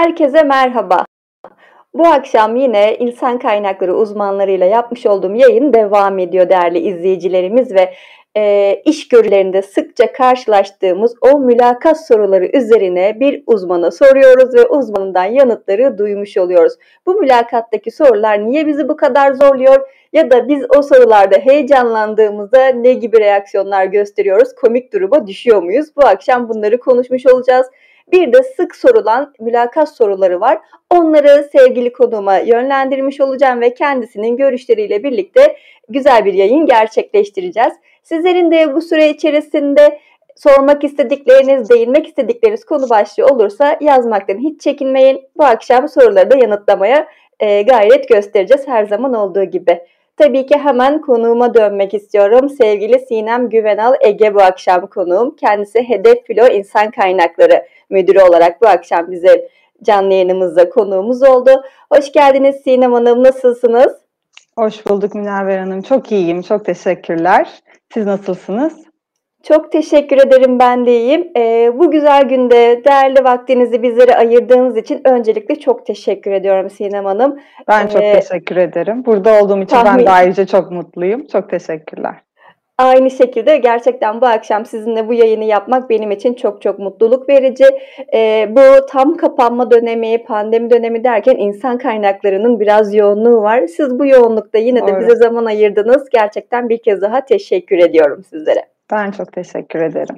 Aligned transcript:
Herkese 0.00 0.42
merhaba. 0.42 1.04
Bu 1.94 2.06
akşam 2.06 2.56
yine 2.56 2.96
insan 2.96 3.38
kaynakları 3.38 3.96
uzmanlarıyla 3.96 4.66
yapmış 4.66 5.06
olduğum 5.06 5.34
yayın 5.34 5.72
devam 5.72 6.18
ediyor 6.18 6.48
değerli 6.48 6.78
izleyicilerimiz 6.78 7.74
ve 7.74 7.94
e, 8.36 8.74
iş 8.84 9.08
görülerinde 9.08 9.62
sıkça 9.62 10.12
karşılaştığımız 10.12 11.14
o 11.20 11.38
mülakat 11.38 12.06
soruları 12.06 12.46
üzerine 12.46 13.20
bir 13.20 13.42
uzmana 13.46 13.90
soruyoruz 13.90 14.54
ve 14.54 14.66
uzmanından 14.66 15.24
yanıtları 15.24 15.98
duymuş 15.98 16.36
oluyoruz. 16.36 16.72
Bu 17.06 17.14
mülakattaki 17.14 17.90
sorular 17.90 18.46
niye 18.46 18.66
bizi 18.66 18.88
bu 18.88 18.96
kadar 18.96 19.32
zorluyor 19.32 19.88
ya 20.12 20.30
da 20.30 20.48
biz 20.48 20.64
o 20.78 20.82
sorularda 20.82 21.36
heyecanlandığımızda 21.36 22.66
ne 22.66 22.92
gibi 22.92 23.20
reaksiyonlar 23.20 23.84
gösteriyoruz, 23.84 24.54
komik 24.54 24.92
duruma 24.92 25.26
düşüyor 25.26 25.62
muyuz? 25.62 25.96
Bu 25.96 26.06
akşam 26.06 26.48
bunları 26.48 26.80
konuşmuş 26.80 27.26
olacağız. 27.26 27.66
Bir 28.12 28.32
de 28.32 28.42
sık 28.42 28.76
sorulan 28.76 29.34
mülakat 29.40 29.96
soruları 29.96 30.40
var. 30.40 30.58
Onları 30.90 31.48
sevgili 31.52 31.92
konuğuma 31.92 32.36
yönlendirmiş 32.36 33.20
olacağım 33.20 33.60
ve 33.60 33.74
kendisinin 33.74 34.36
görüşleriyle 34.36 35.02
birlikte 35.02 35.56
güzel 35.88 36.24
bir 36.24 36.34
yayın 36.34 36.66
gerçekleştireceğiz. 36.66 37.72
Sizlerin 38.02 38.50
de 38.50 38.74
bu 38.74 38.82
süre 38.82 39.08
içerisinde 39.08 39.98
sormak 40.36 40.84
istedikleriniz, 40.84 41.70
değinmek 41.70 42.06
istedikleriniz 42.06 42.64
konu 42.64 42.90
başlığı 42.90 43.26
olursa 43.26 43.76
yazmaktan 43.80 44.38
hiç 44.38 44.60
çekinmeyin. 44.60 45.20
Bu 45.36 45.44
akşam 45.44 45.88
soruları 45.88 46.30
da 46.30 46.36
yanıtlamaya 46.36 47.06
e, 47.40 47.62
gayret 47.62 48.08
göstereceğiz 48.08 48.68
her 48.68 48.84
zaman 48.84 49.14
olduğu 49.14 49.44
gibi. 49.44 49.80
Tabii 50.16 50.46
ki 50.46 50.58
hemen 50.58 51.00
konuğuma 51.00 51.54
dönmek 51.54 51.94
istiyorum. 51.94 52.48
Sevgili 52.48 52.98
Sinem 52.98 53.48
Güvenal 53.48 53.94
Ege 54.00 54.34
bu 54.34 54.42
akşam 54.42 54.86
konuğum. 54.86 55.36
Kendisi 55.36 55.88
Hedef 55.88 56.26
Filo 56.26 56.46
İnsan 56.46 56.90
Kaynakları 56.90 57.66
Müdürü 57.90 58.20
olarak 58.20 58.62
bu 58.62 58.68
akşam 58.68 59.10
bize 59.10 59.48
canlı 59.82 60.12
yayınımızda 60.12 60.68
konuğumuz 60.68 61.22
oldu. 61.22 61.50
Hoş 61.92 62.12
geldiniz 62.12 62.56
Sinem 62.64 62.92
Hanım. 62.92 63.24
Nasılsınız? 63.24 63.92
Hoş 64.58 64.86
bulduk 64.86 65.14
Münevver 65.14 65.58
Hanım. 65.58 65.82
Çok 65.82 66.12
iyiyim. 66.12 66.42
Çok 66.42 66.64
teşekkürler. 66.64 67.48
Siz 67.94 68.06
nasılsınız? 68.06 68.90
Çok 69.42 69.72
teşekkür 69.72 70.16
ederim 70.16 70.58
ben 70.58 70.86
de 70.86 71.00
iyiyim. 71.00 71.30
Ee, 71.36 71.70
bu 71.78 71.90
güzel 71.90 72.22
günde 72.22 72.82
değerli 72.84 73.24
vaktinizi 73.24 73.82
bizlere 73.82 74.16
ayırdığınız 74.16 74.76
için 74.76 75.00
öncelikle 75.04 75.54
çok 75.54 75.86
teşekkür 75.86 76.30
ediyorum 76.30 76.70
Sinem 76.70 77.04
Hanım. 77.04 77.40
Ben 77.68 77.86
çok 77.86 78.02
ee, 78.02 78.20
teşekkür 78.20 78.56
ederim. 78.56 79.04
Burada 79.06 79.42
olduğum 79.42 79.58
için 79.58 79.76
tahmin... 79.76 79.98
ben 79.98 80.06
de 80.06 80.10
ayrıca 80.10 80.46
çok 80.46 80.70
mutluyum. 80.70 81.26
Çok 81.26 81.50
teşekkürler. 81.50 82.14
Aynı 82.80 83.10
şekilde 83.10 83.56
gerçekten 83.56 84.20
bu 84.20 84.26
akşam 84.26 84.66
sizinle 84.66 85.08
bu 85.08 85.14
yayını 85.14 85.44
yapmak 85.44 85.90
benim 85.90 86.10
için 86.10 86.34
çok 86.34 86.62
çok 86.62 86.78
mutluluk 86.78 87.28
verici. 87.28 87.64
Ee, 88.14 88.48
bu 88.50 88.86
tam 88.86 89.16
kapanma 89.16 89.70
dönemi, 89.70 90.24
pandemi 90.24 90.70
dönemi 90.70 91.04
derken 91.04 91.36
insan 91.36 91.78
kaynaklarının 91.78 92.60
biraz 92.60 92.94
yoğunluğu 92.94 93.42
var. 93.42 93.66
Siz 93.66 93.98
bu 93.98 94.06
yoğunlukta 94.06 94.58
yine 94.58 94.86
de 94.86 94.92
Doğru. 94.92 95.00
bize 95.00 95.16
zaman 95.16 95.44
ayırdınız. 95.44 96.08
Gerçekten 96.10 96.68
bir 96.68 96.78
kez 96.78 97.02
daha 97.02 97.24
teşekkür 97.24 97.78
ediyorum 97.78 98.24
sizlere. 98.30 98.62
Ben 98.92 99.10
çok 99.10 99.32
teşekkür 99.32 99.80
ederim. 99.80 100.16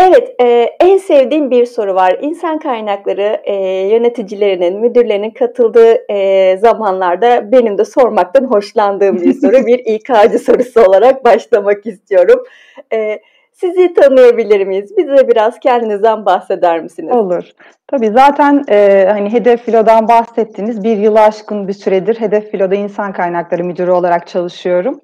Evet, 0.00 0.34
e, 0.40 0.44
en 0.80 0.98
sevdiğim 0.98 1.50
bir 1.50 1.66
soru 1.66 1.94
var. 1.94 2.18
İnsan 2.20 2.58
kaynakları 2.58 3.40
e, 3.44 3.54
yöneticilerinin, 3.64 4.80
müdürlerinin 4.80 5.30
katıldığı 5.30 6.12
e, 6.12 6.56
zamanlarda 6.56 7.52
benim 7.52 7.78
de 7.78 7.84
sormaktan 7.84 8.44
hoşlandığım 8.44 9.16
bir 9.16 9.34
soru. 9.40 9.66
bir 9.66 9.78
İK'cı 9.78 10.38
sorusu 10.38 10.82
olarak 10.82 11.24
başlamak 11.24 11.86
istiyorum. 11.86 12.44
E, 12.92 13.20
sizi 13.52 13.94
tanıyabilir 13.94 14.66
miyiz? 14.66 14.96
Bize 14.96 15.28
biraz 15.28 15.60
kendinizden 15.60 16.26
bahseder 16.26 16.82
misiniz? 16.82 17.16
Olur. 17.16 17.44
Tabii 17.86 18.10
zaten 18.10 18.64
e, 18.70 19.08
hani 19.12 19.32
Hedef 19.32 19.62
Filo'dan 19.62 20.08
bahsettiniz. 20.08 20.84
Bir 20.84 20.96
yılı 20.96 21.20
aşkın 21.20 21.68
bir 21.68 21.72
süredir 21.72 22.20
Hedef 22.20 22.50
Filo'da 22.50 22.74
insan 22.74 23.12
kaynakları 23.12 23.64
müdürü 23.64 23.90
olarak 23.90 24.26
çalışıyorum. 24.26 25.00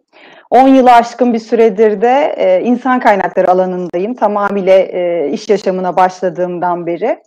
10 0.55 0.69
yılı 0.69 0.93
aşkın 0.93 1.35
bir 1.35 1.39
süredir 1.39 2.01
de 2.01 2.35
e, 2.37 2.61
insan 2.63 3.01
kaynakları 3.01 3.51
alanındayım. 3.51 4.15
Tamamıyla 4.15 4.73
e, 4.73 5.31
iş 5.33 5.49
yaşamına 5.49 5.97
başladığımdan 5.97 6.87
beri. 6.87 7.23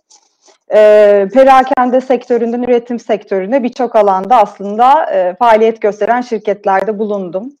E, 0.74 1.28
perakende 1.34 2.00
sektöründen 2.00 2.62
üretim 2.62 2.98
sektörüne 2.98 3.62
birçok 3.62 3.96
alanda 3.96 4.36
aslında 4.36 5.10
e, 5.12 5.34
faaliyet 5.34 5.80
gösteren 5.80 6.20
şirketlerde 6.20 6.98
bulundum. 6.98 7.52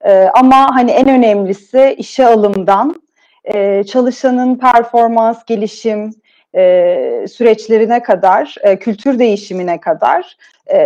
E, 0.00 0.28
ama 0.34 0.76
hani 0.76 0.90
en 0.90 1.08
önemlisi 1.08 1.94
işe 1.98 2.26
alımdan 2.26 3.02
e, 3.44 3.84
çalışanın 3.84 4.54
performans, 4.54 5.44
gelişim, 5.44 6.14
e, 6.56 7.24
süreçlerine 7.28 8.02
kadar, 8.02 8.54
e, 8.62 8.78
kültür 8.78 9.18
değişimine 9.18 9.80
kadar 9.80 10.36
e, 10.66 10.78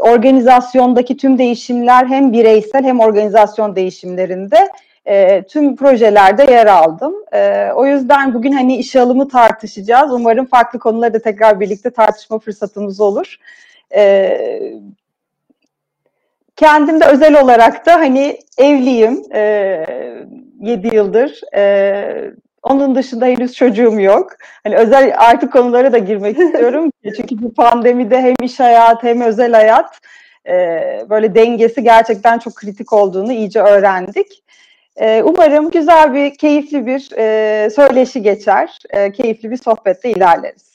organizasyondaki 0.00 1.16
tüm 1.16 1.38
değişimler 1.38 2.06
hem 2.06 2.32
bireysel 2.32 2.84
hem 2.84 3.00
organizasyon 3.00 3.76
değişimlerinde 3.76 4.68
tüm 5.48 5.76
projelerde 5.76 6.52
yer 6.52 6.66
aldım. 6.66 7.14
O 7.74 7.86
yüzden 7.86 8.34
bugün 8.34 8.52
hani 8.52 8.76
işe 8.76 9.00
alımı 9.00 9.28
tartışacağız. 9.28 10.12
Umarım 10.12 10.46
farklı 10.46 10.78
konuları 10.78 11.14
da 11.14 11.18
tekrar 11.18 11.60
birlikte 11.60 11.90
tartışma 11.90 12.38
fırsatımız 12.38 13.00
olur. 13.00 13.36
E, 13.94 14.38
kendim 16.56 17.00
de 17.00 17.04
özel 17.04 17.42
olarak 17.42 17.86
da 17.86 17.94
hani 17.94 18.38
evliyim. 18.58 19.22
E, 19.34 19.86
7 20.60 20.96
yıldır. 20.96 21.40
Onun 22.62 22.94
dışında 22.94 23.26
henüz 23.26 23.54
çocuğum 23.54 24.00
yok. 24.00 24.32
Hani 24.64 24.76
özel 24.76 25.14
artık 25.18 25.52
konulara 25.52 25.92
da 25.92 25.98
girmek 25.98 26.38
istiyorum. 26.38 26.90
Çünkü 27.16 27.42
bu 27.42 27.54
pandemide 27.54 28.20
hem 28.20 28.34
iş 28.42 28.60
hayatı 28.60 29.06
hem 29.06 29.20
özel 29.20 29.52
hayat 29.52 30.00
e, 30.48 30.54
böyle 31.10 31.34
dengesi 31.34 31.82
gerçekten 31.82 32.38
çok 32.38 32.54
kritik 32.54 32.92
olduğunu 32.92 33.32
iyice 33.32 33.60
öğrendik. 33.60 34.42
E, 34.96 35.22
umarım 35.22 35.70
güzel 35.70 36.14
bir, 36.14 36.34
keyifli 36.34 36.86
bir 36.86 37.10
e, 37.18 37.70
söyleşi 37.70 38.22
geçer. 38.22 38.78
E, 38.90 39.12
keyifli 39.12 39.50
bir 39.50 39.56
sohbette 39.56 40.10
ilerleriz. 40.10 40.72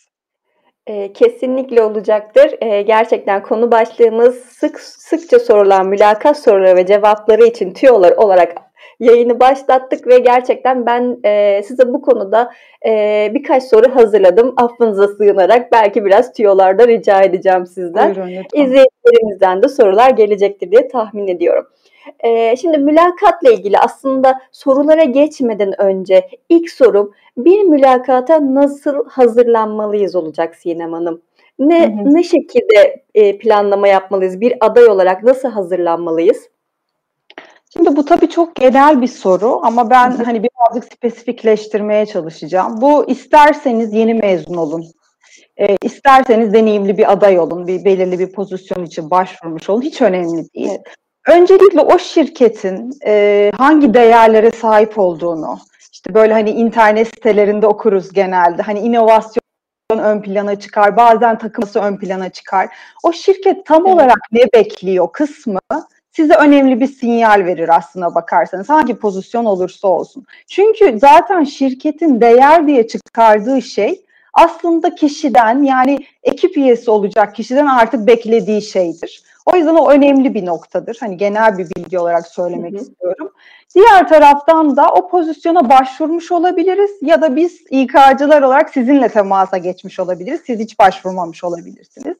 E, 0.87 1.13
kesinlikle 1.13 1.81
olacaktır. 1.81 2.55
E, 2.61 2.81
gerçekten 2.81 3.43
konu 3.43 3.71
başlığımız 3.71 4.35
sık 4.35 4.79
sıkça 4.79 5.39
sorulan 5.39 5.87
mülakat 5.87 6.39
soruları 6.39 6.75
ve 6.75 6.85
cevapları 6.85 7.45
için 7.45 7.73
tüyolar 7.73 8.11
olarak 8.11 8.66
yayını 8.99 9.39
başlattık 9.39 10.07
ve 10.07 10.19
gerçekten 10.19 10.85
ben 10.85 11.17
e, 11.25 11.63
size 11.63 11.93
bu 11.93 12.01
konuda 12.01 12.51
e, 12.85 13.31
birkaç 13.33 13.63
soru 13.63 13.95
hazırladım. 13.95 14.53
Affınıza 14.57 15.07
sığınarak 15.07 15.71
belki 15.71 16.05
biraz 16.05 16.33
tüyolarda 16.33 16.87
rica 16.87 17.21
edeceğim 17.21 17.65
sizden. 17.65 18.15
Buyurun, 18.15 18.29
İzleyicilerimizden 18.53 19.63
de 19.63 19.67
sorular 19.69 20.09
gelecektir 20.09 20.71
diye 20.71 20.87
tahmin 20.87 21.27
ediyorum. 21.27 21.67
Ee, 22.23 22.55
şimdi 22.55 22.77
mülakatla 22.77 23.51
ilgili 23.51 23.77
aslında 23.77 24.41
sorulara 24.51 25.03
geçmeden 25.03 25.81
önce 25.81 26.29
ilk 26.49 26.69
sorum 26.69 27.13
bir 27.37 27.63
mülakata 27.63 28.53
nasıl 28.53 29.09
hazırlanmalıyız 29.09 30.15
olacak 30.15 30.55
Sinem 30.55 30.93
Hanım? 30.93 31.21
Ne 31.59 31.87
hı 31.87 32.01
hı. 32.01 32.13
ne 32.15 32.23
şekilde 32.23 33.03
e, 33.15 33.37
planlama 33.37 33.87
yapmalıyız? 33.87 34.41
Bir 34.41 34.53
aday 34.59 34.85
olarak 34.85 35.23
nasıl 35.23 35.49
hazırlanmalıyız? 35.49 36.49
Şimdi 37.77 37.95
bu 37.95 38.05
tabii 38.05 38.29
çok 38.29 38.55
genel 38.55 39.01
bir 39.01 39.07
soru 39.07 39.59
ama 39.63 39.89
ben 39.89 40.11
hani 40.11 40.43
birazcık 40.43 40.93
spesifikleştirmeye 40.93 42.05
çalışacağım. 42.05 42.81
Bu 42.81 43.09
isterseniz 43.09 43.93
yeni 43.93 44.13
mezun 44.13 44.53
olun. 44.53 44.85
E, 45.57 45.77
isterseniz 45.81 46.53
deneyimli 46.53 46.97
bir 46.97 47.11
aday 47.11 47.39
olun, 47.39 47.67
bir 47.67 47.85
belirli 47.85 48.19
bir 48.19 48.31
pozisyon 48.31 48.85
için 48.85 49.09
başvurmuş 49.09 49.69
olun. 49.69 49.81
Hiç 49.81 50.01
önemli 50.01 50.53
değil. 50.53 50.69
Evet. 50.69 50.81
Öncelikle 51.27 51.81
o 51.81 51.99
şirketin 51.99 52.91
e, 53.05 53.51
hangi 53.57 53.93
değerlere 53.93 54.51
sahip 54.51 54.99
olduğunu, 54.99 55.59
işte 55.93 56.13
böyle 56.13 56.33
hani 56.33 56.49
internet 56.49 57.07
sitelerinde 57.07 57.67
okuruz 57.67 58.13
genelde. 58.13 58.61
Hani 58.61 58.79
inovasyon 58.79 59.41
ön 59.89 60.21
plana 60.21 60.59
çıkar, 60.59 60.97
bazen 60.97 61.37
takılması 61.37 61.79
ön 61.79 61.97
plana 61.97 62.29
çıkar. 62.29 62.69
O 63.03 63.13
şirket 63.13 63.65
tam 63.65 63.85
evet. 63.85 63.95
olarak 63.95 64.19
ne 64.31 64.41
bekliyor 64.53 65.07
kısmı 65.13 65.59
size 66.17 66.33
önemli 66.33 66.79
bir 66.79 66.87
sinyal 66.87 67.45
verir 67.45 67.77
aslına 67.77 68.15
bakarsanız 68.15 68.69
hangi 68.69 68.95
pozisyon 68.95 69.45
olursa 69.45 69.87
olsun. 69.87 70.25
Çünkü 70.47 70.99
zaten 70.99 71.43
şirketin 71.43 72.21
değer 72.21 72.67
diye 72.67 72.87
çıkardığı 72.87 73.61
şey 73.61 74.01
aslında 74.33 74.95
kişiden 74.95 75.63
yani 75.63 75.99
ekip 76.23 76.57
üyesi 76.57 76.91
olacak 76.91 77.35
kişiden 77.35 77.65
artık 77.65 78.07
beklediği 78.07 78.61
şeydir. 78.61 79.23
O 79.45 79.55
yüzden 79.55 79.75
o 79.75 79.89
önemli 79.89 80.33
bir 80.33 80.45
noktadır. 80.45 80.97
Hani 80.99 81.17
genel 81.17 81.57
bir 81.57 81.67
bilgi 81.75 81.99
olarak 81.99 82.27
söylemek 82.27 82.73
hı 82.73 82.77
hı. 82.77 82.81
istiyorum. 82.81 83.31
Diğer 83.75 84.09
taraftan 84.09 84.77
da 84.77 84.93
o 84.93 85.09
pozisyona 85.09 85.69
başvurmuş 85.69 86.31
olabiliriz 86.31 86.91
ya 87.01 87.21
da 87.21 87.35
biz 87.35 87.61
İK'cılar 87.69 88.41
olarak 88.41 88.69
sizinle 88.69 89.09
temasa 89.09 89.57
geçmiş 89.57 89.99
olabiliriz. 89.99 90.41
Siz 90.45 90.59
hiç 90.59 90.79
başvurmamış 90.79 91.43
olabilirsiniz. 91.43 92.17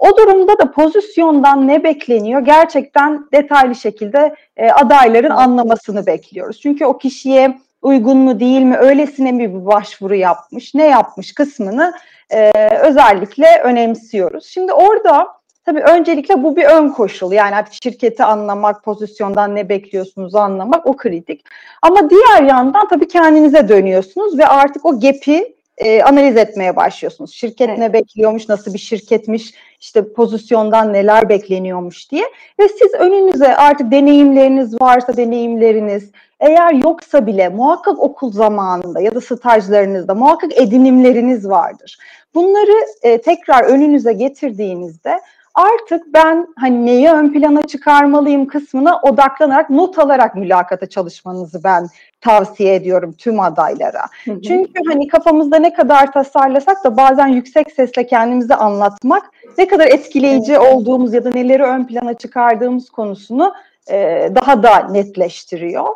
O 0.00 0.16
durumda 0.16 0.58
da 0.58 0.70
pozisyondan 0.70 1.68
ne 1.68 1.84
bekleniyor 1.84 2.40
gerçekten 2.40 3.26
detaylı 3.32 3.74
şekilde 3.74 4.34
e, 4.56 4.70
adayların 4.70 5.30
anlamasını 5.30 6.06
bekliyoruz. 6.06 6.60
Çünkü 6.60 6.84
o 6.84 6.98
kişiye 6.98 7.58
uygun 7.82 8.18
mu 8.18 8.40
değil 8.40 8.62
mi, 8.62 8.76
öylesine 8.76 9.32
mi 9.32 9.54
bir 9.54 9.66
başvuru 9.66 10.14
yapmış, 10.14 10.74
ne 10.74 10.86
yapmış 10.86 11.32
kısmını 11.34 11.92
e, 12.30 12.50
özellikle 12.82 13.60
önemsiyoruz. 13.64 14.46
Şimdi 14.46 14.72
orada 14.72 15.28
tabii 15.64 15.80
öncelikle 15.80 16.42
bu 16.42 16.56
bir 16.56 16.64
ön 16.64 16.88
koşul. 16.88 17.32
Yani 17.32 17.54
şirketi 17.82 18.24
anlamak, 18.24 18.84
pozisyondan 18.84 19.54
ne 19.54 19.68
bekliyorsunuz 19.68 20.34
anlamak 20.34 20.86
o 20.86 20.96
kritik. 20.96 21.44
Ama 21.82 22.10
diğer 22.10 22.42
yandan 22.42 22.88
tabii 22.88 23.08
kendinize 23.08 23.68
dönüyorsunuz 23.68 24.38
ve 24.38 24.46
artık 24.46 24.86
o 24.86 25.00
gap'i 25.00 25.59
e, 25.80 26.02
analiz 26.02 26.36
etmeye 26.36 26.76
başlıyorsunuz. 26.76 27.32
Şirket 27.32 27.68
evet. 27.68 27.78
ne 27.78 27.92
bekliyormuş, 27.92 28.48
nasıl 28.48 28.74
bir 28.74 28.78
şirketmiş, 28.78 29.54
işte 29.80 30.12
pozisyondan 30.12 30.92
neler 30.92 31.28
bekleniyormuş 31.28 32.10
diye. 32.10 32.24
Ve 32.60 32.68
siz 32.68 32.94
önünüze 32.94 33.56
artık 33.56 33.92
deneyimleriniz 33.92 34.80
varsa 34.80 35.16
deneyimleriniz, 35.16 36.10
eğer 36.40 36.72
yoksa 36.72 37.26
bile 37.26 37.48
muhakkak 37.48 37.98
okul 37.98 38.32
zamanında 38.32 39.00
ya 39.00 39.14
da 39.14 39.20
stajlarınızda 39.20 40.14
muhakkak 40.14 40.58
edinimleriniz 40.58 41.48
vardır. 41.48 41.98
Bunları 42.34 42.86
e, 43.02 43.20
tekrar 43.20 43.64
önünüze 43.64 44.12
getirdiğinizde 44.12 45.20
artık 45.54 46.14
ben 46.14 46.46
hani 46.56 46.86
neyi 46.86 47.10
ön 47.10 47.32
plana 47.32 47.62
çıkarmalıyım 47.62 48.46
kısmına 48.46 49.00
odaklanarak 49.00 49.70
not 49.70 49.98
alarak 49.98 50.34
mülakata 50.34 50.86
çalışmanızı 50.86 51.64
ben 51.64 51.86
tavsiye 52.20 52.74
ediyorum 52.74 53.14
tüm 53.18 53.40
adaylara. 53.40 54.02
Hı 54.24 54.32
hı. 54.32 54.42
Çünkü 54.42 54.80
hani 54.88 55.08
kafamızda 55.08 55.56
ne 55.56 55.72
kadar 55.72 56.12
tasarlasak 56.12 56.84
da 56.84 56.96
bazen 56.96 57.28
yüksek 57.28 57.72
sesle 57.72 58.06
kendimizi 58.06 58.54
anlatmak 58.54 59.30
ne 59.58 59.68
kadar 59.68 59.86
etkileyici 59.86 60.52
evet. 60.52 60.74
olduğumuz 60.74 61.14
ya 61.14 61.24
da 61.24 61.30
neleri 61.30 61.62
ön 61.62 61.86
plana 61.86 62.14
çıkardığımız 62.14 62.90
konusunu 62.90 63.54
e, 63.90 64.30
daha 64.34 64.62
da 64.62 64.78
netleştiriyor. 64.78 65.86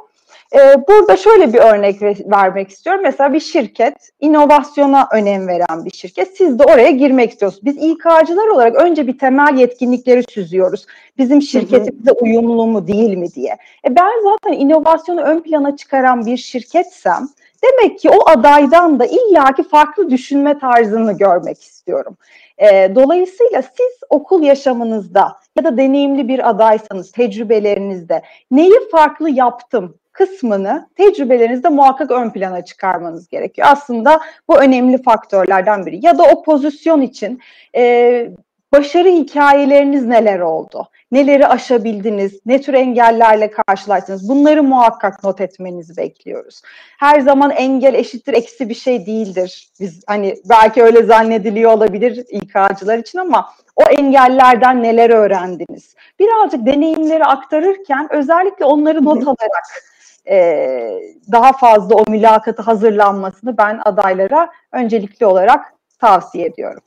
Ee, 0.55 0.87
burada 0.89 1.17
şöyle 1.17 1.53
bir 1.53 1.59
örnek 1.59 2.03
vermek 2.31 2.69
istiyorum. 2.69 3.03
Mesela 3.05 3.33
bir 3.33 3.41
şirket, 3.41 3.95
inovasyona 4.21 5.09
önem 5.13 5.49
veren 5.49 5.85
bir 5.85 5.91
şirket. 5.91 6.37
Siz 6.37 6.59
de 6.59 6.65
oraya 6.65 6.91
girmek 6.91 7.31
istiyorsunuz. 7.31 7.65
Biz 7.65 7.77
İK'cılar 7.77 8.49
olarak 8.49 8.77
önce 8.77 9.07
bir 9.07 9.19
temel 9.19 9.59
yetkinlikleri 9.59 10.23
süzüyoruz. 10.29 10.87
Bizim 11.19 11.43
şirketimize 11.43 12.13
uyumlu 12.13 12.67
mu 12.67 12.87
değil 12.87 13.17
mi 13.17 13.33
diye. 13.35 13.57
E 13.87 13.97
ben 13.97 14.13
zaten 14.25 14.61
inovasyonu 14.61 15.21
ön 15.21 15.41
plana 15.41 15.77
çıkaran 15.77 16.27
bir 16.27 16.37
şirketsem 16.37 17.29
demek 17.65 17.99
ki 17.99 18.11
o 18.11 18.31
adaydan 18.31 18.99
da 18.99 19.07
illaki 19.07 19.63
farklı 19.63 20.11
düşünme 20.11 20.59
tarzını 20.59 21.17
görmek 21.17 21.63
istiyorum. 21.63 22.17
E, 22.59 22.95
dolayısıyla 22.95 23.63
siz 23.63 24.01
okul 24.11 24.43
yaşamınızda 24.43 25.37
ya 25.59 25.65
da 25.65 25.77
deneyimli 25.77 26.29
bir 26.29 26.51
adaysanız 26.51 27.13
tecrübelerinizde 27.13 28.23
neyi 28.51 28.75
farklı 28.91 29.31
yaptım 29.31 29.95
kısmını 30.15 30.89
tecrübelerinizde 30.97 31.69
muhakkak 31.69 32.11
ön 32.11 32.31
plana 32.31 32.65
çıkarmanız 32.65 33.29
gerekiyor. 33.29 33.69
Aslında 33.71 34.21
bu 34.49 34.59
önemli 34.59 35.03
faktörlerden 35.03 35.87
biri. 35.87 36.07
Ya 36.07 36.19
da 36.19 36.23
o 36.23 36.43
pozisyon 36.43 37.01
için 37.01 37.41
e, 37.77 38.29
başarı 38.73 39.09
hikayeleriniz 39.09 40.05
neler 40.07 40.41
oldu? 40.41 40.89
Neleri 41.13 41.47
aşabildiniz? 41.47 42.41
Ne 42.47 42.61
tür 42.61 42.75
engellerle 42.75 43.51
karşılaştınız? 43.51 44.29
Bunları 44.29 44.63
muhakkak 44.63 45.25
not 45.25 45.41
etmenizi 45.41 45.97
bekliyoruz. 45.97 46.63
Her 46.99 47.21
zaman 47.21 47.51
engel 47.51 47.95
eşittir 47.95 48.33
eksi 48.33 48.69
bir 48.69 48.75
şey 48.75 49.07
değildir. 49.07 49.69
Biz 49.81 50.03
hani 50.07 50.37
belki 50.45 50.83
öyle 50.83 51.03
zannediliyor 51.03 51.73
olabilir 51.73 52.25
İK'cılar 52.31 52.99
için 52.99 53.19
ama 53.19 53.49
o 53.77 53.83
engellerden 53.83 54.83
neler 54.83 55.11
öğrendiniz? 55.11 55.95
Birazcık 56.19 56.67
deneyimleri 56.67 57.25
aktarırken 57.25 58.09
özellikle 58.11 58.65
onları 58.65 59.05
not 59.05 59.23
alarak 59.23 59.94
e, 60.31 61.01
daha 61.33 61.53
fazla 61.53 61.95
o 61.95 62.11
mülakatı 62.11 62.63
hazırlanmasını 62.63 63.59
ben 63.59 63.81
adaylara 63.85 64.51
öncelikli 64.73 65.27
olarak 65.27 65.75
tavsiye 66.01 66.47
ediyorum. 66.47 66.81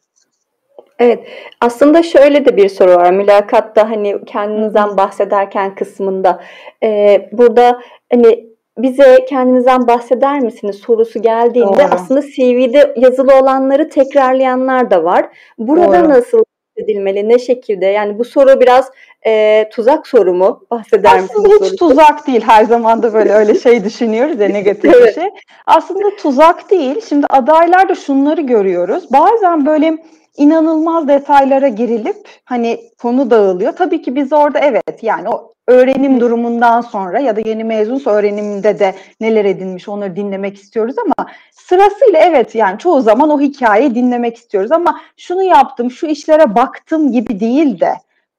Evet, 0.99 1.27
aslında 1.61 2.03
şöyle 2.03 2.45
de 2.45 2.57
bir 2.57 2.69
soru 2.69 2.95
var. 2.95 3.11
Mülakatta 3.11 3.89
hani 3.89 4.25
kendinizden 4.25 4.97
bahsederken 4.97 5.75
kısmında 5.75 6.41
e, 6.83 7.21
burada 7.31 7.81
hani 8.11 8.47
bize 8.77 9.25
kendinizden 9.29 9.87
bahseder 9.87 10.39
misiniz 10.39 10.75
sorusu 10.75 11.21
geldiğinde 11.21 11.77
Doğru. 11.77 11.87
aslında 11.91 12.21
CV'de 12.21 12.93
yazılı 12.97 13.39
olanları 13.39 13.89
tekrarlayanlar 13.89 14.91
da 14.91 15.03
var. 15.03 15.25
Burada 15.57 16.03
Doğru. 16.03 16.09
nasıl 16.09 16.43
edilmeli? 16.77 17.29
Ne 17.29 17.39
şekilde? 17.39 17.85
Yani 17.85 18.19
bu 18.19 18.25
soru 18.25 18.59
biraz 18.59 18.91
e, 19.25 19.69
tuzak 19.73 20.07
soru 20.07 20.33
mu? 20.33 20.63
Bahseder 20.71 21.13
misiniz? 21.21 21.31
Aslında 21.31 21.49
hiç 21.49 21.57
sorusu? 21.57 21.75
tuzak 21.75 22.27
değil. 22.27 22.41
Her 22.41 22.63
zaman 22.65 23.03
da 23.03 23.13
böyle 23.13 23.33
öyle 23.33 23.55
şey 23.55 23.83
düşünüyoruz 23.83 24.39
ya 24.39 24.47
negatif 24.49 24.93
evet. 24.95 25.07
bir 25.07 25.21
şey. 25.21 25.29
Aslında 25.65 26.15
tuzak 26.15 26.71
değil. 26.71 27.01
Şimdi 27.09 27.27
adaylarda 27.29 27.95
şunları 27.95 28.41
görüyoruz. 28.41 29.03
Bazen 29.13 29.65
böyle 29.65 29.97
inanılmaz 30.37 31.07
detaylara 31.07 31.67
girilip 31.67 32.29
hani 32.45 32.79
konu 33.01 33.31
dağılıyor. 33.31 33.73
Tabii 33.73 34.01
ki 34.01 34.15
biz 34.15 34.33
orada 34.33 34.59
evet 34.59 35.03
yani 35.03 35.29
o 35.29 35.53
öğrenim 35.67 36.19
durumundan 36.19 36.81
sonra 36.81 37.19
ya 37.19 37.35
da 37.35 37.41
yeni 37.45 37.63
mezunsa 37.63 38.11
öğreniminde 38.11 38.79
de 38.79 38.95
neler 39.21 39.45
edinmiş 39.45 39.89
onları 39.89 40.15
dinlemek 40.15 40.57
istiyoruz 40.57 40.95
ama 40.97 41.29
sırasıyla 41.51 42.19
evet 42.19 42.55
yani 42.55 42.79
çoğu 42.79 43.01
zaman 43.01 43.29
o 43.29 43.39
hikayeyi 43.39 43.95
dinlemek 43.95 44.37
istiyoruz 44.37 44.71
ama 44.71 45.01
şunu 45.17 45.43
yaptım, 45.43 45.91
şu 45.91 46.07
işlere 46.07 46.55
baktım 46.55 47.11
gibi 47.11 47.39
değil 47.39 47.79
de 47.79 47.93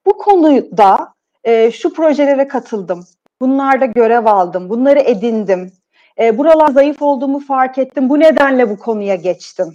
bu 0.07 0.19
konuda 0.19 1.13
e, 1.45 1.71
şu 1.71 1.93
projelere 1.93 2.49
katıldım, 2.49 3.05
bunlarda 3.41 3.85
görev 3.85 4.27
aldım, 4.27 4.69
bunları 4.69 5.01
edindim, 5.01 5.73
e, 6.21 6.39
buralar 6.39 6.69
zayıf 6.69 7.03
olduğumu 7.03 7.41
fark 7.41 7.79
ettim, 7.79 8.09
bu 8.09 8.21
nedenle 8.21 8.71
bu 8.71 8.79
konuya 8.79 9.15
geçtim 9.15 9.75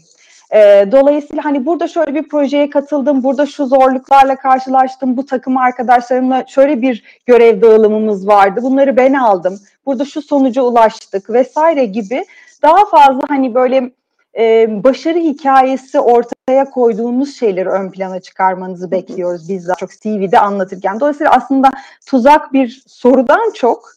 e, 0.54 0.92
dolayısıyla 0.92 1.46
hani 1.46 1.66
burada 1.66 1.88
şöyle 1.88 2.16
bir 2.16 2.30
projeye 2.30 2.70
katıldım, 2.70 3.24
burada 3.24 3.46
şu 3.46 3.66
zorluklarla 3.66 4.36
karşılaştım, 4.36 5.18
bu 5.18 5.26
takım 5.26 5.58
arkadaşlarımla 5.58 6.46
şöyle 6.48 6.82
bir 6.82 7.04
görev 7.26 7.62
dağılımımız 7.62 8.28
vardı, 8.28 8.60
bunları 8.64 8.98
ben 8.98 9.14
aldım, 9.14 9.60
burada 9.86 10.06
şu 10.06 10.22
sonuca 10.22 10.62
ulaştık 10.62 11.30
vesaire 11.30 11.86
gibi 11.86 12.26
daha 12.62 12.86
fazla 12.86 13.22
hani 13.30 13.56
böyle 13.56 13.92
e, 14.38 14.68
başarı 14.84 15.20
hikayesi 15.20 16.00
ortaya 16.00 16.70
koyduğumuz 16.70 17.36
şeyleri 17.36 17.70
ön 17.70 17.92
plana 17.92 18.20
çıkarmanızı 18.20 18.92
bekliyoruz 18.92 19.50
biz 19.50 19.68
daha 19.68 19.76
çok 19.76 19.90
TV'de 19.90 20.40
anlatırken. 20.40 21.00
Dolayısıyla 21.00 21.32
aslında 21.32 21.72
tuzak 22.08 22.54
bir 22.54 22.84
sorudan 22.88 23.52
çok 23.54 23.90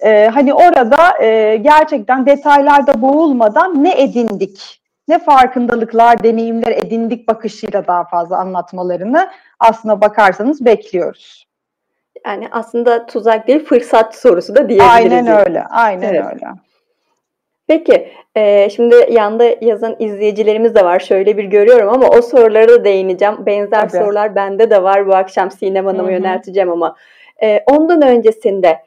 e, 0.00 0.28
hani 0.34 0.54
orada 0.54 1.24
e, 1.24 1.56
gerçekten 1.56 2.26
detaylarda 2.26 3.02
boğulmadan 3.02 3.84
ne 3.84 4.02
edindik 4.02 4.81
ne 5.08 5.18
farkındalıklar, 5.18 6.22
deneyimler 6.22 6.72
edindik 6.72 7.28
bakışıyla 7.28 7.86
daha 7.86 8.04
fazla 8.04 8.36
anlatmalarını 8.36 9.30
aslına 9.58 10.00
bakarsanız 10.00 10.64
bekliyoruz. 10.64 11.46
Yani 12.26 12.48
aslında 12.50 13.06
tuzak 13.06 13.46
değil 13.46 13.64
fırsat 13.64 14.16
sorusu 14.16 14.54
da 14.54 14.68
diyebiliriz. 14.68 14.92
Aynen 14.94 15.26
öyle, 15.26 15.64
aynen 15.64 16.14
evet. 16.14 16.24
öyle. 16.32 16.46
Peki, 17.66 18.08
e, 18.34 18.70
şimdi 18.70 19.06
yanda 19.10 19.44
yazan 19.60 19.96
izleyicilerimiz 19.98 20.74
de 20.74 20.84
var. 20.84 21.00
Şöyle 21.00 21.36
bir 21.36 21.44
görüyorum 21.44 21.88
ama 21.88 22.08
o 22.08 22.22
sorulara 22.22 22.68
da 22.68 22.84
değineceğim. 22.84 23.46
Benzer 23.46 23.88
Tabii. 23.88 24.04
sorular 24.04 24.34
bende 24.34 24.70
de 24.70 24.82
var. 24.82 25.06
Bu 25.06 25.14
akşam 25.14 25.50
Sinem 25.50 25.86
Hanım'a 25.86 26.10
yönelteceğim 26.10 26.70
ama. 26.70 26.96
E, 27.42 27.64
ondan 27.66 28.02
öncesinde 28.02 28.78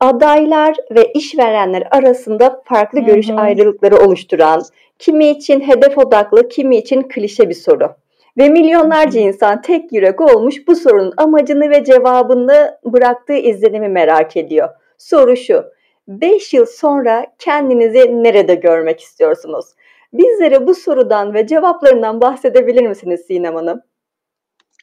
adaylar 0.00 0.76
ve 0.90 1.12
işverenler 1.12 1.88
arasında 1.90 2.62
farklı 2.64 2.98
Hı-hı. 2.98 3.06
görüş 3.06 3.30
ayrılıkları 3.30 3.96
oluşturan, 3.96 4.62
kimi 4.98 5.30
için 5.30 5.60
hedef 5.60 5.98
odaklı, 5.98 6.48
kimi 6.48 6.76
için 6.76 7.02
klişe 7.02 7.48
bir 7.48 7.54
soru. 7.54 7.96
Ve 8.38 8.48
milyonlarca 8.48 9.20
insan 9.20 9.62
tek 9.62 9.92
yürek 9.92 10.20
olmuş 10.20 10.68
bu 10.68 10.76
sorunun 10.76 11.14
amacını 11.16 11.70
ve 11.70 11.84
cevabını 11.84 12.78
bıraktığı 12.84 13.36
izlenimi 13.36 13.88
merak 13.88 14.36
ediyor. 14.36 14.68
Soru 14.98 15.36
şu, 15.36 15.64
5 16.08 16.54
yıl 16.54 16.66
sonra 16.66 17.26
kendinizi 17.38 18.22
nerede 18.22 18.54
görmek 18.54 19.00
istiyorsunuz? 19.00 19.66
Bizlere 20.12 20.66
bu 20.66 20.74
sorudan 20.74 21.34
ve 21.34 21.46
cevaplarından 21.46 22.20
bahsedebilir 22.20 22.86
misiniz 22.86 23.20
Sinem 23.26 23.54
Hanım? 23.54 23.80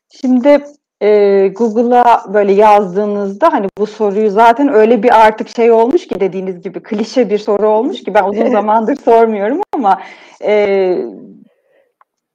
Şimdi 0.10 0.64
e, 1.02 1.48
Google'a 1.48 2.34
böyle 2.34 2.52
yazdığınızda 2.52 3.54
hani 3.54 3.68
bu 3.78 3.88
soruyu 3.88 4.30
zaten 4.30 4.74
öyle 4.74 5.04
bir 5.04 5.26
artık 5.26 5.50
şey 5.50 5.72
olmuş 5.72 6.08
ki 6.08 6.20
dediğiniz 6.20 6.62
gibi 6.62 6.84
klişe 6.84 7.30
bir 7.30 7.38
soru 7.38 7.68
olmuş 7.68 8.04
ki 8.04 8.14
ben 8.14 8.24
uzun 8.24 8.48
zamandır 8.52 8.96
sormuyorum 8.96 9.62
ama 9.74 10.02
e, 10.44 10.98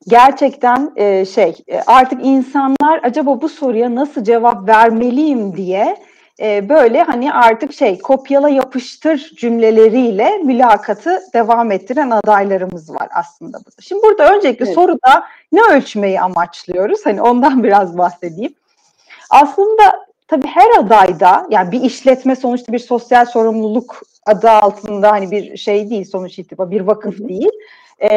gerçekten 0.08 0.92
e, 0.96 1.24
şey 1.24 1.54
e, 1.68 1.80
artık 1.86 2.24
insanlar 2.24 3.00
acaba 3.02 3.40
bu 3.40 3.48
soruya 3.48 3.94
nasıl 3.94 4.24
cevap 4.24 4.68
vermeliyim 4.68 5.56
diye 5.56 5.96
e, 6.40 6.68
böyle 6.68 7.02
hani 7.02 7.32
artık 7.32 7.72
şey 7.72 7.98
kopyala 7.98 8.48
yapıştır 8.48 9.18
cümleleriyle 9.36 10.38
mülakatı 10.38 11.22
devam 11.34 11.72
ettiren 11.72 12.10
adaylarımız 12.10 12.94
var 12.94 13.08
aslında 13.14 13.58
burada. 13.58 13.82
Şimdi 13.82 14.02
burada 14.02 14.34
öncelikle 14.34 14.64
evet. 14.64 14.74
soruda 14.74 15.26
ne 15.52 15.60
ölçmeyi 15.62 16.20
amaçlıyoruz? 16.20 17.06
Hani 17.06 17.22
ondan 17.22 17.62
biraz 17.64 17.98
bahsedeyim. 17.98 18.54
Aslında 19.30 20.06
tabii 20.28 20.46
her 20.46 20.78
adayda 20.78 21.46
yani 21.50 21.72
bir 21.72 21.80
işletme 21.80 22.36
sonuçta 22.36 22.72
bir 22.72 22.78
sosyal 22.78 23.26
sorumluluk 23.26 24.02
adı 24.26 24.50
altında 24.50 25.12
hani 25.12 25.30
bir 25.30 25.56
şey 25.56 25.90
değil 25.90 26.04
sonuç 26.04 26.38
itibariyle 26.38 26.80
bir 26.80 26.86
vakıf 26.86 27.18
değil. 27.18 27.50
E, 28.02 28.10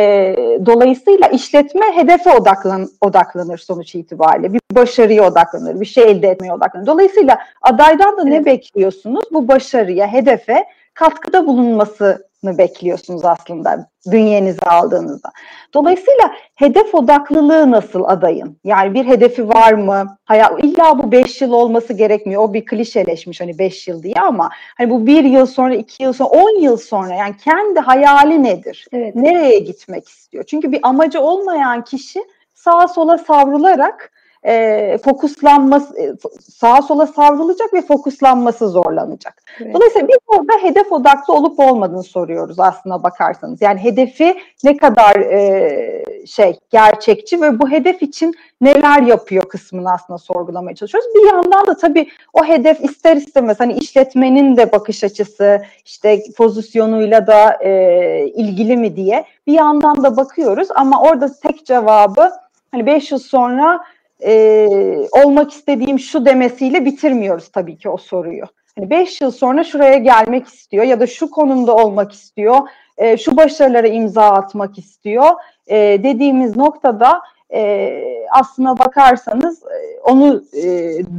dolayısıyla 0.65 1.27
işletme 1.27 1.86
hedefe 1.95 2.31
odaklan, 2.31 2.89
odaklanır 3.01 3.57
sonuç 3.57 3.95
itibariyle. 3.95 4.53
Bir 4.53 4.62
başarıya 4.71 5.24
odaklanır, 5.24 5.81
bir 5.81 5.86
şey 5.86 6.03
elde 6.03 6.27
etmeye 6.27 6.53
odaklanır. 6.53 6.86
Dolayısıyla 6.86 7.39
adaydan 7.62 8.17
da 8.17 8.24
ne 8.24 8.45
bekliyorsunuz? 8.45 9.25
Bu 9.31 9.48
başarıya, 9.48 10.13
hedefe 10.13 10.65
katkıda 10.93 11.48
bulunmasını 11.48 12.28
bekliyorsunuz 12.43 13.25
aslında 13.25 13.89
bünyenize 14.05 14.65
aldığınızda. 14.65 15.31
Dolayısıyla 15.74 16.31
hedef 16.55 16.96
odaklılığı 16.96 17.72
nasıl 17.72 18.03
adayın? 18.03 18.58
Yani 18.63 18.93
bir 18.93 19.05
hedefi 19.05 19.50
var 19.50 19.74
mı? 19.74 20.17
Haya, 20.25 20.51
illa 20.58 20.98
bu 20.98 21.12
5 21.12 21.41
yıl 21.41 21.51
olması 21.51 21.93
gerekmiyor. 21.93 22.43
O 22.43 22.53
bir 22.53 22.65
klişeleşmiş 22.65 23.41
hani 23.41 23.60
5 23.60 23.88
yıl 23.88 24.03
diye 24.03 24.15
ama 24.15 24.50
hani 24.77 24.89
bu 24.89 25.08
bir 25.08 25.24
yıl 25.24 25.46
sonra, 25.46 25.75
iki 25.75 26.03
yıl 26.03 26.13
sonra, 26.13 26.29
10 26.29 26.62
yıl 26.62 26.77
sonra 26.77 27.15
yani 27.15 27.36
kendi 27.38 27.79
hayali 27.79 28.43
nedir? 28.43 28.88
Evet. 28.91 29.15
Nereye 29.15 29.60
gitmek 29.60 30.08
istiyor? 30.08 30.43
Çünkü 30.43 30.72
bir 30.72 30.79
amacı 30.84 31.22
olmayan 31.22 31.84
kişi 31.84 32.19
sağa 32.53 32.88
sola 32.88 33.17
savrularak 33.17 34.12
e, 34.43 34.98
fokuslanması 34.98 36.00
e, 36.00 36.13
sağa 36.41 36.81
sola 36.81 37.08
savrulacak 37.08 37.74
ve 37.74 37.81
fokuslanması 37.81 38.69
zorlanacak. 38.69 39.43
Evet. 39.62 39.74
Dolayısıyla 39.74 40.08
biz 40.08 40.17
orada 40.27 40.53
hedef 40.62 40.91
odaklı 40.91 41.34
olup 41.34 41.60
olmadığını 41.60 42.03
soruyoruz 42.03 42.60
aslına 42.60 43.03
bakarsanız. 43.03 43.62
Yani 43.62 43.84
hedefi 43.84 44.38
ne 44.63 44.77
kadar 44.77 45.15
e, 45.15 46.03
şey 46.25 46.60
gerçekçi 46.69 47.41
ve 47.41 47.60
bu 47.60 47.72
hedef 47.72 48.01
için 48.01 48.34
neler 48.62 49.01
yapıyor 49.01 49.50
kısmını 49.50 49.93
aslında 49.93 50.17
sorgulamaya 50.17 50.75
çalışıyoruz. 50.75 51.10
Bir 51.15 51.27
yandan 51.27 51.67
da 51.67 51.77
tabii 51.77 52.10
o 52.34 52.46
hedef 52.46 52.84
ister 52.84 53.15
istemez 53.15 53.60
hani 53.60 53.74
işletmenin 53.74 54.58
de 54.58 54.72
bakış 54.72 55.03
açısı 55.03 55.62
işte 55.86 56.24
pozisyonuyla 56.38 57.27
da 57.27 57.63
e, 57.63 58.27
ilgili 58.27 58.77
mi 58.77 58.96
diye 58.96 59.25
bir 59.48 59.53
yandan 59.53 60.03
da 60.03 60.17
bakıyoruz 60.17 60.67
ama 60.75 61.01
orada 61.01 61.34
tek 61.34 61.65
cevabı 61.65 62.31
hani 62.72 62.86
5 62.86 63.12
yıl 63.12 63.19
sonra 63.19 63.79
e, 64.25 64.67
olmak 65.11 65.51
istediğim 65.51 65.99
şu 65.99 66.25
demesiyle 66.25 66.85
bitirmiyoruz 66.85 67.49
tabii 67.49 67.77
ki 67.77 67.89
o 67.89 67.97
soruyu. 67.97 68.45
Hani 68.75 68.89
beş 68.89 69.21
yıl 69.21 69.31
sonra 69.31 69.63
şuraya 69.63 69.97
gelmek 69.97 70.47
istiyor 70.47 70.83
ya 70.83 70.99
da 70.99 71.07
şu 71.07 71.31
konumda 71.31 71.75
olmak 71.75 72.11
istiyor, 72.11 72.57
e, 72.97 73.17
şu 73.17 73.38
başarılara 73.38 73.88
imza 73.88 74.23
atmak 74.23 74.77
istiyor 74.77 75.29
e, 75.67 75.77
dediğimiz 76.03 76.55
noktada 76.55 77.21
e, 77.53 77.91
aslına 78.31 78.79
bakarsanız 78.79 79.63
e, 79.63 79.99
onu 79.99 80.43
e, 80.53 80.63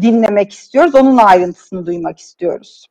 dinlemek 0.03 0.53
istiyoruz, 0.53 0.95
onun 0.95 1.17
ayrıntısını 1.17 1.87
duymak 1.87 2.19
istiyoruz. 2.19 2.87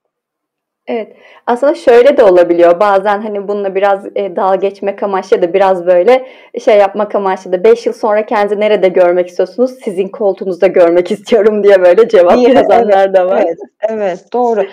Evet. 0.89 1.13
Aslında 1.47 1.75
şöyle 1.75 2.17
de 2.17 2.23
olabiliyor. 2.23 2.79
Bazen 2.79 3.21
hani 3.21 3.47
bununla 3.47 3.75
biraz 3.75 4.05
e, 4.15 4.35
dalga 4.35 4.55
geçmek 4.55 5.03
amaçlı 5.03 5.41
da 5.41 5.53
biraz 5.53 5.85
böyle 5.85 6.27
şey 6.65 6.77
yapmak 6.77 7.15
amaçlı 7.15 7.51
da 7.51 7.63
5 7.63 7.85
yıl 7.85 7.93
sonra 7.93 8.25
kendinizi 8.25 8.59
nerede 8.59 8.87
görmek 8.87 9.27
istiyorsunuz? 9.27 9.71
Sizin 9.83 10.07
koltuğunuzda 10.07 10.67
görmek 10.67 11.11
istiyorum 11.11 11.63
diye 11.63 11.81
böyle 11.81 12.09
cevap 12.09 12.35
Niye? 12.35 12.49
yazanlar 12.49 13.05
evet, 13.05 13.15
da 13.15 13.27
var. 13.27 13.43
Evet, 13.45 13.57
evet 13.89 14.25
doğru. 14.33 14.63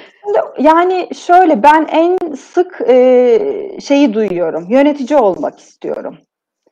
Yani 0.59 1.09
şöyle 1.27 1.63
ben 1.63 1.87
en 1.93 2.35
sık 2.35 2.81
e, 2.89 3.41
şeyi 3.81 4.15
duyuyorum. 4.15 4.67
Yönetici 4.71 5.19
olmak 5.19 5.61
istiyorum. 5.61 6.17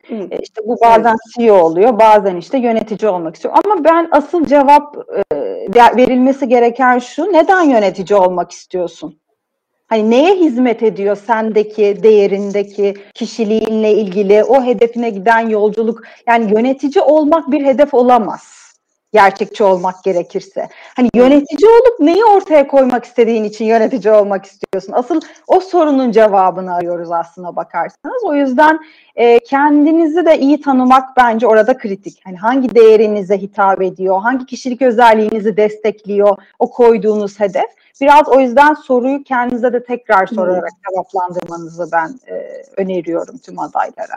Hı. 0.07 0.15
E, 0.15 0.37
işte 0.41 0.61
bu 0.65 0.77
bazen. 0.83 1.15
CEO 1.35 1.55
oluyor, 1.55 1.99
bazen 1.99 2.35
işte 2.35 2.57
yönetici 2.57 3.11
olmak 3.11 3.35
istiyor. 3.35 3.53
Ama 3.65 3.83
ben 3.83 4.07
asıl 4.11 4.45
cevap 4.45 4.97
e, 5.35 5.97
verilmesi 5.97 6.47
gereken 6.47 6.99
şu, 6.99 7.33
neden 7.33 7.61
yönetici 7.61 8.19
olmak 8.19 8.51
istiyorsun? 8.51 9.19
Hani 9.87 10.11
neye 10.11 10.35
hizmet 10.35 10.83
ediyor 10.83 11.15
sendeki, 11.15 12.03
değerindeki, 12.03 12.93
kişiliğinle 13.13 13.93
ilgili 13.93 14.43
o 14.43 14.63
hedefine 14.63 15.09
giden 15.09 15.49
yolculuk? 15.49 16.03
Yani 16.27 16.51
yönetici 16.53 17.01
olmak 17.03 17.51
bir 17.51 17.65
hedef 17.65 17.93
olamaz. 17.93 18.64
Gerçekçi 19.15 19.63
olmak 19.63 20.03
gerekirse. 20.03 20.69
Hani 20.95 21.09
yönetici 21.15 21.69
olup 21.69 21.99
neyi 21.99 22.25
ortaya 22.25 22.67
koymak 22.67 23.05
istediğin 23.05 23.43
için 23.43 23.65
yönetici 23.65 24.13
olmak 24.13 24.45
istiyorsun. 24.45 24.93
Asıl 24.93 25.21
o 25.47 25.59
sorunun 25.59 26.11
cevabını 26.11 26.75
arıyoruz 26.75 27.11
aslında 27.11 27.55
bakarsanız. 27.55 28.23
O 28.23 28.35
yüzden 28.35 28.79
e, 29.15 29.39
kendinizi 29.39 30.25
de 30.25 30.39
iyi 30.39 30.61
tanımak 30.61 31.17
bence 31.17 31.47
orada 31.47 31.77
kritik. 31.77 32.21
Hani 32.23 32.37
hangi 32.37 32.75
değerinize 32.75 33.37
hitap 33.37 33.81
ediyor, 33.81 34.21
hangi 34.21 34.45
kişilik 34.45 34.81
özelliğinizi 34.81 35.57
destekliyor 35.57 36.37
o 36.59 36.71
koyduğunuz 36.71 37.39
hedef 37.39 37.69
Biraz 38.01 38.27
o 38.27 38.39
yüzden 38.39 38.73
soruyu 38.73 39.23
kendinize 39.23 39.73
de 39.73 39.83
tekrar 39.83 40.27
sorarak 40.27 40.71
cevaplandırmanızı 40.89 41.89
ben 41.91 42.19
e, 42.27 42.63
öneriyorum 42.77 43.37
tüm 43.37 43.59
adaylara. 43.59 44.15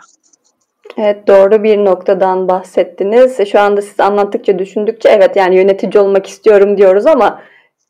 Evet 0.96 1.26
doğru 1.26 1.62
bir 1.62 1.84
noktadan 1.84 2.48
bahsettiniz. 2.48 3.48
Şu 3.50 3.60
anda 3.60 3.82
siz 3.82 4.00
anlattıkça 4.00 4.58
düşündükçe 4.58 5.08
evet 5.08 5.36
yani 5.36 5.56
yönetici 5.56 6.02
olmak 6.02 6.26
istiyorum 6.26 6.76
diyoruz 6.76 7.06
ama 7.06 7.42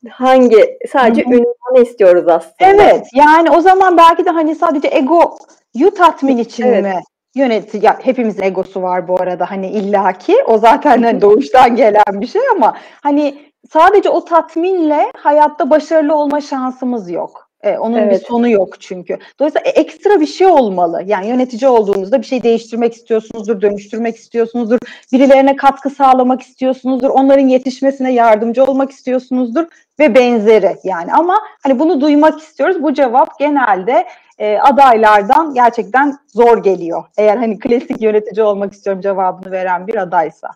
hangi 0.09 0.77
sadece 0.91 1.23
ünvanı 1.23 1.83
istiyoruz 1.83 2.27
aslında. 2.27 2.53
Evet 2.59 3.07
yani 3.13 3.51
o 3.51 3.61
zaman 3.61 3.97
belki 3.97 4.25
de 4.25 4.29
hani 4.29 4.55
sadece 4.55 4.87
ego 4.87 5.37
yu 5.75 5.91
tatmin 5.93 6.37
için 6.37 6.63
evet. 6.63 6.83
mi 6.83 7.01
yönetici 7.35 7.85
ya 7.85 7.99
hepimizin 8.03 8.43
egosu 8.43 8.81
var 8.81 9.07
bu 9.07 9.21
arada 9.21 9.51
hani 9.51 9.67
illaki 9.67 10.43
o 10.47 10.57
zaten 10.57 11.03
hani 11.03 11.21
doğuştan 11.21 11.75
gelen 11.75 12.21
bir 12.21 12.27
şey 12.27 12.41
ama 12.55 12.77
hani 13.03 13.37
sadece 13.73 14.09
o 14.09 14.25
tatminle 14.25 15.11
hayatta 15.17 15.69
başarılı 15.69 16.15
olma 16.15 16.41
şansımız 16.41 17.09
yok. 17.09 17.48
E, 17.63 17.77
onun 17.77 17.97
evet. 17.97 18.11
bir 18.11 18.25
sonu 18.25 18.49
yok 18.49 18.81
çünkü. 18.81 19.17
Dolayısıyla 19.39 19.69
e, 19.69 19.69
ekstra 19.69 20.21
bir 20.21 20.25
şey 20.25 20.47
olmalı. 20.47 21.03
Yani 21.05 21.27
yönetici 21.27 21.69
olduğunuzda 21.69 22.21
bir 22.21 22.25
şey 22.25 22.43
değiştirmek 22.43 22.93
istiyorsunuzdur, 22.93 23.61
dönüştürmek 23.61 24.15
istiyorsunuzdur, 24.15 24.77
birilerine 25.13 25.55
katkı 25.55 25.89
sağlamak 25.89 26.41
istiyorsunuzdur, 26.41 27.09
onların 27.09 27.47
yetişmesine 27.47 28.13
yardımcı 28.13 28.63
olmak 28.63 28.91
istiyorsunuzdur 28.91 29.65
ve 29.99 30.15
benzeri 30.15 30.75
yani. 30.83 31.13
Ama 31.13 31.35
hani 31.63 31.79
bunu 31.79 32.01
duymak 32.01 32.39
istiyoruz. 32.39 32.83
Bu 32.83 32.93
cevap 32.93 33.39
genelde 33.39 34.07
e, 34.37 34.57
adaylardan 34.57 35.53
gerçekten 35.53 36.17
zor 36.27 36.63
geliyor. 36.63 37.03
Eğer 37.17 37.37
hani 37.37 37.59
klasik 37.59 38.01
yönetici 38.01 38.43
olmak 38.43 38.73
istiyorum 38.73 39.01
cevabını 39.01 39.51
veren 39.51 39.87
bir 39.87 39.95
adaysa. 39.95 40.49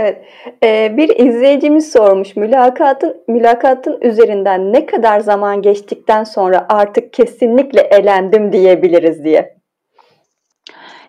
Evet, 0.00 0.24
ee, 0.64 0.96
bir 0.96 1.08
izleyicimiz 1.08 1.92
sormuş 1.92 2.36
mülakatın 2.36 3.16
mülakatın 3.28 4.00
üzerinden 4.00 4.72
ne 4.72 4.86
kadar 4.86 5.20
zaman 5.20 5.62
geçtikten 5.62 6.24
sonra 6.24 6.66
artık 6.68 7.12
kesinlikle 7.12 7.80
elendim 7.80 8.52
diyebiliriz 8.52 9.24
diye. 9.24 9.56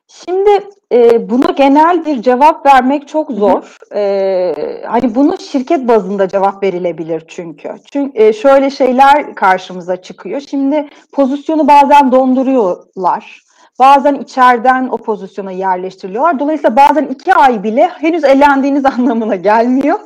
Şimdi 0.07 0.49
e, 0.91 1.29
buna 1.29 1.51
genel 1.51 2.05
bir 2.05 2.21
cevap 2.21 2.65
vermek 2.65 3.07
çok 3.07 3.31
zor. 3.31 3.77
E, 3.95 4.53
hani 4.87 5.15
bunu 5.15 5.37
şirket 5.37 5.87
bazında 5.87 6.27
cevap 6.27 6.63
verilebilir 6.63 7.23
çünkü. 7.27 7.69
Çünkü 7.93 8.23
e, 8.23 8.33
şöyle 8.33 8.69
şeyler 8.69 9.35
karşımıza 9.35 10.01
çıkıyor. 10.01 10.41
Şimdi 10.49 10.89
pozisyonu 11.13 11.67
bazen 11.67 12.11
donduruyorlar. 12.11 13.50
Bazen 13.79 14.15
içeriden 14.15 14.87
o 14.91 14.97
pozisyona 14.97 15.51
yerleştiriliyorlar. 15.51 16.39
Dolayısıyla 16.39 16.75
bazen 16.75 17.05
iki 17.05 17.33
ay 17.33 17.63
bile 17.63 17.87
henüz 17.87 18.23
elendiğiniz 18.23 18.85
anlamına 18.99 19.35
gelmiyor. 19.35 19.99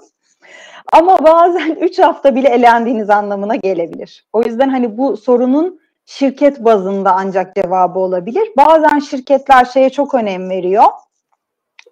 Ama 0.94 1.24
bazen 1.24 1.76
üç 1.76 2.00
hafta 2.00 2.36
bile 2.36 2.50
elendiğiniz 2.50 3.10
anlamına 3.10 3.56
gelebilir. 3.56 4.26
O 4.34 4.44
yüzden 4.44 4.70
hani 4.70 4.98
bu 4.98 5.18
sorunun 5.18 5.80
şirket 6.06 6.66
bazında 6.66 7.12
ancak 7.16 7.56
cevabı 7.56 8.00
olabilir. 8.00 8.52
Bazen 8.58 9.00
şirketler 9.00 9.66
şeye 9.66 9.90
çok 9.90 10.14
önem 10.14 10.50
veriyor. 10.50 10.86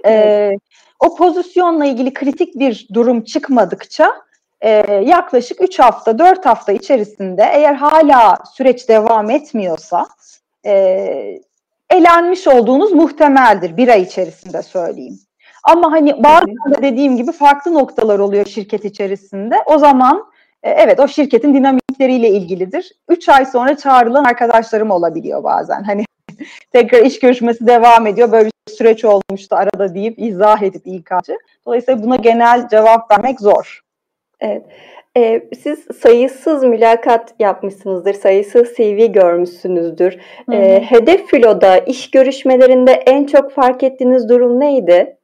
Ee, 0.06 0.52
o 1.00 1.16
pozisyonla 1.16 1.86
ilgili 1.86 2.14
kritik 2.14 2.60
bir 2.60 2.88
durum 2.94 3.24
çıkmadıkça 3.24 4.14
e, 4.62 4.70
yaklaşık 5.06 5.62
3 5.62 5.80
hafta, 5.80 6.20
4 6.20 6.46
hafta 6.46 6.72
içerisinde 6.72 7.50
eğer 7.54 7.74
hala 7.74 8.38
süreç 8.54 8.90
devam 8.90 9.30
etmiyorsa 9.30 10.08
e, 10.66 11.42
elenmiş 11.94 12.48
olduğunuz 12.48 12.92
muhtemeldir 12.92 13.78
bir 13.78 13.88
ay 13.88 14.02
içerisinde 14.02 14.64
söyleyeyim. 14.64 15.20
Ama 15.64 15.92
hani 15.92 16.24
bazen 16.24 16.56
de 16.78 16.82
dediğim 16.82 17.18
gibi 17.18 17.32
farklı 17.32 17.74
noktalar 17.74 18.20
oluyor 18.20 18.46
şirket 18.46 18.86
içerisinde. 18.86 19.56
O 19.66 19.78
zaman 19.78 20.26
e, 20.64 20.70
evet 20.70 21.00
o 21.00 21.08
şirketin 21.08 21.54
dinamikleriyle 21.54 22.30
ilgilidir. 22.30 22.92
Üç 23.10 23.30
ay 23.30 23.46
sonra 23.46 23.78
çağrılan 23.78 24.24
arkadaşlarım 24.24 24.92
olabiliyor 24.92 25.44
bazen. 25.44 25.84
Hani 25.84 26.06
tekrar 26.72 27.06
iş 27.06 27.20
görüşmesi 27.20 27.68
devam 27.68 28.08
ediyor. 28.08 28.32
Böyle 28.32 28.46
bir 28.68 28.74
süreç 28.74 29.06
olmuştu 29.06 29.56
arada 29.56 29.96
deyip 29.96 30.20
izah 30.20 30.62
edip 30.62 30.88
İK'cı. 30.88 31.38
Dolayısıyla 31.66 32.04
buna 32.04 32.16
genel 32.16 32.68
cevap 32.70 33.12
vermek 33.12 33.40
zor. 33.40 33.83
Evet. 34.44 34.66
Ee, 35.18 35.42
siz 35.64 35.80
sayısız 36.02 36.64
mülakat 36.64 37.34
yapmışsınızdır, 37.40 38.14
sayısız 38.14 38.76
CV 38.78 39.06
görmüşsünüzdür. 39.12 40.20
Ee, 40.52 40.84
hedef 40.90 41.26
filoda, 41.26 41.78
iş 41.78 42.12
görüşmelerinde 42.12 42.92
en 42.92 43.26
çok 43.26 43.52
fark 43.52 43.84
ettiğiniz 43.84 44.30
durum 44.30 44.60
neydi? 44.60 45.18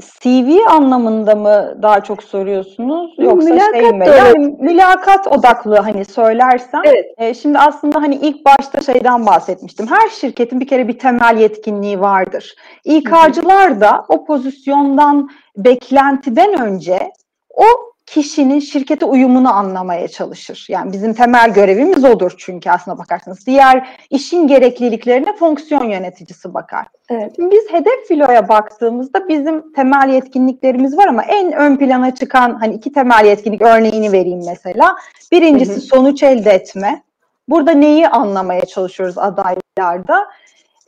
CV 0.00 0.58
anlamında 0.68 1.34
mı 1.34 1.78
daha 1.82 2.00
çok 2.00 2.22
soruyorsunuz 2.22 3.14
yoksa 3.18 3.48
mülakat 3.48 3.80
şey 3.80 3.92
mi? 3.92 4.06
Yani 4.08 4.56
mülakat 4.58 5.26
odaklı 5.26 5.76
hani 5.76 6.04
söylersem. 6.04 6.80
Evet. 6.84 7.06
E, 7.18 7.34
şimdi 7.34 7.58
aslında 7.58 8.02
hani 8.02 8.14
ilk 8.14 8.46
başta 8.46 8.80
şeyden 8.80 9.26
bahsetmiştim. 9.26 9.86
Her 9.86 10.08
şirketin 10.08 10.60
bir 10.60 10.66
kere 10.66 10.88
bir 10.88 10.98
temel 10.98 11.38
yetkinliği 11.38 12.00
vardır. 12.00 12.54
İK'cılar 12.84 13.80
da 13.80 14.04
o 14.08 14.24
pozisyondan 14.24 15.30
beklentiden 15.56 16.60
önce 16.60 17.10
o 17.54 17.92
kişinin 18.06 18.60
şirkete 18.60 19.04
uyumunu 19.04 19.54
anlamaya 19.54 20.08
çalışır. 20.08 20.66
Yani 20.68 20.92
bizim 20.92 21.14
temel 21.14 21.52
görevimiz 21.52 22.04
odur 22.04 22.34
çünkü 22.38 22.70
aslına 22.70 22.98
bakarsanız. 22.98 23.46
Diğer 23.46 23.98
işin 24.10 24.46
gerekliliklerine 24.46 25.36
fonksiyon 25.36 25.84
yöneticisi 25.84 26.54
bakar. 26.54 26.86
Evet. 27.10 27.32
Şimdi 27.36 27.54
biz 27.54 27.70
hedef 27.70 28.08
filoya 28.08 28.48
baktığımızda 28.48 29.28
bizim 29.28 29.72
temel 29.72 30.08
yetkinliklerimiz 30.08 30.96
var 30.96 31.06
ama 31.06 31.22
en 31.22 31.52
ön 31.52 31.76
plana 31.76 32.14
çıkan 32.14 32.58
hani 32.60 32.74
iki 32.74 32.92
temel 32.92 33.24
yetkinlik 33.24 33.62
örneğini 33.62 34.12
vereyim 34.12 34.42
mesela. 34.46 34.96
Birincisi 35.32 35.72
hı 35.72 35.76
hı. 35.76 35.80
sonuç 35.80 36.22
elde 36.22 36.50
etme. 36.50 37.02
Burada 37.48 37.72
neyi 37.72 38.08
anlamaya 38.08 38.66
çalışıyoruz 38.66 39.18
adaylarda? 39.18 40.26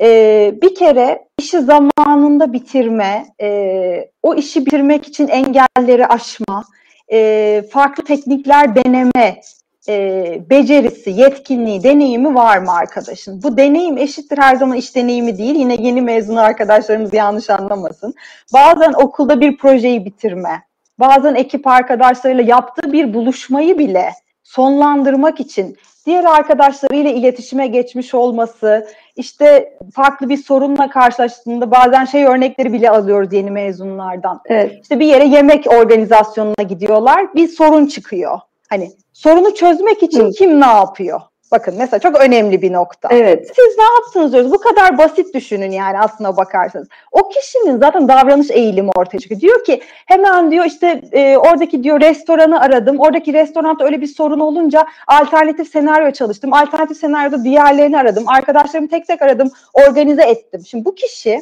Ee, 0.00 0.54
bir 0.62 0.74
kere 0.74 1.28
işi 1.38 1.60
zamanında 1.60 2.52
bitirme, 2.52 3.26
e, 3.42 4.10
o 4.22 4.34
işi 4.34 4.66
bitirmek 4.66 5.08
için 5.08 5.28
engelleri 5.28 6.06
aşma, 6.06 6.64
e, 7.12 7.62
farklı 7.70 8.04
teknikler 8.04 8.74
deneme 8.74 9.40
e, 9.88 10.24
becerisi, 10.50 11.10
yetkinliği, 11.10 11.82
deneyimi 11.82 12.34
var 12.34 12.58
mı 12.58 12.72
arkadaşın? 12.72 13.42
Bu 13.42 13.56
deneyim 13.56 13.98
eşittir 13.98 14.38
her 14.38 14.56
zaman 14.56 14.76
iş 14.76 14.96
deneyimi 14.96 15.38
değil. 15.38 15.54
Yine 15.54 15.74
yeni 15.74 16.02
mezun 16.02 16.36
arkadaşlarımız 16.36 17.14
yanlış 17.14 17.50
anlamasın. 17.50 18.14
Bazen 18.52 18.92
okulda 18.92 19.40
bir 19.40 19.56
projeyi 19.56 20.04
bitirme, 20.04 20.62
bazen 20.98 21.34
ekip 21.34 21.66
arkadaşlarıyla 21.66 22.44
yaptığı 22.44 22.92
bir 22.92 23.14
buluşmayı 23.14 23.78
bile 23.78 24.10
sonlandırmak 24.42 25.40
için 25.40 25.76
diğer 26.06 26.24
arkadaşlarıyla 26.24 27.10
iletişime 27.10 27.66
geçmiş 27.66 28.14
olması, 28.14 28.86
işte 29.16 29.78
farklı 29.94 30.28
bir 30.28 30.36
sorunla 30.36 30.90
karşılaştığında 30.90 31.70
bazen 31.70 32.04
şey 32.04 32.24
örnekleri 32.24 32.72
bile 32.72 32.90
alıyoruz 32.90 33.32
yeni 33.32 33.50
mezunlardan. 33.50 34.40
Evet. 34.46 34.78
İşte 34.82 35.00
bir 35.00 35.06
yere 35.06 35.24
yemek 35.24 35.72
organizasyonuna 35.72 36.62
gidiyorlar, 36.68 37.34
bir 37.34 37.48
sorun 37.48 37.86
çıkıyor. 37.86 38.38
Hani 38.68 38.90
sorunu 39.12 39.54
çözmek 39.54 40.02
için 40.02 40.24
Hı. 40.24 40.30
kim 40.30 40.60
ne 40.60 40.66
yapıyor? 40.66 41.20
Bakın 41.52 41.74
mesela 41.78 42.00
çok 42.00 42.20
önemli 42.20 42.62
bir 42.62 42.72
nokta. 42.72 43.08
Evet. 43.12 43.46
Siz 43.46 43.78
ne 43.78 43.84
yaptınız 43.84 44.32
diyoruz. 44.32 44.52
Bu 44.52 44.58
kadar 44.58 44.98
basit 44.98 45.34
düşünün 45.34 45.70
yani 45.70 45.98
aslına 45.98 46.36
bakarsanız. 46.36 46.88
O 47.12 47.28
kişinin 47.28 47.78
zaten 47.78 48.08
davranış 48.08 48.50
eğilimi 48.50 48.90
ortaya 48.96 49.18
çıkıyor. 49.18 49.40
Diyor 49.40 49.64
ki 49.64 49.82
hemen 50.06 50.50
diyor 50.50 50.64
işte 50.64 51.02
e, 51.12 51.36
oradaki 51.36 51.84
diyor 51.84 52.00
restoranı 52.00 52.60
aradım. 52.60 53.00
Oradaki 53.00 53.32
restoranda 53.32 53.84
öyle 53.84 54.00
bir 54.00 54.06
sorun 54.06 54.40
olunca 54.40 54.86
alternatif 55.06 55.68
senaryo 55.72 56.10
çalıştım. 56.10 56.52
Alternatif 56.52 56.96
senaryoda 56.96 57.44
diğerlerini 57.44 57.98
aradım. 57.98 58.24
Arkadaşlarımı 58.26 58.88
tek 58.88 59.06
tek 59.06 59.22
aradım. 59.22 59.50
Organize 59.72 60.22
ettim. 60.22 60.62
Şimdi 60.66 60.84
bu 60.84 60.94
kişi 60.94 61.40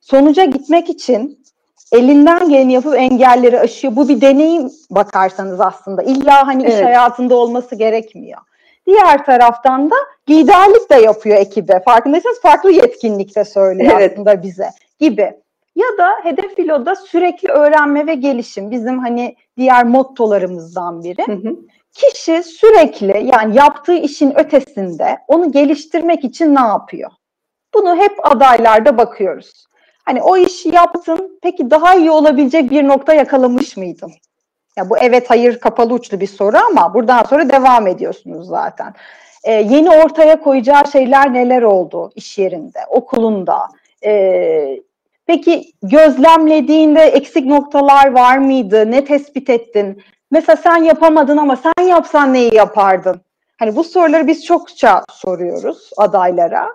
sonuca 0.00 0.44
gitmek 0.44 0.88
için 0.88 1.44
elinden 1.92 2.48
geleni 2.48 2.72
yapıp 2.72 2.94
engelleri 2.94 3.60
aşıyor. 3.60 3.96
Bu 3.96 4.08
bir 4.08 4.20
deneyim 4.20 4.70
bakarsanız 4.90 5.60
aslında. 5.60 6.02
İlla 6.02 6.46
hani 6.46 6.62
evet. 6.62 6.74
iş 6.74 6.84
hayatında 6.84 7.36
olması 7.36 7.74
gerekmiyor. 7.74 8.40
Diğer 8.86 9.24
taraftan 9.24 9.90
da 9.90 9.96
liderlik 10.28 10.90
de 10.90 10.94
yapıyor 10.94 11.36
ekibe. 11.36 11.82
Farkındaysanız 11.84 12.40
farklı 12.40 12.70
yetkinlikte 12.70 13.44
söylüyor 13.44 13.92
evet. 13.96 14.12
aslında 14.12 14.42
bize 14.42 14.70
gibi. 15.00 15.32
Ya 15.76 15.86
da 15.98 16.08
hedef 16.22 16.56
filoda 16.56 16.94
sürekli 16.94 17.48
öğrenme 17.48 18.06
ve 18.06 18.14
gelişim 18.14 18.70
bizim 18.70 18.98
hani 18.98 19.36
diğer 19.56 19.84
mottolarımızdan 19.84 21.04
biri. 21.04 21.26
Hı 21.26 21.32
hı. 21.32 21.56
Kişi 21.92 22.42
sürekli 22.42 23.30
yani 23.32 23.56
yaptığı 23.56 23.94
işin 23.94 24.38
ötesinde 24.38 25.18
onu 25.28 25.52
geliştirmek 25.52 26.24
için 26.24 26.54
ne 26.54 26.60
yapıyor? 26.60 27.10
Bunu 27.74 27.96
hep 27.96 28.12
adaylarda 28.22 28.98
bakıyoruz. 28.98 29.66
Hani 30.04 30.22
o 30.22 30.36
işi 30.36 30.68
yaptın, 30.68 31.38
peki 31.42 31.70
daha 31.70 31.94
iyi 31.94 32.10
olabilecek 32.10 32.70
bir 32.70 32.88
nokta 32.88 33.14
yakalamış 33.14 33.76
mıydın? 33.76 34.12
Ya 34.76 34.90
bu 34.90 34.98
evet 34.98 35.30
hayır 35.30 35.60
kapalı 35.60 35.94
uçlu 35.94 36.20
bir 36.20 36.26
soru 36.26 36.56
ama 36.70 36.94
buradan 36.94 37.22
sonra 37.24 37.48
devam 37.48 37.86
ediyorsunuz 37.86 38.48
zaten. 38.48 38.94
Ee, 39.44 39.52
yeni 39.52 39.90
ortaya 39.90 40.40
koyacağı 40.40 40.86
şeyler 40.92 41.34
neler 41.34 41.62
oldu 41.62 42.12
iş 42.14 42.38
yerinde, 42.38 42.78
okulunda? 42.88 43.58
Ee, 44.04 44.80
peki 45.26 45.72
gözlemlediğinde 45.82 47.00
eksik 47.00 47.46
noktalar 47.46 48.12
var 48.12 48.38
mıydı? 48.38 48.90
Ne 48.90 49.04
tespit 49.04 49.50
ettin? 49.50 50.02
Mesela 50.30 50.56
sen 50.56 50.76
yapamadın 50.76 51.36
ama 51.36 51.56
sen 51.56 51.84
yapsan 51.84 52.34
neyi 52.34 52.54
yapardın? 52.54 53.20
Hani 53.58 53.76
bu 53.76 53.84
soruları 53.84 54.26
biz 54.26 54.44
çokça 54.44 55.04
soruyoruz 55.10 55.90
adaylara. 55.96 56.68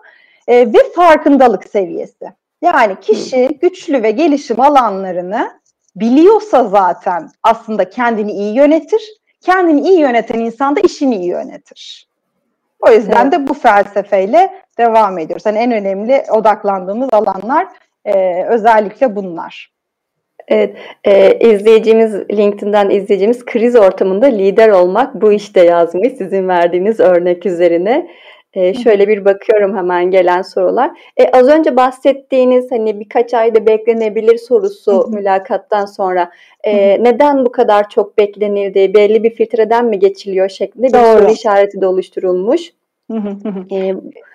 Ee, 0.47 0.57
ve 0.73 0.93
farkındalık 0.95 1.69
seviyesi. 1.69 2.25
Yani 2.61 2.99
kişi 3.01 3.49
güçlü 3.61 4.03
ve 4.03 4.11
gelişim 4.11 4.61
alanlarını 4.61 5.60
biliyorsa 5.95 6.63
zaten 6.63 7.29
aslında 7.43 7.89
kendini 7.89 8.31
iyi 8.31 8.55
yönetir. 8.55 9.01
Kendini 9.41 9.81
iyi 9.81 9.99
yöneten 9.99 10.39
insan 10.39 10.75
da 10.75 10.79
işini 10.79 11.15
iyi 11.15 11.27
yönetir. 11.27 12.07
O 12.79 12.91
yüzden 12.91 13.23
evet. 13.23 13.33
de 13.33 13.47
bu 13.47 13.53
felsefeyle 13.53 14.53
devam 14.77 15.19
ediyoruz. 15.19 15.45
Hani 15.45 15.57
en 15.57 15.71
önemli 15.71 16.23
odaklandığımız 16.31 17.09
alanlar 17.13 17.67
e, 18.05 18.43
özellikle 18.43 19.15
bunlar. 19.15 19.71
Evet, 20.47 20.75
e, 21.03 21.39
izleyicimiz 21.39 22.13
LinkedIn'den 22.31 22.89
izleyicimiz 22.89 23.45
kriz 23.45 23.75
ortamında 23.75 24.25
lider 24.25 24.69
olmak 24.69 25.21
bu 25.21 25.31
işte 25.31 25.65
yazmış 25.65 26.13
sizin 26.17 26.47
verdiğiniz 26.47 26.99
örnek 26.99 27.45
üzerine. 27.45 28.07
E, 28.53 28.73
şöyle 28.73 29.07
bir 29.07 29.25
bakıyorum 29.25 29.77
hemen 29.77 30.11
gelen 30.11 30.41
sorular. 30.41 30.91
E, 31.17 31.31
az 31.31 31.47
önce 31.47 31.75
bahsettiğiniz 31.75 32.71
hani 32.71 32.99
birkaç 32.99 33.33
ayda 33.33 33.65
beklenebilir 33.65 34.37
sorusu 34.37 35.07
mülakattan 35.11 35.85
sonra 35.85 36.31
e, 36.63 37.03
neden 37.03 37.45
bu 37.45 37.51
kadar 37.51 37.89
çok 37.89 38.17
beklenirdi, 38.17 38.93
belli 38.93 39.23
bir 39.23 39.29
filtreden 39.29 39.85
mi 39.85 39.99
geçiliyor 39.99 40.49
şeklinde 40.49 40.87
bir 40.87 40.93
Doğru. 40.93 41.19
soru 41.19 41.31
işareti 41.31 41.81
de 41.81 41.87
oluşturulmuş 41.87 42.71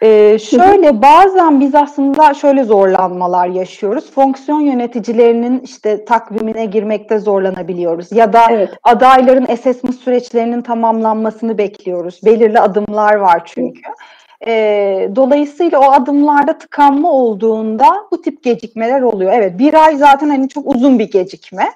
ee, 0.02 0.38
şöyle 0.38 1.02
bazen 1.02 1.60
biz 1.60 1.74
aslında 1.74 2.34
şöyle 2.34 2.64
zorlanmalar 2.64 3.48
yaşıyoruz. 3.48 4.10
Fonksiyon 4.10 4.60
yöneticilerinin 4.60 5.60
işte 5.60 6.04
takvimine 6.04 6.66
girmekte 6.66 7.18
zorlanabiliyoruz. 7.18 8.12
Ya 8.12 8.32
da 8.32 8.42
evet. 8.50 8.70
adayların 8.82 9.46
assessment 9.46 9.96
süreçlerinin 9.96 10.62
tamamlanmasını 10.62 11.58
bekliyoruz. 11.58 12.20
Belirli 12.24 12.60
adımlar 12.60 13.14
var 13.14 13.42
çünkü. 13.44 13.80
E, 14.46 14.52
dolayısıyla 15.16 15.80
o 15.80 15.92
adımlarda 15.92 16.58
tıkanma 16.58 17.12
olduğunda 17.12 17.86
bu 18.10 18.22
tip 18.22 18.42
gecikmeler 18.42 19.02
oluyor. 19.02 19.32
Evet 19.34 19.58
bir 19.58 19.74
ay 19.84 19.96
zaten 19.96 20.28
hani 20.28 20.48
çok 20.48 20.74
uzun 20.74 20.98
bir 20.98 21.10
gecikme 21.10 21.68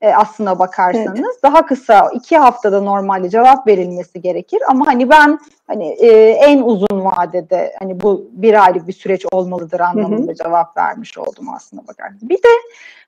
e, 0.00 0.14
aslına 0.14 0.58
bakarsanız 0.58 1.20
evet. 1.20 1.42
daha 1.42 1.66
kısa 1.66 2.10
iki 2.14 2.38
haftada 2.38 2.80
normalde 2.80 3.30
cevap 3.30 3.66
verilmesi 3.66 4.20
gerekir 4.20 4.62
ama 4.68 4.86
hani 4.86 5.10
ben 5.10 5.38
hani 5.66 5.88
e, 5.88 6.30
en 6.30 6.62
uzun 6.62 7.04
vadede 7.04 7.74
hani 7.78 8.00
bu 8.00 8.28
bir 8.32 8.64
aylık 8.64 8.88
bir 8.88 8.92
süreç 8.92 9.26
olmalıdır 9.32 9.80
anlamında 9.80 10.26
hı 10.26 10.30
hı. 10.30 10.34
cevap 10.34 10.76
vermiş 10.76 11.18
oldum 11.18 11.48
aslına 11.48 11.86
bakarsanız. 11.86 12.28
Bir 12.28 12.36
de 12.36 12.48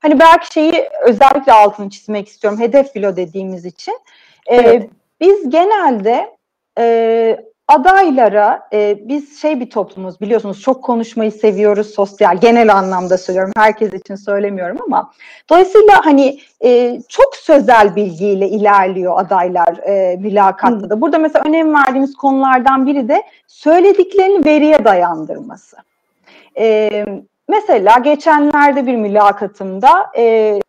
hani 0.01 0.19
belki 0.19 0.53
şeyi 0.53 0.89
özellikle 1.05 1.53
altını 1.53 1.91
çizmek 1.91 2.29
istiyorum 2.29 2.61
hedef 2.61 2.93
filo 2.93 3.17
dediğimiz 3.17 3.65
için. 3.65 3.99
E, 4.47 4.57
evet. 4.57 4.91
Biz 5.21 5.51
genelde 5.51 6.37
e, 6.79 7.49
adaylara 7.69 8.69
e, 8.73 8.99
biz 9.09 9.41
şey 9.41 9.61
bir 9.61 9.71
toplumuz 9.71 10.21
biliyorsunuz 10.21 10.61
çok 10.61 10.85
konuşmayı 10.85 11.33
seviyoruz 11.33 11.87
sosyal 11.95 12.37
genel 12.41 12.75
anlamda 12.75 13.19
söylüyorum 13.19 13.53
herkes 13.57 13.95
için 13.95 14.15
söylemiyorum 14.15 14.79
ama 14.87 15.13
dolayısıyla 15.51 16.07
hani 16.07 16.41
e, 16.65 17.01
çok 17.09 17.37
sözel 17.37 17.97
bilgiyle 17.97 18.49
ilerliyor 18.49 19.21
adaylar 19.21 19.77
e, 19.77 20.17
mülakatta 20.17 20.91
da. 20.91 21.01
Burada 21.01 21.19
mesela 21.19 21.45
önem 21.49 21.75
verdiğimiz 21.75 22.15
konulardan 22.15 22.87
biri 22.87 23.09
de 23.09 23.23
söylediklerini 23.47 24.45
veriye 24.45 24.85
dayandırması. 24.85 25.77
E, 26.59 27.05
mesela 27.49 27.99
geçenlerde 27.99 28.87
bir 28.87 28.97
mülakatımda 28.97 30.11
e, 30.17 30.61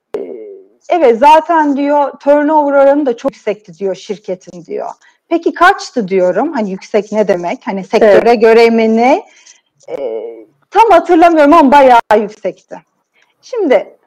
evet 0.90 1.20
zaten 1.20 1.78
diyor 1.78 2.12
turnover 2.20 2.74
oranı 2.74 3.06
da 3.06 3.18
çok 3.18 3.34
yüksekti 3.34 3.74
diyor 3.74 3.96
şirketin 3.96 4.66
diyor. 4.66 4.90
Peki 5.30 5.54
kaçtı 5.54 6.08
diyorum. 6.08 6.54
Hani 6.54 6.72
yüksek 6.72 7.12
ne 7.12 7.28
demek? 7.28 7.68
Hani 7.68 7.84
sektöre 7.84 8.30
evet. 8.30 8.42
göre 8.42 8.70
mi 8.70 8.98
ne? 8.98 9.26
E, 9.90 9.98
tam 10.72 10.90
hatırlamıyorum 10.90 11.54
ama 11.54 11.72
bayağı 11.72 12.22
yüksekti. 12.22 12.82
Şimdi 13.42 13.98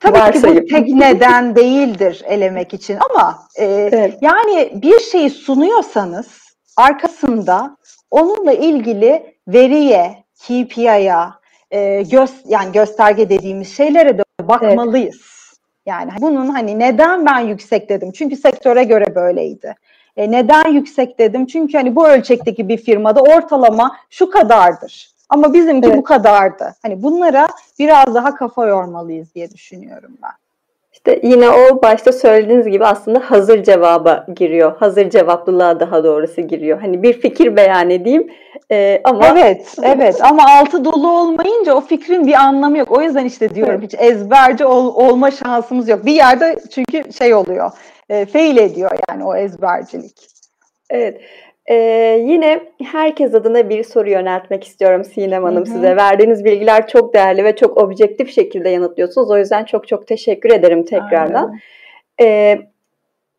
tabii 0.00 0.18
Varsayım. 0.18 0.56
ki 0.56 0.62
bu 0.62 0.66
tek 0.66 0.88
neden 0.88 1.56
değildir 1.56 2.22
elemek 2.26 2.74
için 2.74 2.98
ama 3.10 3.38
e, 3.56 3.64
evet. 3.64 4.18
yani 4.20 4.72
bir 4.74 5.00
şeyi 5.00 5.30
sunuyorsanız 5.30 6.26
arkasında 6.76 7.76
onunla 8.10 8.52
ilgili 8.52 9.34
veriye, 9.48 10.24
KPI'ya, 10.42 11.40
e, 11.70 12.02
göz, 12.02 12.30
yani 12.44 12.72
gösterge 12.72 13.28
dediğimiz 13.28 13.76
şeylere 13.76 14.18
de 14.18 14.24
bakmalıyız. 14.42 15.16
Evet. 15.16 15.30
Yani 15.86 16.10
bunun 16.20 16.48
hani 16.48 16.78
neden 16.78 17.26
ben 17.26 17.38
yüksek 17.38 17.88
dedim? 17.88 18.12
Çünkü 18.12 18.36
sektöre 18.36 18.84
göre 18.84 19.14
böyleydi. 19.14 19.74
E, 20.16 20.30
neden 20.30 20.72
yüksek 20.72 21.18
dedim? 21.18 21.46
Çünkü 21.46 21.78
hani 21.78 21.96
bu 21.96 22.08
ölçekteki 22.08 22.68
bir 22.68 22.76
firmada 22.76 23.20
ortalama 23.20 23.96
şu 24.10 24.30
kadardır. 24.30 25.10
Ama 25.28 25.54
bizimki 25.54 25.88
evet. 25.88 25.98
bu 25.98 26.02
kadardı. 26.02 26.74
Hani 26.82 27.02
bunlara 27.02 27.48
biraz 27.78 28.14
daha 28.14 28.34
kafa 28.34 28.66
yormalıyız 28.66 29.34
diye 29.34 29.50
düşünüyorum 29.50 30.18
ben. 30.22 30.32
İşte 31.06 31.20
yine 31.22 31.50
o 31.50 31.82
başta 31.82 32.12
söylediğiniz 32.12 32.66
gibi 32.66 32.86
aslında 32.86 33.18
hazır 33.30 33.62
cevaba 33.62 34.26
giriyor. 34.36 34.76
Hazır 34.76 35.10
cevaplılığa 35.10 35.80
daha 35.80 36.04
doğrusu 36.04 36.42
giriyor. 36.42 36.80
Hani 36.80 37.02
bir 37.02 37.20
fikir 37.20 37.56
beyan 37.56 37.90
edeyim 37.90 38.30
e, 38.70 39.00
ama... 39.04 39.26
Evet, 39.28 39.74
evet 39.82 40.24
ama 40.24 40.42
altı 40.58 40.84
dolu 40.84 41.20
olmayınca 41.20 41.74
o 41.74 41.80
fikrin 41.80 42.26
bir 42.26 42.34
anlamı 42.34 42.78
yok. 42.78 42.90
O 42.90 43.02
yüzden 43.02 43.24
işte 43.24 43.54
diyorum 43.54 43.82
hiç 43.82 43.94
ezberci 43.98 44.64
ol, 44.64 44.94
olma 44.94 45.30
şansımız 45.30 45.88
yok. 45.88 46.06
Bir 46.06 46.12
yerde 46.12 46.56
çünkü 46.74 47.12
şey 47.12 47.34
oluyor, 47.34 47.70
e, 48.10 48.26
fail 48.26 48.56
ediyor 48.56 48.90
yani 49.08 49.24
o 49.24 49.36
ezbercilik. 49.36 50.28
Evet. 50.90 51.20
Ee, 51.70 52.20
yine 52.26 52.60
herkes 52.84 53.34
adına 53.34 53.68
bir 53.68 53.82
soru 53.82 54.10
yöneltmek 54.10 54.64
istiyorum 54.64 55.04
Sinem 55.04 55.42
Hanım 55.44 55.66
hı 55.66 55.70
hı. 55.70 55.74
size. 55.74 55.96
Verdiğiniz 55.96 56.44
bilgiler 56.44 56.86
çok 56.86 57.14
değerli 57.14 57.44
ve 57.44 57.56
çok 57.56 57.78
objektif 57.78 58.34
şekilde 58.34 58.68
yanıtlıyorsunuz. 58.68 59.30
O 59.30 59.38
yüzden 59.38 59.64
çok 59.64 59.88
çok 59.88 60.06
teşekkür 60.06 60.50
ederim 60.50 60.84
tekrardan. 60.84 61.58
Ee, 62.20 62.58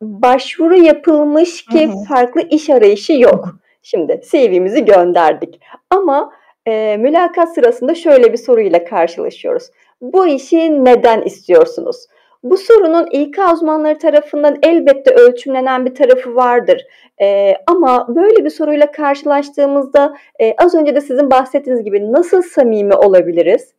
başvuru 0.02 0.78
yapılmış 0.78 1.66
ki 1.66 1.88
hı 1.88 1.92
hı. 1.92 2.04
farklı 2.08 2.42
iş 2.42 2.70
arayışı 2.70 3.14
yok. 3.14 3.56
Şimdi 3.82 4.22
CV'mizi 4.32 4.86
gönderdik. 4.86 5.62
Ama 5.90 6.34
e, 6.68 6.98
mülakat 6.98 7.54
sırasında 7.54 7.96
şöyle 7.96 8.34
bir 8.34 8.38
soruyla 8.38 8.84
karşılaşıyoruz. 8.84 9.64
Bu 10.02 10.28
işi 10.28 10.86
neden 10.86 11.22
istiyorsunuz? 11.22 12.08
Bu 12.44 12.58
sorunun 12.58 13.08
İK 13.12 13.38
uzmanları 13.54 14.00
tarafından 14.00 14.58
elbette 14.64 15.12
ölçümlenen 15.14 15.86
bir 15.86 15.96
tarafı 15.96 16.36
vardır. 16.36 16.86
E, 17.22 17.54
ama 17.68 18.16
böyle 18.16 18.46
bir 18.46 18.50
soruyla 18.50 18.92
karşılaştığımızda 18.92 20.18
e, 20.40 20.56
az 20.58 20.76
önce 20.76 20.96
de 20.96 21.02
sizin 21.02 21.32
bahsettiğiniz 21.32 21.84
gibi 21.84 22.12
nasıl 22.12 22.42
samimi 22.42 22.96
olabiliriz? 22.96 23.74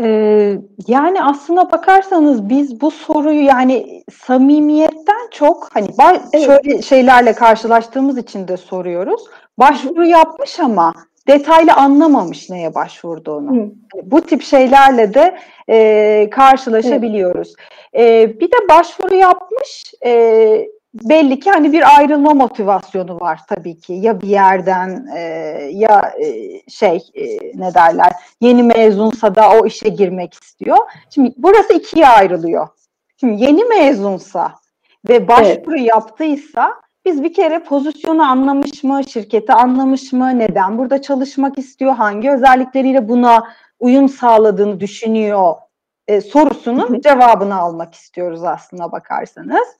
Ee, 0.00 0.58
yani 0.86 1.24
aslına 1.24 1.72
bakarsanız 1.72 2.48
biz 2.48 2.80
bu 2.80 2.90
soruyu 2.90 3.44
yani 3.44 4.04
samimiyetten 4.12 5.28
çok 5.30 5.68
hani 5.72 5.88
evet. 6.32 6.46
şöyle 6.46 6.82
şeylerle 6.82 7.32
karşılaştığımız 7.32 8.18
için 8.18 8.48
de 8.48 8.56
soruyoruz. 8.56 9.22
Başvuru 9.58 10.06
yapmış 10.06 10.60
ama 10.60 10.92
detaylı 11.28 11.72
anlamamış 11.72 12.50
neye 12.50 12.74
başvurduğunu. 12.74 13.56
Hı. 13.56 13.70
Bu 14.02 14.20
tip 14.20 14.42
şeylerle 14.42 15.14
de 15.14 15.38
e, 15.68 16.30
karşılaşabiliyoruz. 16.30 17.54
E, 17.96 18.30
bir 18.40 18.50
de 18.50 18.68
başvuru 18.68 19.14
yapmış 19.14 19.94
e, 20.04 20.68
belli 20.94 21.40
ki 21.40 21.50
hani 21.50 21.72
bir 21.72 21.98
ayrılma 21.98 22.34
motivasyonu 22.34 23.20
var 23.20 23.40
tabii 23.48 23.80
ki 23.80 23.92
ya 23.92 24.20
bir 24.20 24.28
yerden 24.28 25.06
e, 25.16 25.20
ya 25.72 26.14
e, 26.20 26.60
şey 26.70 26.98
e, 27.14 27.24
ne 27.54 27.74
derler 27.74 28.12
yeni 28.40 28.62
mezunsa 28.62 29.34
da 29.34 29.50
o 29.50 29.66
işe 29.66 29.88
girmek 29.88 30.34
istiyor. 30.34 30.78
Şimdi 31.10 31.34
burası 31.36 31.72
ikiye 31.72 32.08
ayrılıyor. 32.08 32.68
Şimdi 33.20 33.44
yeni 33.44 33.64
mezunsa 33.64 34.52
ve 35.08 35.28
başvuru 35.28 35.76
evet. 35.76 35.88
yaptıysa 35.88 36.74
biz 37.04 37.22
bir 37.22 37.34
kere 37.34 37.62
pozisyonu 37.62 38.22
anlamış 38.22 38.84
mı, 38.84 39.00
şirketi 39.08 39.52
anlamış 39.52 40.12
mı, 40.12 40.38
neden 40.38 40.78
burada 40.78 41.02
çalışmak 41.02 41.58
istiyor, 41.58 41.94
hangi 41.94 42.30
özellikleriyle 42.30 43.08
buna 43.08 43.48
uyum 43.80 44.08
sağladığını 44.08 44.80
düşünüyor 44.80 45.54
e, 46.08 46.20
sorusunun 46.20 47.00
cevabını 47.00 47.56
almak 47.56 47.94
istiyoruz 47.94 48.44
aslında 48.44 48.92
bakarsanız. 48.92 49.78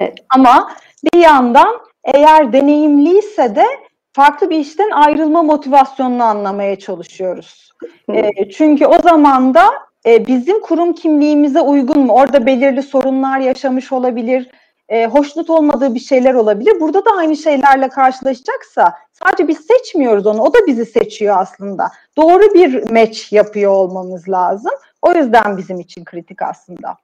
Evet. 0.00 0.18
Ama 0.34 0.72
bir 1.04 1.18
yandan 1.18 1.80
eğer 2.04 2.52
deneyimliyse 2.52 3.56
de 3.56 3.64
farklı 4.12 4.50
bir 4.50 4.58
işten 4.58 4.90
ayrılma 4.90 5.42
motivasyonunu 5.42 6.24
anlamaya 6.24 6.78
çalışıyoruz. 6.78 7.72
E, 8.14 8.50
çünkü 8.50 8.86
o 8.86 9.02
zaman 9.02 9.54
da 9.54 9.70
e, 10.06 10.26
bizim 10.26 10.60
kurum 10.60 10.92
kimliğimize 10.92 11.60
uygun 11.60 11.98
mu? 11.98 12.12
Orada 12.12 12.46
belirli 12.46 12.82
sorunlar 12.82 13.38
yaşamış 13.38 13.92
olabilir, 13.92 14.50
e, 14.88 15.06
hoşnut 15.06 15.50
olmadığı 15.50 15.94
bir 15.94 16.00
şeyler 16.00 16.34
olabilir. 16.34 16.80
Burada 16.80 17.04
da 17.04 17.10
aynı 17.16 17.36
şeylerle 17.36 17.88
karşılaşacaksa 17.88 18.94
sadece 19.12 19.48
biz 19.48 19.66
seçmiyoruz 19.66 20.26
onu, 20.26 20.42
o 20.42 20.54
da 20.54 20.58
bizi 20.66 20.86
seçiyor 20.86 21.36
aslında. 21.38 21.90
Doğru 22.16 22.54
bir 22.54 22.90
match 22.90 23.32
yapıyor 23.32 23.72
olmamız 23.72 24.28
lazım. 24.28 24.72
O 25.02 25.12
yüzden 25.12 25.56
bizim 25.56 25.80
için 25.80 26.04
kritik 26.04 26.42
aslında. 26.42 26.96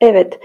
Evet. 0.00 0.38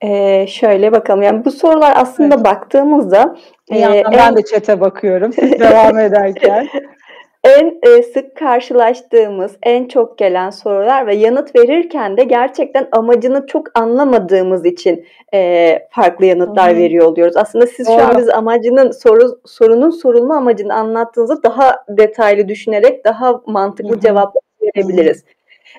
Ee, 0.00 0.46
şöyle 0.46 0.92
bakalım. 0.92 1.22
Yani 1.22 1.44
bu 1.44 1.50
sorular 1.50 1.92
aslında 1.96 2.34
evet. 2.34 2.44
baktığımızda 2.44 3.36
bir 3.70 3.76
e, 3.76 4.04
ben 4.12 4.28
en... 4.28 4.36
de 4.36 4.44
çete 4.44 4.80
bakıyorum 4.80 5.32
siz 5.32 5.60
devam 5.60 5.98
ederken. 6.08 6.68
En 7.44 7.78
e, 7.82 8.02
sık 8.02 8.36
karşılaştığımız, 8.36 9.56
en 9.62 9.88
çok 9.88 10.18
gelen 10.18 10.50
sorular 10.50 11.06
ve 11.06 11.14
yanıt 11.14 11.56
verirken 11.56 12.16
de 12.16 12.24
gerçekten 12.24 12.88
amacını 12.92 13.46
çok 13.46 13.78
anlamadığımız 13.78 14.66
için 14.66 15.06
e, 15.34 15.78
farklı 15.90 16.26
yanıtlar 16.26 16.72
hmm. 16.72 16.78
veriyor 16.78 17.06
oluyoruz. 17.06 17.36
Aslında 17.36 17.66
siz 17.66 17.86
şu 17.86 18.02
an 18.04 18.18
biz 18.18 18.28
amacının 18.28 18.90
soru 18.90 19.40
sorunun 19.44 19.90
sorulma 19.90 20.36
amacını 20.36 20.74
anlattığınızda 20.74 21.42
daha 21.42 21.76
detaylı 21.88 22.48
düşünerek 22.48 23.04
daha 23.04 23.40
mantıklı 23.46 23.92
hmm. 23.92 24.00
cevap 24.00 24.34
verebiliriz. 24.62 25.24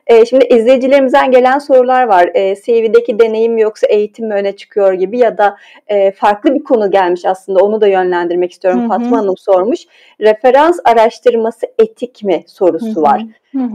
E, 0.08 0.26
şimdi 0.26 0.46
izleyicilerimizden 0.46 1.32
gelen 1.32 1.60
sorular 1.60 2.04
var. 2.04 2.30
E, 2.34 2.56
CV'deki 2.56 3.20
deneyim 3.20 3.58
yoksa 3.58 3.88
eğitim 3.88 4.28
mi 4.28 4.34
öne 4.34 4.56
çıkıyor 4.56 4.94
gibi 4.94 5.20
ya 5.20 5.38
da 5.38 5.58
e, 5.88 6.12
farklı 6.12 6.54
bir 6.54 6.64
konu 6.64 6.92
gelmiş 6.92 7.26
aslında 7.26 7.60
onu 7.60 7.82
da 7.82 7.88
yönlendirmek 7.88 8.52
istiyorum. 8.52 8.80
Hı-hı. 8.80 8.88
Fatma 8.88 9.18
Hanım 9.18 9.38
sormuş. 9.38 9.80
Referans 10.22 10.80
araştırması 10.86 11.68
etik 11.80 12.24
mi 12.24 12.44
sorusu 12.48 12.96
Hı-hı. 12.96 13.02
var. 13.02 13.26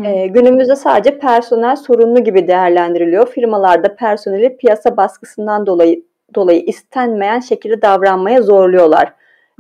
E, 0.05 0.27
günümüzde 0.27 0.77
sadece 0.77 1.19
personel 1.19 1.77
sorunlu 1.77 2.25
gibi 2.25 2.49
değerlendiriliyor. 2.49 3.29
Firmalarda 3.29 3.97
personeli 3.97 4.57
piyasa 4.57 4.97
baskısından 4.97 5.67
dolayı 5.67 6.03
dolayı 6.35 6.61
istenmeyen 6.61 7.41
şekilde 7.41 7.83
davranmaya 7.83 8.43
zorluyorlar 8.43 9.13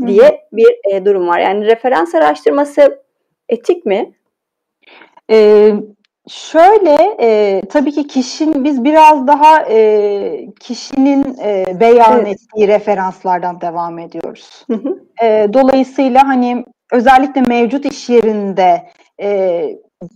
diye 0.06 0.22
Hı-hı. 0.22 0.36
bir 0.52 0.78
e, 0.92 1.04
durum 1.04 1.28
var. 1.28 1.38
Yani 1.38 1.66
referans 1.66 2.14
araştırması 2.14 3.02
etik 3.48 3.86
mi? 3.86 4.12
Ee, 5.30 5.74
Şöyle 6.28 7.16
e, 7.20 7.62
tabii 7.68 7.92
ki 7.92 8.06
kişinin 8.06 8.64
biz 8.64 8.84
biraz 8.84 9.26
daha 9.26 9.62
e, 9.62 10.48
kişinin 10.60 11.38
e, 11.42 11.80
beyan 11.80 12.20
evet. 12.20 12.28
ettiği 12.28 12.68
referanslardan 12.68 13.60
devam 13.60 13.98
ediyoruz. 13.98 14.64
Hı 14.66 14.74
hı. 14.74 15.04
E, 15.22 15.48
dolayısıyla 15.52 16.28
hani 16.28 16.64
özellikle 16.92 17.40
mevcut 17.40 17.84
iş 17.84 18.08
yerinde 18.08 18.90
e, 19.22 19.62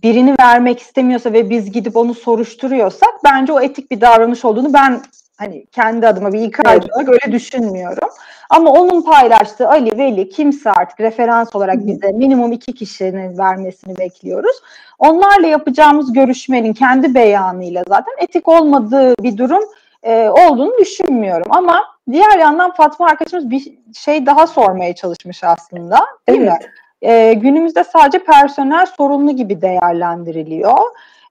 birini 0.03 0.35
vermek 0.39 0.79
istemiyorsa 0.79 1.33
ve 1.33 1.49
biz 1.49 1.71
gidip 1.71 1.97
onu 1.97 2.13
soruşturuyorsak 2.13 3.13
bence 3.23 3.53
o 3.53 3.61
etik 3.61 3.91
bir 3.91 4.01
davranış 4.01 4.45
olduğunu 4.45 4.73
ben 4.73 5.01
hani 5.37 5.65
kendi 5.65 6.07
adıma 6.07 6.33
bir 6.33 6.39
evet. 6.39 6.83
olarak 6.93 7.09
öyle 7.09 7.31
düşünmüyorum. 7.31 8.09
Ama 8.49 8.71
onun 8.71 9.01
paylaştığı 9.01 9.69
Ali, 9.69 9.97
Veli 9.97 10.29
kimse 10.29 10.71
artık 10.71 10.99
referans 10.99 11.55
olarak 11.55 11.87
bize 11.87 12.11
minimum 12.11 12.51
iki 12.51 12.73
kişinin 12.73 13.37
vermesini 13.37 13.97
bekliyoruz. 13.97 14.55
Onlarla 14.99 15.47
yapacağımız 15.47 16.13
görüşmenin 16.13 16.73
kendi 16.73 17.15
beyanıyla 17.15 17.83
zaten 17.87 18.13
etik 18.17 18.47
olmadığı 18.47 19.15
bir 19.23 19.37
durum 19.37 19.63
e, 20.03 20.29
olduğunu 20.29 20.77
düşünmüyorum. 20.79 21.47
Ama 21.49 21.83
diğer 22.11 22.39
yandan 22.39 22.71
Fatma 22.71 23.07
arkadaşımız 23.07 23.49
bir 23.49 23.73
şey 23.97 24.25
daha 24.25 24.47
sormaya 24.47 24.95
çalışmış 24.95 25.43
aslında 25.43 25.97
değil 26.29 26.41
evet. 26.41 26.51
mi? 26.51 27.09
E, 27.09 27.33
günümüzde 27.33 27.83
sadece 27.83 28.23
personel 28.23 28.85
sorumlu 28.85 29.31
gibi 29.31 29.61
değerlendiriliyor. 29.61 30.79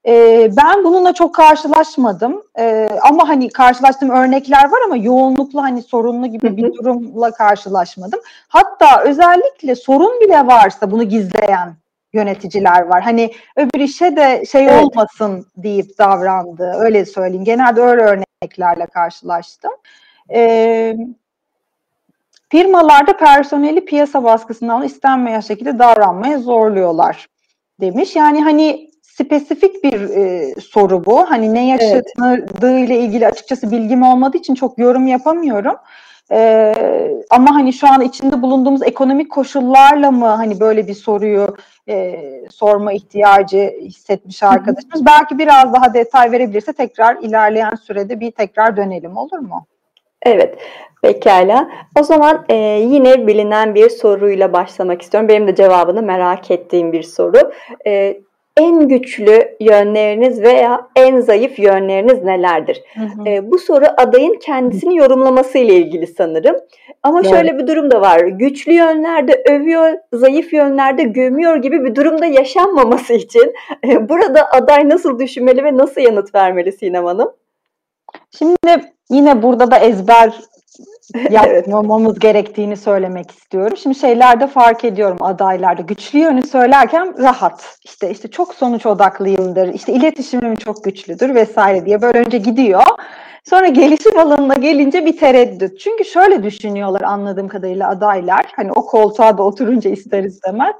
E, 0.07 0.49
ben 0.57 0.83
bununla 0.83 1.13
çok 1.13 1.35
karşılaşmadım 1.35 2.43
e, 2.59 2.89
ama 3.01 3.29
hani 3.29 3.49
karşılaştığım 3.49 4.09
örnekler 4.09 4.63
var 4.63 4.79
ama 4.85 4.97
yoğunlukla 4.97 5.63
hani 5.63 5.81
sorunlu 5.81 6.27
gibi 6.27 6.57
bir 6.57 6.73
durumla 6.73 7.31
karşılaşmadım. 7.31 8.19
Hatta 8.47 9.01
özellikle 9.03 9.75
sorun 9.75 10.21
bile 10.21 10.47
varsa 10.47 10.91
bunu 10.91 11.03
gizleyen 11.03 11.75
yöneticiler 12.13 12.81
var. 12.81 13.01
Hani 13.01 13.31
öbür 13.55 13.79
işe 13.79 14.15
de 14.15 14.43
şey 14.45 14.65
evet. 14.65 14.83
olmasın 14.83 15.47
deyip 15.57 15.97
davrandı. 15.97 16.73
Öyle 16.77 17.05
söyleyeyim. 17.05 17.45
Genelde 17.45 17.81
öyle 17.81 18.01
örneklerle 18.01 18.85
karşılaştım. 18.85 19.71
Ee, 20.33 20.97
firmalarda 22.49 23.17
personeli 23.17 23.85
piyasa 23.85 24.23
baskısından 24.23 24.83
istenmeyen 24.83 25.39
şekilde 25.39 25.79
davranmaya 25.79 26.39
zorluyorlar 26.39 27.27
demiş. 27.81 28.15
Yani 28.15 28.43
hani 28.43 28.84
spesifik 29.17 29.83
bir 29.83 30.01
e, 30.09 30.53
soru 30.61 31.05
bu. 31.05 31.29
Hani 31.29 31.53
ne 31.53 31.67
yaşadığı 31.67 32.45
evet. 32.63 32.89
ile 32.89 32.99
ilgili 32.99 33.27
açıkçası 33.27 33.71
bilgim 33.71 34.03
olmadığı 34.03 34.37
için 34.37 34.55
çok 34.55 34.79
yorum 34.79 35.07
yapamıyorum. 35.07 35.75
E, 36.31 36.73
ama 37.29 37.55
hani 37.55 37.73
şu 37.73 37.87
an 37.87 38.01
içinde 38.01 38.41
bulunduğumuz 38.41 38.83
ekonomik 38.83 39.31
koşullarla 39.31 40.11
mı 40.11 40.25
hani 40.25 40.59
böyle 40.59 40.87
bir 40.87 40.93
soruyu 40.93 41.55
e, 41.89 42.19
sorma 42.49 42.93
ihtiyacı 42.93 43.73
hissetmiş 43.81 44.43
arkadaşımız. 44.43 45.05
Belki 45.05 45.37
biraz 45.37 45.73
daha 45.73 45.93
detay 45.93 46.31
verebilirse 46.31 46.73
tekrar 46.73 47.17
ilerleyen 47.21 47.75
sürede 47.75 48.19
bir 48.19 48.31
tekrar 48.31 48.77
dönelim 48.77 49.17
olur 49.17 49.39
mu? 49.39 49.65
Evet, 50.21 50.57
pekala. 51.01 51.69
O 51.99 52.03
zaman 52.03 52.45
e, 52.49 52.55
yine 52.81 53.27
bilinen 53.27 53.75
bir 53.75 53.89
soruyla 53.89 54.53
başlamak 54.53 55.01
istiyorum. 55.01 55.29
Benim 55.29 55.47
de 55.47 55.55
cevabını 55.55 56.01
merak 56.01 56.51
ettiğim 56.51 56.91
bir 56.91 57.03
soru. 57.03 57.51
E, 57.87 58.17
en 58.57 58.87
güçlü 58.87 59.55
yönleriniz 59.59 60.41
veya 60.41 60.87
en 60.95 61.19
zayıf 61.19 61.59
yönleriniz 61.59 62.23
nelerdir? 62.23 62.83
Hı 62.93 63.01
hı. 63.01 63.29
E, 63.29 63.51
bu 63.51 63.57
soru 63.57 63.85
adayın 63.97 64.39
kendisini 64.39 64.97
yorumlaması 64.97 65.57
ile 65.57 65.75
ilgili 65.75 66.07
sanırım. 66.07 66.55
Ama 67.03 67.19
evet. 67.19 67.29
şöyle 67.29 67.57
bir 67.57 67.67
durum 67.67 67.91
da 67.91 68.01
var. 68.01 68.19
Güçlü 68.19 68.73
yönlerde 68.73 69.43
övüyor, 69.49 69.93
zayıf 70.13 70.53
yönlerde 70.53 71.03
gömüyor 71.03 71.55
gibi 71.55 71.83
bir 71.83 71.95
durumda 71.95 72.25
yaşanmaması 72.25 73.13
için 73.13 73.53
e, 73.87 74.09
burada 74.09 74.51
aday 74.51 74.89
nasıl 74.89 75.19
düşünmeli 75.19 75.63
ve 75.63 75.77
nasıl 75.77 76.01
yanıt 76.01 76.35
vermeli 76.35 76.71
Sinem 76.71 77.05
Hanım? 77.05 77.31
Şimdi 78.37 78.91
yine 79.09 79.41
burada 79.41 79.71
da 79.71 79.77
ezber 79.77 80.33
yapmamamız 81.29 82.11
evet. 82.11 82.21
gerektiğini 82.21 82.77
söylemek 82.77 83.31
istiyorum. 83.31 83.77
Şimdi 83.77 83.95
şeylerde 83.95 84.47
fark 84.47 84.85
ediyorum 84.85 85.17
adaylarda. 85.21 85.81
Güçlü 85.81 86.19
yönü 86.19 86.47
söylerken 86.47 87.23
rahat. 87.23 87.77
İşte 87.85 88.11
işte 88.11 88.31
çok 88.31 88.53
sonuç 88.53 88.85
odaklıyımdır. 88.85 89.73
İşte 89.73 89.93
iletişimim 89.93 90.55
çok 90.55 90.83
güçlüdür 90.83 91.35
vesaire 91.35 91.85
diye 91.85 92.01
böyle 92.01 92.19
önce 92.19 92.37
gidiyor. 92.37 92.83
Sonra 93.49 93.67
gelişim 93.67 94.19
alanına 94.19 94.53
gelince 94.55 95.05
bir 95.05 95.17
tereddüt. 95.17 95.79
Çünkü 95.79 96.05
şöyle 96.05 96.43
düşünüyorlar 96.43 97.01
anladığım 97.01 97.47
kadarıyla 97.47 97.89
adaylar. 97.89 98.45
Hani 98.55 98.71
o 98.71 98.85
koltuğa 98.85 99.37
da 99.37 99.43
oturunca 99.43 99.89
ister 99.89 100.23
istemez. 100.23 100.75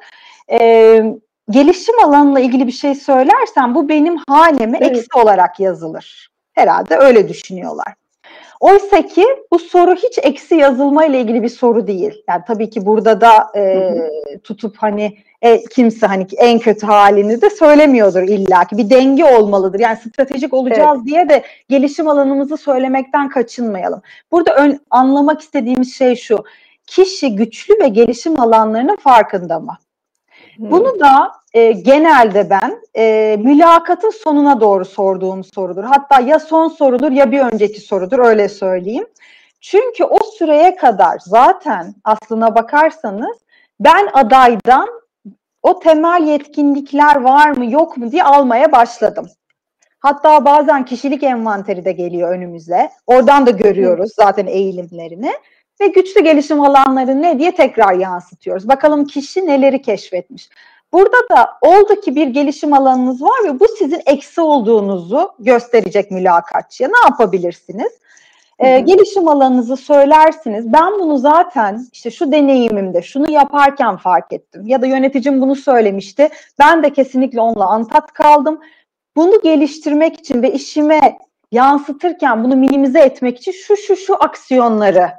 Ee, 0.52 1.04
gelişim 1.50 1.96
alanıyla 2.04 2.40
ilgili 2.40 2.68
bir 2.68 2.72
şey 2.72 2.96
söylersen 2.96 3.76
bu 3.76 3.90
benim 3.90 4.18
haneme 4.30 4.78
evet. 4.82 4.98
eksi 4.98 5.20
olarak 5.24 5.60
yazılır. 5.60 6.30
Herhalde 6.54 6.96
öyle 6.96 7.30
düşünüyorlar. 7.30 7.94
Oysa 8.66 9.02
ki 9.02 9.26
bu 9.52 9.60
soru 9.60 9.96
hiç 9.96 10.20
eksi 10.24 10.56
yazılma 10.56 11.06
ile 11.06 11.22
ilgili 11.22 11.44
bir 11.44 11.50
soru 11.50 11.88
değil. 11.88 12.24
Yani 12.30 12.42
tabii 12.48 12.70
ki 12.70 12.86
burada 12.86 13.22
da 13.22 13.48
e, 13.56 13.92
tutup 14.44 14.78
hani 14.78 15.18
e, 15.42 15.64
kimse 15.64 16.08
hani 16.08 16.28
en 16.38 16.60
kötü 16.60 16.86
halini 16.86 17.42
de 17.42 17.50
söylemiyordur 17.50 18.22
illaki. 18.22 18.78
Bir 18.78 18.90
denge 18.90 19.26
olmalıdır. 19.26 19.80
Yani 19.80 19.98
stratejik 19.98 20.54
olacağız 20.54 20.98
evet. 20.98 21.06
diye 21.08 21.30
de 21.30 21.44
gelişim 21.70 22.08
alanımızı 22.08 22.58
söylemekten 22.58 23.30
kaçınmayalım. 23.30 24.02
Burada 24.32 24.56
ön, 24.56 24.80
anlamak 24.90 25.42
istediğimiz 25.42 25.96
şey 25.96 26.16
şu. 26.16 26.44
Kişi 26.88 27.36
güçlü 27.36 27.74
ve 27.82 27.88
gelişim 27.88 28.40
alanlarının 28.40 28.96
farkında 28.96 29.60
mı? 29.60 29.78
Bunu 30.58 31.00
da 31.00 31.32
e, 31.56 31.72
genelde 31.72 32.50
ben 32.50 32.82
e, 32.98 33.38
mülakatın 33.40 34.10
sonuna 34.10 34.62
doğru 34.62 34.86
sorduğum 34.86 35.44
sorudur. 35.44 35.84
Hatta 35.84 36.20
ya 36.20 36.40
son 36.40 36.68
sorudur 36.68 37.12
ya 37.12 37.32
bir 37.32 37.40
önceki 37.40 37.80
sorudur 37.82 38.20
öyle 38.20 38.50
söyleyeyim. 38.50 39.08
Çünkü 39.62 40.04
o 40.04 40.18
süreye 40.38 40.76
kadar 40.76 41.18
zaten 41.20 41.96
aslına 42.04 42.56
bakarsanız 42.56 43.38
ben 43.80 44.10
adaydan 44.14 44.88
o 45.64 45.80
temel 45.80 46.28
yetkinlikler 46.28 47.16
var 47.16 47.50
mı 47.50 47.72
yok 47.72 47.98
mu 47.98 48.12
diye 48.12 48.24
almaya 48.24 48.72
başladım. 48.72 49.30
Hatta 50.00 50.46
bazen 50.46 50.86
kişilik 50.86 51.24
envanteri 51.24 51.86
de 51.86 51.92
geliyor 51.92 52.32
önümüze. 52.32 52.90
Oradan 53.08 53.46
da 53.46 53.52
görüyoruz 53.52 54.12
zaten 54.16 54.48
eğilimlerini 54.48 55.32
ve 55.82 55.88
güçlü 55.88 56.24
gelişim 56.24 56.62
alanları 56.62 57.22
ne 57.22 57.40
diye 57.40 57.56
tekrar 57.56 57.94
yansıtıyoruz. 57.94 58.68
Bakalım 58.68 59.06
kişi 59.06 59.48
neleri 59.48 59.82
keşfetmiş. 59.82 60.50
Burada 60.94 61.18
da 61.32 61.50
oldu 61.62 62.02
ki 62.02 62.16
bir 62.16 62.28
gelişim 62.28 62.74
alanınız 62.74 63.22
var 63.22 63.44
ve 63.46 63.60
bu 63.60 63.68
sizin 63.80 64.02
eksi 64.06 64.42
olduğunuzu 64.42 65.32
gösterecek 65.40 66.12
mülakatçıya. 66.12 66.90
Ne 66.90 67.10
yapabilirsiniz? 67.10 67.92
Ee, 68.60 68.80
gelişim 68.80 69.28
alanınızı 69.28 69.78
söylersiniz. 69.78 70.74
Ben 70.74 71.00
bunu 71.00 71.18
zaten 71.18 71.88
işte 71.94 72.12
şu 72.12 72.32
deneyimimde 72.32 73.02
şunu 73.02 73.32
yaparken 73.32 73.98
fark 73.98 74.34
ettim. 74.34 74.68
Ya 74.68 74.82
da 74.82 74.86
yöneticim 74.86 75.42
bunu 75.42 75.56
söylemişti. 75.56 76.30
Ben 76.60 76.84
de 76.84 76.94
kesinlikle 76.94 77.42
onunla 77.42 77.66
antat 77.66 78.14
kaldım. 78.14 78.60
Bunu 79.16 79.42
geliştirmek 79.42 80.20
için 80.20 80.42
ve 80.42 80.54
işime 80.54 81.18
yansıtırken 81.52 82.44
bunu 82.44 82.56
minimize 82.56 83.00
etmek 83.00 83.38
için 83.38 83.52
şu 83.52 83.78
şu 83.78 83.96
şu 83.96 84.24
aksiyonları 84.24 85.10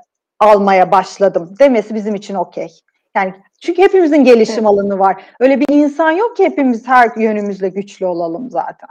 almaya 0.40 0.92
başladım 0.92 1.54
demesi 1.58 1.94
bizim 1.94 2.14
için 2.14 2.34
okey. 2.34 2.68
Yani 3.16 3.34
çünkü 3.60 3.82
hepimizin 3.82 4.24
gelişim 4.24 4.54
evet. 4.54 4.66
alanı 4.66 4.98
var. 4.98 5.22
Öyle 5.40 5.60
bir 5.60 5.66
insan 5.68 6.10
yok 6.10 6.36
ki 6.36 6.44
hepimiz 6.44 6.88
her 6.88 7.10
yönümüzle 7.16 7.68
güçlü 7.68 8.06
olalım 8.06 8.50
zaten. 8.50 8.88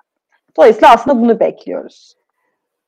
Dolayısıyla 0.58 0.94
aslında 0.94 1.22
bunu 1.22 1.40
bekliyoruz. 1.40 2.16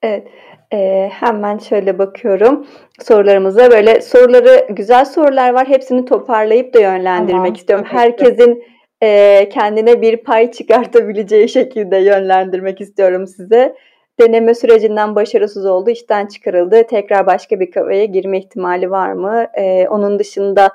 Evet. 0.04 0.28
E, 0.74 1.10
hemen 1.14 1.58
şöyle 1.58 2.00
bakıyorum 2.00 2.68
sorularımıza. 3.02 3.72
Böyle 3.72 4.02
soruları 4.02 4.68
güzel 4.70 5.06
sorular 5.06 5.54
var. 5.54 5.68
Hepsini 5.68 6.06
toparlayıp 6.06 6.74
da 6.74 6.80
yönlendirmek 6.80 7.32
tamam, 7.32 7.54
istiyorum. 7.54 7.86
Herkesin 7.90 8.64
e, 9.02 9.50
kendine 9.50 10.02
bir 10.02 10.18
pay 10.18 10.52
çıkartabileceği 10.52 11.50
şekilde 11.50 11.98
yönlendirmek 11.98 12.82
istiyorum 12.82 13.28
size 13.28 13.76
deneme 14.20 14.56
sürecinden 14.56 15.16
başarısız 15.16 15.66
oldu, 15.66 15.90
işten 15.90 16.26
çıkarıldı. 16.26 16.84
Tekrar 16.84 17.26
başka 17.26 17.60
bir 17.60 17.72
kafeye 17.72 18.06
girme 18.06 18.40
ihtimali 18.40 18.92
var 18.92 19.12
mı? 19.12 19.46
Ee, 19.54 19.88
onun 19.90 20.20
dışında 20.20 20.70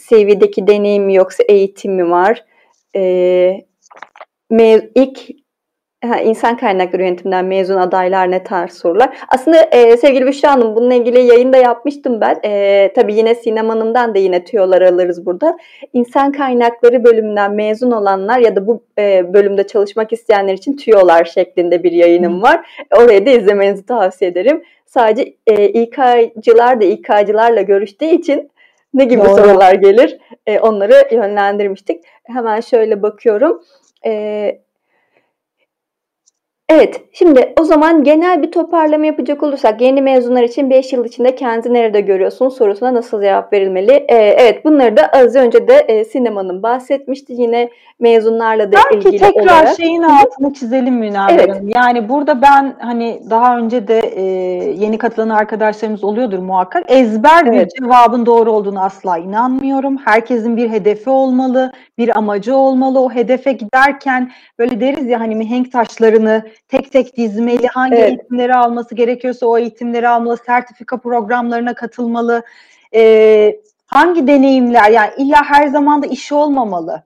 CV'deki 0.00 0.66
deneyim 0.66 1.04
mi 1.04 1.14
yoksa 1.14 1.44
eğitim 1.48 1.94
mi 1.94 2.10
var? 2.10 2.44
Ee, 2.96 3.60
ilk 4.94 5.18
Ha, 6.08 6.20
insan 6.20 6.56
kaynakları 6.56 7.02
yönetiminden 7.02 7.44
mezun 7.44 7.76
adaylar 7.76 8.30
ne 8.30 8.44
tarz 8.44 8.72
sorular. 8.72 9.16
Aslında 9.28 9.62
e, 9.62 9.96
sevgili 9.96 10.26
Büşra 10.26 10.50
Hanım 10.50 10.76
bununla 10.76 10.94
ilgili 10.94 11.20
yayın 11.20 11.52
da 11.52 11.56
yapmıştım 11.56 12.20
ben. 12.20 12.40
E, 12.44 12.92
tabii 12.94 13.14
yine 13.14 13.34
Sinem 13.34 13.68
Hanım'dan 13.68 14.14
da 14.14 14.18
yine 14.18 14.44
tüyolar 14.44 14.82
alırız 14.82 15.26
burada. 15.26 15.56
İnsan 15.92 16.32
kaynakları 16.32 17.04
bölümünden 17.04 17.54
mezun 17.54 17.90
olanlar 17.90 18.38
ya 18.38 18.56
da 18.56 18.66
bu 18.66 18.82
e, 18.98 19.34
bölümde 19.34 19.66
çalışmak 19.66 20.12
isteyenler 20.12 20.54
için 20.54 20.76
tüyolar 20.76 21.24
şeklinde 21.24 21.82
bir 21.82 21.92
yayınım 21.92 22.42
var. 22.42 22.84
Orayı 22.96 23.26
da 23.26 23.30
izlemenizi 23.30 23.86
tavsiye 23.86 24.30
ederim. 24.30 24.62
Sadece 24.86 25.36
e, 25.46 25.68
İK'cılar 25.68 26.80
da 26.80 26.84
İK'cılarla 26.84 27.62
görüştüğü 27.62 28.04
için 28.06 28.50
ne 28.94 29.04
gibi 29.04 29.24
Doğru. 29.24 29.36
sorular 29.36 29.74
gelir 29.74 30.18
e, 30.46 30.58
onları 30.58 31.08
yönlendirmiştik. 31.14 32.04
Hemen 32.24 32.60
şöyle 32.60 33.02
bakıyorum. 33.02 33.62
E, 34.06 34.63
Evet, 36.68 37.02
şimdi 37.12 37.54
o 37.60 37.64
zaman 37.64 38.04
genel 38.04 38.42
bir 38.42 38.52
toparlama 38.52 39.06
yapacak 39.06 39.42
olursak 39.42 39.80
yeni 39.80 40.02
mezunlar 40.02 40.42
için 40.42 40.70
5 40.70 40.92
yıl 40.92 41.04
içinde 41.04 41.34
kendi 41.34 41.74
nerede 41.74 42.00
görüyorsun 42.00 42.48
sorusuna 42.48 42.94
nasıl 42.94 43.22
cevap 43.22 43.52
verilmeli? 43.52 43.92
Ee, 43.92 44.14
evet 44.16 44.64
bunları 44.64 44.96
da 44.96 45.06
az 45.06 45.36
önce 45.36 45.68
de 45.68 45.74
e, 45.74 46.04
Sinema'nın 46.04 46.62
bahsetmişti 46.62 47.32
yine 47.32 47.70
mezunlarla 48.00 48.72
da 48.72 48.76
Belki 48.76 49.08
ilgili 49.08 49.18
tekrar 49.18 49.42
olarak. 49.42 49.76
şeyin 49.76 50.02
altını 50.02 50.52
çizelim 50.52 50.94
Münavver 50.94 51.38
evet. 51.38 51.62
Yani 51.64 52.08
burada 52.08 52.42
ben 52.42 52.74
hani 52.78 53.20
daha 53.30 53.58
önce 53.58 53.88
de 53.88 53.98
e, 53.98 54.22
yeni 54.78 54.98
katılan 54.98 55.28
arkadaşlarımız 55.28 56.04
oluyordur 56.04 56.38
muhakkak. 56.38 56.84
Ezber 56.88 57.46
evet. 57.46 57.70
bir 57.76 57.84
cevabın 57.84 58.26
doğru 58.26 58.52
olduğunu 58.52 58.82
asla 58.82 59.18
inanmıyorum. 59.18 59.96
Herkesin 60.04 60.56
bir 60.56 60.70
hedefi 60.70 61.10
olmalı, 61.10 61.72
bir 61.98 62.18
amacı 62.18 62.56
olmalı. 62.56 63.00
O 63.00 63.10
hedefe 63.10 63.52
giderken 63.52 64.30
böyle 64.58 64.80
deriz 64.80 65.06
ya 65.06 65.20
hani 65.20 65.34
mihenk 65.34 65.72
taşlarını 65.72 66.42
tek 66.68 66.92
tek 66.92 67.16
dizmeli, 67.16 67.66
hangi 67.66 67.94
evet. 67.94 68.08
eğitimleri 68.08 68.54
alması 68.54 68.94
gerekiyorsa 68.94 69.46
o 69.46 69.58
eğitimleri 69.58 70.08
almalı, 70.08 70.36
sertifika 70.46 70.96
programlarına 70.96 71.74
katılmalı, 71.74 72.42
e, 72.94 73.56
hangi 73.86 74.26
deneyimler, 74.26 74.90
yani 74.90 75.10
illa 75.16 75.44
her 75.44 75.66
zaman 75.66 76.02
da 76.02 76.06
işi 76.06 76.34
olmamalı. 76.34 77.02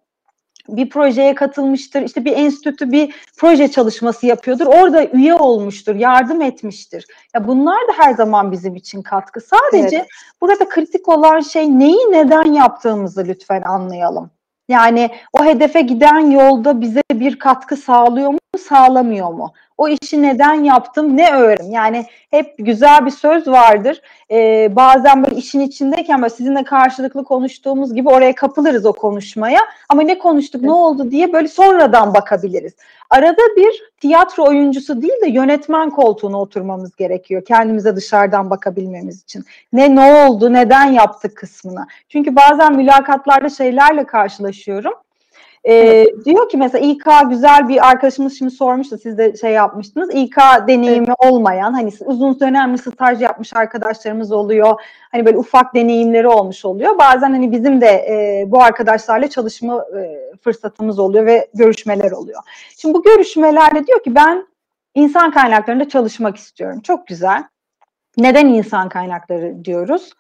Bir 0.69 0.91
projeye 0.91 1.35
katılmıştır, 1.35 2.03
işte 2.03 2.25
bir 2.25 2.37
enstitü 2.37 2.93
bir 2.93 3.15
proje 3.37 3.69
çalışması 3.69 4.27
yapıyordur, 4.27 4.67
orada 4.67 5.07
üye 5.07 5.35
olmuştur, 5.35 5.95
yardım 5.95 6.43
etmiştir. 6.43 7.07
Ya 7.35 7.49
bunlar 7.49 7.89
da 7.89 7.93
her 7.97 8.15
zaman 8.15 8.53
bizim 8.53 8.77
için 8.77 9.03
katkı. 9.03 9.41
Sadece 9.41 9.97
evet. 9.97 10.07
burada 10.41 10.69
kritik 10.69 11.09
olan 11.09 11.41
şey 11.41 11.79
neyi 11.79 12.13
neden 12.13 12.53
yaptığımızı 12.53 13.25
lütfen 13.25 13.63
anlayalım. 13.63 14.31
Yani 14.69 15.11
o 15.33 15.45
hedefe 15.45 15.81
giden 15.81 16.31
yolda 16.31 16.81
bize 16.81 17.03
bir 17.13 17.39
katkı 17.39 17.77
sağlıyor 17.77 18.31
mu 18.31 18.38
sağlamıyor 18.57 19.33
mu? 19.33 19.53
O 19.79 19.89
işi 19.89 20.23
neden 20.23 20.55
yaptım, 20.55 21.17
ne 21.17 21.33
öğrendim? 21.33 21.73
Yani 21.73 22.07
hep 22.31 22.55
güzel 22.59 23.07
bir 23.07 23.11
söz 23.11 23.49
vardır. 23.49 24.03
Ee, 24.31 24.77
bazen 24.77 25.23
böyle 25.25 25.37
işin 25.37 25.61
içindeyken 25.61 26.23
böyle 26.23 26.35
sizinle 26.35 26.65
karşılıklı 26.65 27.25
konuştuğumuz 27.25 27.95
gibi 27.95 28.09
oraya 28.09 28.35
kapılırız 28.35 28.87
o 28.87 28.93
konuşmaya. 28.93 29.61
Ama 29.89 30.03
ne 30.03 30.19
konuştuk, 30.19 30.63
ne 30.63 30.73
oldu 30.73 31.11
diye 31.11 31.33
böyle 31.33 31.49
sonradan 31.49 32.15
bakabiliriz. 32.15 32.73
Arada 33.11 33.43
bir 33.57 33.83
tiyatro 34.01 34.45
oyuncusu 34.45 35.03
değil 35.03 35.23
de 35.23 35.29
yönetmen 35.29 35.91
koltuğuna 35.91 36.41
oturmamız 36.41 36.97
gerekiyor. 36.97 37.45
Kendimize 37.45 37.97
dışarıdan 37.97 38.51
bakabilmemiz 38.51 39.23
için. 39.23 39.45
Ne 39.73 39.95
ne 39.95 40.25
oldu, 40.25 40.53
neden 40.53 40.85
yaptık 40.85 41.37
kısmına. 41.37 41.87
Çünkü 42.09 42.37
bazen 42.37 42.77
mülakatlarda 42.77 43.49
şeylerle 43.49 44.07
karşılaşıyorum 44.07 44.93
ee, 45.65 46.07
diyor 46.25 46.49
ki 46.49 46.57
mesela 46.57 46.87
İK 46.87 47.05
güzel 47.31 47.69
bir 47.69 47.89
arkadaşımız 47.89 48.39
şimdi 48.39 48.51
sormuştu 48.51 48.99
siz 48.99 49.19
de 49.19 49.37
şey 49.37 49.53
yapmıştınız. 49.53 50.11
İK 50.15 50.37
deneyimi 50.69 51.07
evet. 51.09 51.33
olmayan 51.33 51.73
hani 51.73 51.91
uzun 52.05 52.41
dönemli 52.41 52.79
staj 52.79 53.23
yapmış 53.23 53.57
arkadaşlarımız 53.57 54.33
oluyor. 54.33 54.81
Hani 55.13 55.27
böyle 55.27 55.39
ufak 55.39 55.75
deneyimleri 55.75 56.29
olmuş 56.29 56.65
oluyor. 56.65 56.99
Bazen 56.99 57.31
hani 57.31 57.53
bizim 57.53 57.81
de 57.81 57.87
e, 57.87 58.45
bu 58.47 58.63
arkadaşlarla 58.63 59.31
çalışma 59.31 59.85
e, 60.01 60.37
fırsatımız 60.45 60.99
oluyor 60.99 61.27
ve 61.27 61.49
görüşmeler 61.55 62.11
oluyor. 62.11 62.43
Şimdi 62.79 62.95
bu 62.95 63.03
görüşmelerde 63.03 63.87
diyor 63.87 64.03
ki 64.03 64.15
ben 64.15 64.47
insan 64.95 65.31
kaynaklarında 65.31 65.89
çalışmak 65.89 66.37
istiyorum. 66.37 66.81
Çok 66.81 67.07
güzel. 67.07 67.45
Neden 68.17 68.47
insan 68.47 68.89
kaynakları 68.89 69.65
diyoruz? 69.65 70.13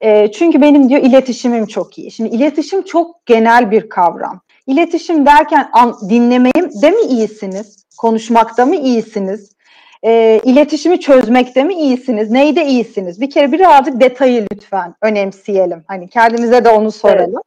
E, 0.00 0.32
çünkü 0.32 0.60
benim 0.60 0.88
diyor 0.88 1.02
iletişimim 1.02 1.66
çok 1.66 1.98
iyi. 1.98 2.10
Şimdi 2.10 2.36
iletişim 2.36 2.82
çok 2.82 3.26
genel 3.26 3.70
bir 3.70 3.88
kavram. 3.88 4.40
İletişim 4.66 5.26
derken 5.26 5.70
an, 5.72 5.96
dinlemeyim 6.08 6.82
de 6.82 6.90
mi 6.90 7.02
iyisiniz? 7.02 7.86
Konuşmakta 7.98 8.66
mı 8.66 8.76
iyisiniz? 8.76 9.52
E, 10.04 10.40
iletişimi 10.44 11.00
çözmekte 11.00 11.64
mi 11.64 11.74
iyisiniz? 11.74 12.30
Neyde 12.30 12.66
iyisiniz? 12.66 13.20
Bir 13.20 13.30
kere 13.30 13.52
birazcık 13.52 14.00
detayı 14.00 14.46
lütfen 14.52 14.94
önemseyelim. 15.02 15.84
Hani 15.88 16.08
kendimize 16.08 16.64
de 16.64 16.68
onu 16.68 16.92
soralım. 16.92 17.42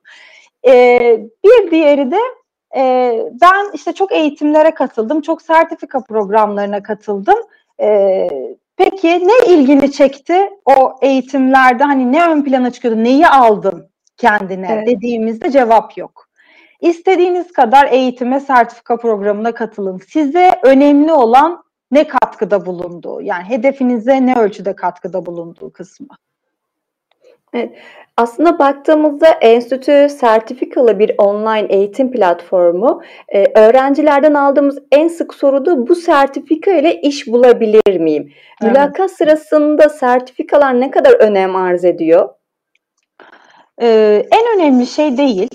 Evet. 0.63 1.01
E, 1.01 1.27
bir 1.43 1.71
diğeri 1.71 2.11
de 2.11 2.19
e, 2.75 3.13
ben 3.41 3.71
işte 3.73 3.93
çok 3.93 4.11
eğitimlere 4.11 4.71
katıldım. 4.71 5.21
Çok 5.21 5.41
sertifika 5.41 6.03
programlarına 6.03 6.83
katıldım. 6.83 7.37
E, 7.81 8.27
peki 8.77 9.27
ne 9.27 9.53
ilgini 9.53 9.91
çekti 9.91 10.49
o 10.65 10.95
eğitimlerde? 11.01 11.83
Hani 11.83 12.11
ne 12.11 12.27
ön 12.27 12.43
plana 12.43 12.71
çıkıyordu? 12.71 13.03
Neyi 13.03 13.27
aldın 13.27 13.89
kendine 14.17 14.67
evet. 14.71 14.87
dediğimizde 14.87 15.51
cevap 15.51 15.97
yok. 15.97 16.24
İstediğiniz 16.81 17.53
kadar 17.53 17.87
eğitime, 17.91 18.39
sertifika 18.39 18.97
programına 18.97 19.51
katılın. 19.51 19.97
Size 19.97 20.51
önemli 20.63 21.13
olan 21.13 21.63
ne 21.91 22.07
katkıda 22.07 22.65
bulunduğu, 22.65 23.21
yani 23.21 23.43
hedefinize 23.43 24.25
ne 24.25 24.39
ölçüde 24.39 24.75
katkıda 24.75 25.25
bulunduğu 25.25 25.71
kısmı. 25.71 26.07
Evet. 27.53 27.77
Aslında 28.17 28.59
baktığımızda 28.59 29.27
enstitü 29.27 30.07
sertifikalı 30.09 30.99
bir 30.99 31.15
online 31.17 31.67
eğitim 31.69 32.11
platformu. 32.11 33.01
Ee, 33.29 33.59
öğrencilerden 33.59 34.33
aldığımız 34.33 34.79
en 34.91 35.07
sık 35.07 35.33
soru 35.33 35.65
da 35.65 35.87
bu 35.87 35.95
sertifika 35.95 36.71
ile 36.71 37.01
iş 37.01 37.27
bulabilir 37.27 37.99
miyim? 37.99 38.31
Evet. 38.61 38.71
Mülakat 38.71 39.11
sırasında 39.11 39.89
sertifikalar 39.89 40.79
ne 40.81 40.91
kadar 40.91 41.13
önem 41.13 41.55
arz 41.55 41.85
ediyor? 41.85 42.29
Ee, 43.81 44.25
en 44.31 44.59
önemli 44.59 44.87
şey 44.87 45.17
değil. 45.17 45.49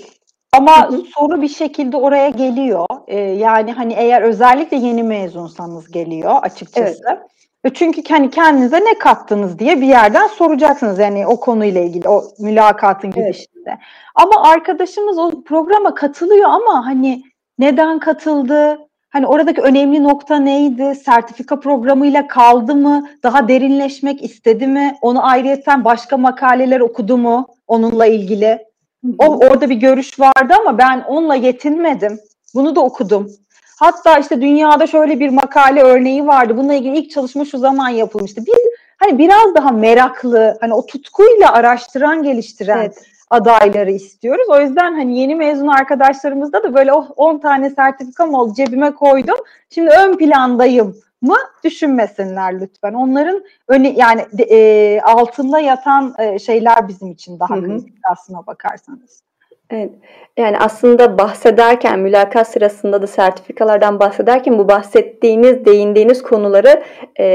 Ama 0.57 0.89
hı 0.89 0.95
hı. 0.95 1.03
soru 1.17 1.41
bir 1.41 1.47
şekilde 1.47 1.97
oraya 1.97 2.29
geliyor. 2.29 2.85
Ee, 3.07 3.19
yani 3.19 3.71
hani 3.71 3.93
eğer 3.93 4.21
özellikle 4.21 4.77
yeni 4.77 5.03
mezunsanız 5.03 5.91
geliyor 5.91 6.35
açıkçası. 6.41 7.03
Evet. 7.09 7.19
E, 7.63 7.69
çünkü 7.69 8.03
hani 8.09 8.29
kendinize 8.29 8.79
ne 8.79 8.97
kattınız 8.99 9.59
diye 9.59 9.81
bir 9.81 9.87
yerden 9.87 10.27
soracaksınız 10.27 10.99
yani 10.99 11.27
o 11.27 11.39
konuyla 11.39 11.81
ilgili 11.81 12.09
o 12.09 12.23
mülakatın 12.39 13.11
girişinde. 13.11 13.47
Evet. 13.67 13.79
Ama 14.15 14.43
arkadaşımız 14.43 15.17
o 15.17 15.43
programa 15.43 15.93
katılıyor 15.93 16.49
ama 16.49 16.85
hani 16.85 17.23
neden 17.59 17.99
katıldı? 17.99 18.79
Hani 19.09 19.27
oradaki 19.27 19.61
önemli 19.61 20.03
nokta 20.03 20.35
neydi? 20.39 20.95
Sertifika 20.95 21.59
programıyla 21.59 22.27
kaldı 22.27 22.75
mı? 22.75 23.09
Daha 23.23 23.47
derinleşmek 23.47 24.23
istedi 24.23 24.67
mi? 24.67 24.97
Onu 25.01 25.25
ayrıyeten 25.25 25.85
başka 25.85 26.17
makaleler 26.17 26.79
okudu 26.79 27.17
mu 27.17 27.47
onunla 27.67 28.05
ilgili? 28.05 28.70
O, 29.17 29.25
orada 29.25 29.69
bir 29.69 29.75
görüş 29.75 30.19
vardı 30.19 30.53
ama 30.59 30.77
ben 30.77 31.03
onunla 31.07 31.35
yetinmedim. 31.35 32.19
Bunu 32.55 32.75
da 32.75 32.79
okudum. 32.79 33.31
Hatta 33.79 34.19
işte 34.19 34.41
dünyada 34.41 34.87
şöyle 34.87 35.19
bir 35.19 35.29
makale 35.29 35.83
örneği 35.83 36.27
vardı. 36.27 36.57
Bununla 36.57 36.73
ilgili 36.73 36.97
ilk 36.97 37.11
çalışma 37.11 37.45
şu 37.45 37.57
zaman 37.57 37.89
yapılmıştı. 37.89 38.41
Biz 38.47 38.59
hani 38.97 39.17
biraz 39.17 39.55
daha 39.55 39.71
meraklı, 39.71 40.57
hani 40.61 40.73
o 40.73 40.85
tutkuyla 40.85 41.53
araştıran, 41.53 42.23
geliştiren 42.23 42.77
evet. 42.77 43.05
adayları 43.29 43.91
istiyoruz. 43.91 44.45
O 44.49 44.61
yüzden 44.61 44.93
hani 44.93 45.19
yeni 45.19 45.35
mezun 45.35 45.67
arkadaşlarımızda 45.67 46.63
da 46.63 46.73
böyle 46.73 46.93
oh 46.93 47.09
10 47.15 47.37
tane 47.37 47.69
sertifikam 47.69 48.33
oldu 48.33 48.53
cebime 48.57 48.91
koydum. 48.91 49.37
Şimdi 49.69 49.89
ön 49.89 50.17
plandayım 50.17 50.95
mı 51.21 51.35
düşünmesinler 51.63 52.61
lütfen. 52.61 52.93
Onların 52.93 53.43
öne 53.67 53.89
yani 53.89 54.25
e, 54.49 55.01
altında 55.01 55.59
yatan 55.59 56.15
e, 56.19 56.39
şeyler 56.39 56.87
bizim 56.87 57.11
için 57.11 57.39
daha 57.39 57.61
kritik 57.61 57.93
aslına 58.11 58.47
bakarsanız. 58.47 59.23
Evet. 59.69 59.91
Yani 60.37 60.57
aslında 60.59 61.17
bahsederken, 61.17 61.99
mülakat 61.99 62.47
sırasında 62.47 63.01
da 63.01 63.07
sertifikalardan 63.07 63.99
bahsederken 63.99 64.59
bu 64.59 64.67
bahsettiğiniz, 64.67 65.65
değindiğiniz 65.65 66.21
konuları 66.23 66.83
e, 67.19 67.25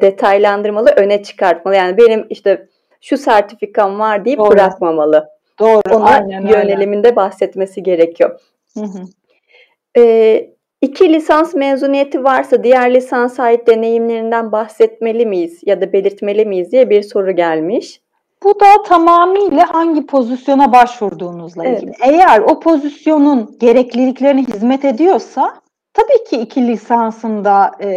detaylandırmalı, 0.00 0.90
öne 0.90 1.22
çıkartmalı. 1.22 1.76
Yani 1.76 1.98
benim 1.98 2.26
işte 2.30 2.68
şu 3.00 3.16
sertifikam 3.16 3.98
var 3.98 4.24
deyip 4.24 4.38
Doğru. 4.38 4.50
bırakmamalı. 4.50 5.28
Doğru. 5.58 5.96
Ona 5.96 6.04
aynen, 6.04 6.46
yöneliminde 6.46 7.08
aynen. 7.08 7.16
bahsetmesi 7.16 7.82
gerekiyor. 7.82 8.40
Hı 8.74 8.84
hı. 8.84 9.02
E, 10.00 10.53
İki 10.84 11.12
lisans 11.12 11.54
mezuniyeti 11.54 12.24
varsa 12.24 12.64
diğer 12.64 12.94
lisans 12.94 13.40
ait 13.40 13.66
deneyimlerinden 13.66 14.52
bahsetmeli 14.52 15.26
miyiz 15.26 15.60
ya 15.66 15.80
da 15.80 15.92
belirtmeli 15.92 16.44
miyiz 16.44 16.72
diye 16.72 16.90
bir 16.90 17.02
soru 17.02 17.36
gelmiş. 17.36 18.00
Bu 18.42 18.60
da 18.60 18.82
tamamıyla 18.86 19.74
hangi 19.74 20.06
pozisyona 20.06 20.72
başvurduğunuzla 20.72 21.64
evet. 21.64 21.82
ilgili. 21.82 21.94
Eğer 22.02 22.40
o 22.40 22.60
pozisyonun 22.60 23.56
gerekliliklerine 23.60 24.42
hizmet 24.42 24.84
ediyorsa 24.84 25.54
tabii 25.94 26.24
ki 26.30 26.36
iki 26.36 26.66
lisansında 26.68 27.70
e, 27.80 27.88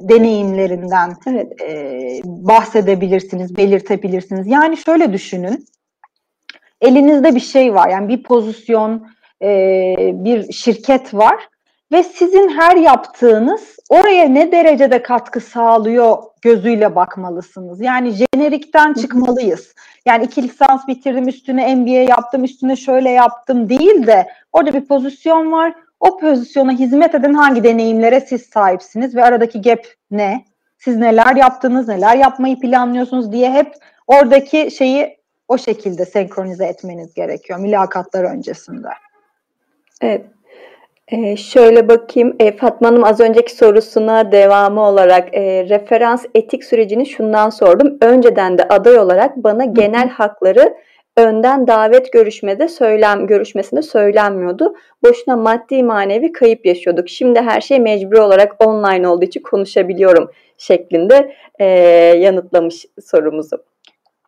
deneyimlerinden 0.00 1.12
evet. 1.26 1.62
e, 1.62 2.20
bahsedebilirsiniz, 2.24 3.56
belirtebilirsiniz. 3.56 4.46
Yani 4.46 4.76
şöyle 4.76 5.12
düşünün, 5.12 5.64
elinizde 6.80 7.34
bir 7.34 7.40
şey 7.40 7.74
var, 7.74 7.88
yani 7.88 8.08
bir 8.08 8.22
pozisyon, 8.22 9.06
e, 9.42 9.94
bir 10.14 10.52
şirket 10.52 11.14
var 11.14 11.48
ve 11.92 12.02
sizin 12.02 12.48
her 12.48 12.76
yaptığınız 12.76 13.76
oraya 13.88 14.28
ne 14.28 14.52
derecede 14.52 15.02
katkı 15.02 15.40
sağlıyor 15.40 16.18
gözüyle 16.42 16.94
bakmalısınız. 16.96 17.80
Yani 17.80 18.12
jenerikten 18.12 18.94
çıkmalıyız. 18.94 19.74
Yani 20.06 20.24
iki 20.24 20.42
lisans 20.42 20.88
bitirdim, 20.88 21.28
üstüne 21.28 21.74
MBA 21.74 21.90
yaptım, 21.90 22.44
üstüne 22.44 22.76
şöyle 22.76 23.10
yaptım 23.10 23.68
değil 23.68 24.06
de 24.06 24.28
orada 24.52 24.74
bir 24.74 24.84
pozisyon 24.84 25.52
var. 25.52 25.74
O 26.00 26.18
pozisyona 26.18 26.72
hizmet 26.72 27.14
eden 27.14 27.34
hangi 27.34 27.64
deneyimlere 27.64 28.20
siz 28.20 28.42
sahipsiniz 28.42 29.16
ve 29.16 29.24
aradaki 29.24 29.62
gap 29.62 29.86
ne? 30.10 30.44
Siz 30.78 30.96
neler 30.96 31.36
yaptınız, 31.36 31.88
neler 31.88 32.16
yapmayı 32.16 32.60
planlıyorsunuz 32.60 33.32
diye 33.32 33.50
hep 33.50 33.74
oradaki 34.06 34.70
şeyi 34.70 35.16
o 35.48 35.58
şekilde 35.58 36.04
senkronize 36.04 36.66
etmeniz 36.66 37.14
gerekiyor 37.14 37.58
mülakatlar 37.58 38.24
öncesinde. 38.24 38.88
Evet. 40.00 40.26
Ee, 41.12 41.36
şöyle 41.36 41.88
bakayım, 41.88 42.36
e, 42.40 42.56
Fatma 42.56 42.88
Hanım 42.88 43.04
az 43.04 43.20
önceki 43.20 43.56
sorusuna 43.56 44.32
devamı 44.32 44.80
olarak 44.80 45.34
e, 45.34 45.68
referans 45.68 46.24
etik 46.34 46.64
sürecini 46.64 47.06
şundan 47.06 47.50
sordum. 47.50 47.98
Önceden 48.02 48.58
de 48.58 48.68
aday 48.68 48.98
olarak 48.98 49.36
bana 49.36 49.64
genel 49.64 50.08
hakları 50.08 50.74
önden 51.16 51.66
davet 51.66 52.12
görüşmede 52.12 52.68
söylem 52.68 53.26
görüşmesinde 53.26 53.82
söylenmiyordu. 53.82 54.74
Boşuna 55.04 55.36
maddi 55.36 55.82
manevi 55.82 56.32
kayıp 56.32 56.66
yaşıyorduk. 56.66 57.08
Şimdi 57.08 57.40
her 57.40 57.60
şey 57.60 57.80
mecbur 57.80 58.18
olarak 58.18 58.66
online 58.66 59.08
olduğu 59.08 59.24
için 59.24 59.42
konuşabiliyorum 59.42 60.30
şeklinde 60.58 61.34
e, 61.58 61.64
yanıtlamış 62.18 62.86
sorumuzu. 63.04 63.56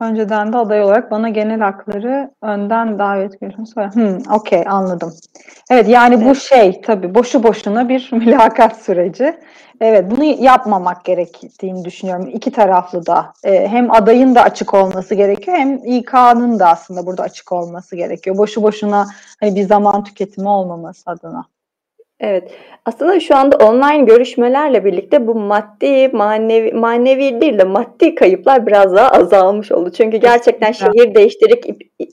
Önceden 0.01 0.53
de 0.53 0.57
aday 0.57 0.83
olarak 0.83 1.11
bana 1.11 1.29
genel 1.29 1.61
hakları 1.61 2.31
önden 2.43 2.99
davet 2.99 3.41
görüşünü 3.41 3.67
söyle. 3.67 3.91
Hmm, 3.93 4.33
Okey 4.33 4.65
anladım. 4.69 5.13
Evet 5.71 5.89
yani 5.89 6.15
evet. 6.15 6.27
bu 6.27 6.35
şey 6.35 6.81
tabii 6.81 7.15
boşu 7.15 7.43
boşuna 7.43 7.89
bir 7.89 8.09
mülakat 8.13 8.77
süreci. 8.77 9.39
Evet 9.81 10.11
bunu 10.11 10.25
yapmamak 10.25 11.05
gerektiğini 11.05 11.85
düşünüyorum. 11.85 12.31
İki 12.33 12.53
taraflı 12.53 13.07
da 13.07 13.33
e, 13.45 13.69
hem 13.69 13.91
adayın 13.91 14.35
da 14.35 14.43
açık 14.43 14.75
olması 14.75 15.15
gerekiyor 15.15 15.57
hem 15.57 15.77
İK'nın 15.85 16.59
da 16.59 16.69
aslında 16.69 17.07
burada 17.07 17.23
açık 17.23 17.53
olması 17.53 17.97
gerekiyor. 17.97 18.39
Boşu 18.39 18.63
boşuna 18.63 19.07
hani 19.41 19.57
bir 19.57 19.63
zaman 19.63 20.05
tüketimi 20.05 20.49
olmaması 20.49 21.11
adına. 21.11 21.45
Evet. 22.21 22.51
Aslında 22.85 23.21
şu 23.21 23.37
anda 23.37 23.57
online 23.57 24.05
görüşmelerle 24.05 24.85
birlikte 24.85 25.27
bu 25.27 25.35
maddi, 25.35 26.09
manevi, 26.09 26.73
manevi 26.73 27.41
değil 27.41 27.59
de 27.59 27.64
maddi 27.64 28.14
kayıplar 28.14 28.66
biraz 28.66 28.95
daha 28.95 29.09
azalmış 29.11 29.73
oldu. 29.73 29.91
Çünkü 29.91 30.16
gerçekten 30.16 30.73
şehir 30.73 31.14
değiştirip 31.14 31.64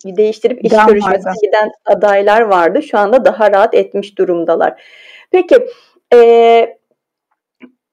değiştirip 0.06 0.66
iş 0.66 0.72
Giden 0.72 0.88
görüşmesine 0.88 1.30
vardı. 1.32 1.40
giden 1.42 1.72
adaylar 1.86 2.42
vardı. 2.42 2.84
Şu 2.84 2.98
anda 2.98 3.26
daha 3.26 3.52
rahat 3.52 3.74
etmiş 3.74 4.18
durumdalar. 4.18 4.82
Peki 5.32 5.56
e, 6.14 6.78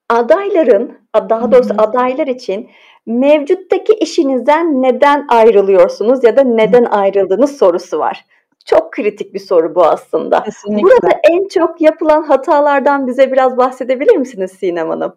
adayların, 0.09 0.97
daha 1.29 1.51
doğrusu 1.51 1.73
adaylar 1.77 2.27
için 2.27 2.69
mevcuttaki 3.05 3.93
işinizden 3.93 4.81
neden 4.81 5.25
ayrılıyorsunuz 5.29 6.23
ya 6.23 6.37
da 6.37 6.43
neden 6.43 6.85
ayrıldığınız 6.85 7.57
sorusu 7.57 7.99
var. 7.99 8.25
Çok 8.65 8.91
kritik 8.91 9.33
bir 9.33 9.39
soru 9.39 9.75
bu 9.75 9.85
aslında. 9.85 10.43
Kesinlikle. 10.43 10.83
Burada 10.83 11.19
en 11.31 11.47
çok 11.47 11.81
yapılan 11.81 12.23
hatalardan 12.23 13.07
bize 13.07 13.31
biraz 13.31 13.57
bahsedebilir 13.57 14.15
misiniz 14.15 14.51
Sinem 14.51 14.89
Hanım? 14.89 15.15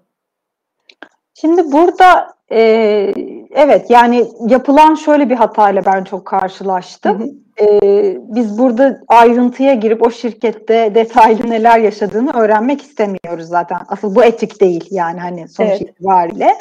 Şimdi 1.34 1.72
burada 1.72 2.36
e, 2.50 2.60
evet 3.50 3.90
yani 3.90 4.26
yapılan 4.48 4.94
şöyle 4.94 5.30
bir 5.30 5.34
hatayla 5.34 5.84
ben 5.84 6.04
çok 6.04 6.26
karşılaştım. 6.26 7.20
Hı 7.20 7.24
hı. 7.24 7.66
E, 7.68 8.18
biz 8.18 8.58
burada 8.58 9.00
ayrıntıya 9.08 9.74
girip 9.74 10.06
o 10.06 10.10
şirkette 10.10 10.94
detaylı 10.94 11.50
neler 11.50 11.78
yaşadığını 11.78 12.32
öğrenmek 12.32 12.82
istemiyoruz 12.82 13.46
zaten. 13.46 13.78
Asıl 13.88 14.14
bu 14.14 14.24
etik 14.24 14.60
değil 14.60 14.88
yani 14.90 15.20
hani 15.20 15.48
sonuç 15.48 15.70
evet. 15.70 15.80
itibariyle. 15.80 16.54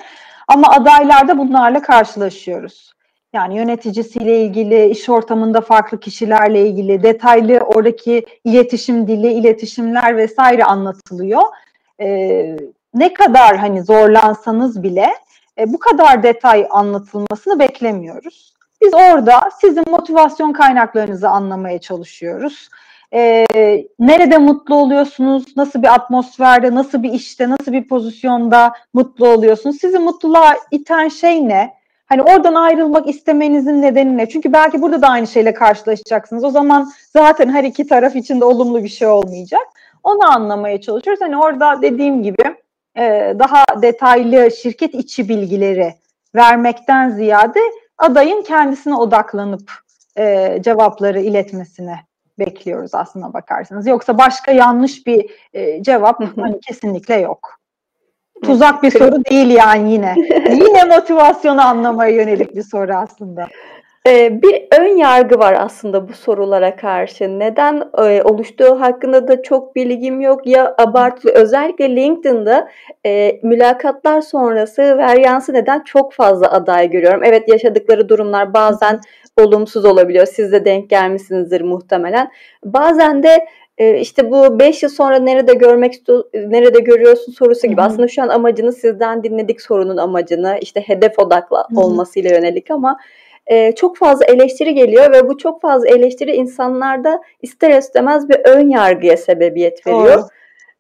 Ama 0.48 0.70
adaylarda 0.70 1.38
bunlarla 1.38 1.82
karşılaşıyoruz. 1.82 2.95
Yani 3.36 3.58
yöneticisiyle 3.58 4.42
ilgili, 4.42 4.90
iş 4.90 5.10
ortamında 5.10 5.62
farklı 5.62 6.00
kişilerle 6.00 6.68
ilgili 6.68 7.04
detaylı 7.04 7.58
oradaki 7.58 8.26
iletişim 8.44 9.08
dili, 9.08 9.34
iletişimler 9.34 10.18
vesaire 10.18 10.64
anlatılıyor. 10.64 11.42
Ee, 12.00 12.58
ne 12.94 13.14
kadar 13.14 13.58
hani 13.58 13.84
zorlansanız 13.84 14.84
bile 14.84 15.10
e, 15.60 15.74
bu 15.74 15.80
kadar 15.80 16.24
detay 16.24 16.68
anlatılmasını 16.70 17.60
beklemiyoruz. 17.60 18.54
Biz 18.82 18.94
orada 18.94 19.50
sizin 19.62 19.90
motivasyon 19.90 20.54
kaynaklarınızı 20.54 21.30
anlamaya 21.30 21.80
çalışıyoruz. 21.80 22.70
Ee, 23.14 23.46
nerede 24.00 24.38
mutlu 24.38 24.76
oluyorsunuz? 24.76 25.58
Nasıl 25.58 25.84
bir 25.84 25.94
atmosferde, 25.94 26.76
nasıl 26.76 27.04
bir 27.04 27.12
işte, 27.12 27.50
nasıl 27.50 27.74
bir 27.74 27.88
pozisyonda 27.88 28.74
mutlu 28.94 29.28
oluyorsunuz? 29.28 29.78
Sizi 29.82 30.00
mutluluğa 30.00 30.56
iten 30.72 31.08
şey 31.08 31.48
ne? 31.48 31.85
Hani 32.06 32.22
oradan 32.22 32.54
ayrılmak 32.54 33.08
istemenizin 33.08 33.82
nedeni 33.82 34.18
ne? 34.18 34.30
Çünkü 34.30 34.54
belki 34.54 34.82
burada 34.82 35.02
da 35.02 35.08
aynı 35.08 35.28
şeyle 35.28 35.54
karşılaşacaksınız. 35.54 36.44
O 36.44 36.50
zaman 36.50 36.92
zaten 37.14 37.50
her 37.50 37.64
iki 37.64 37.88
taraf 37.88 38.16
için 38.16 38.42
de 38.42 38.46
olumlu 38.46 38.84
bir 38.84 38.90
şey 38.90 39.08
olmayacak. 39.08 39.68
Onu 40.04 40.32
anlamaya 40.32 40.82
çalışıyoruz. 40.82 41.22
Hani 41.22 41.38
orada 41.38 41.82
dediğim 41.82 42.24
gibi 42.24 42.56
e, 42.98 43.36
daha 43.40 43.64
detaylı 43.82 44.52
şirket 44.52 44.96
içi 44.96 45.30
bilgileri 45.30 45.94
vermekten 46.36 47.10
ziyade 47.10 47.60
adayın 47.98 48.44
kendisine 48.44 48.96
odaklanıp 48.96 49.72
e, 50.18 50.58
cevapları 50.62 51.20
iletmesine 51.20 52.00
bekliyoruz 52.40 52.96
aslına 52.96 53.34
bakarsanız. 53.34 53.88
Yoksa 53.88 54.18
başka 54.18 54.52
yanlış 54.52 55.08
bir 55.08 55.32
e, 55.54 55.84
cevap 55.84 56.38
hani 56.38 56.60
kesinlikle 56.60 57.16
yok. 57.16 57.60
Tuzak 58.46 58.84
bir 58.84 58.92
soru 58.92 59.26
değil 59.26 59.50
yani 59.50 59.92
yine. 59.92 60.16
yine 60.50 60.84
motivasyonu 60.84 61.62
anlamaya 61.62 62.12
yönelik 62.12 62.56
bir 62.56 62.64
soru 62.64 62.94
aslında. 62.94 63.48
Ee, 64.08 64.42
bir 64.42 64.68
ön 64.80 64.98
yargı 64.98 65.40
var 65.40 65.56
aslında 65.60 66.10
bu 66.10 66.14
sorulara 66.14 66.76
karşı. 66.76 67.40
Neden 67.40 67.84
e, 67.98 68.22
oluştuğu 68.24 68.82
hakkında 68.82 69.28
da 69.28 69.42
çok 69.42 69.76
bilgim 69.76 70.22
yok. 70.22 70.48
Ya 70.48 70.76
abartılı 70.78 71.32
özellikle 71.32 71.96
LinkedIn'da 71.96 72.70
e, 73.06 73.40
mülakatlar 73.44 74.22
sonrası 74.22 74.98
varyansı 74.98 75.54
neden 75.54 75.84
çok 75.84 76.14
fazla 76.14 76.52
aday 76.52 76.90
görüyorum. 76.90 77.22
Evet 77.24 77.50
yaşadıkları 77.50 78.10
durumlar 78.10 78.54
bazen 78.54 79.00
olumsuz 79.38 79.86
olabiliyor. 79.86 80.26
Siz 80.26 80.52
de 80.52 80.66
denk 80.66 80.90
gelmişsinizdir 80.90 81.62
muhtemelen. 81.62 82.32
Bazen 82.66 83.24
de 83.24 83.46
e, 83.78 84.00
işte 84.00 84.32
bu 84.32 84.60
5 84.60 84.84
yıl 84.84 84.90
sonra 84.90 85.20
nerede 85.20 85.54
görmek 85.54 85.94
nerede 86.34 86.80
görüyorsun 86.80 87.32
sorusu 87.32 87.68
gibi. 87.68 87.82
Hı-hı. 87.82 87.86
Aslında 87.86 88.08
şu 88.08 88.24
an 88.24 88.30
amacını 88.30 88.74
sizden 88.74 89.24
dinledik 89.24 89.62
sorunun 89.62 89.98
amacını. 89.98 90.58
işte 90.62 90.82
hedef 90.82 91.20
odaklı 91.20 91.58
Hı-hı. 91.58 91.80
olmasıyla 91.80 92.30
yönelik 92.30 92.72
ama 92.72 92.98
e, 93.48 93.72
çok 93.72 93.98
fazla 93.98 94.26
eleştiri 94.26 94.74
geliyor 94.74 95.12
ve 95.12 95.30
bu 95.30 95.38
çok 95.38 95.62
fazla 95.62 95.88
eleştiri 95.88 96.32
insanlarda 96.36 97.22
ister 97.42 97.78
istemez 97.78 98.30
bir 98.30 98.40
ön 98.46 98.70
yargıya 98.70 99.18
sebebiyet 99.18 99.88
veriyor. 99.88 100.18
Doğru. 100.18 100.28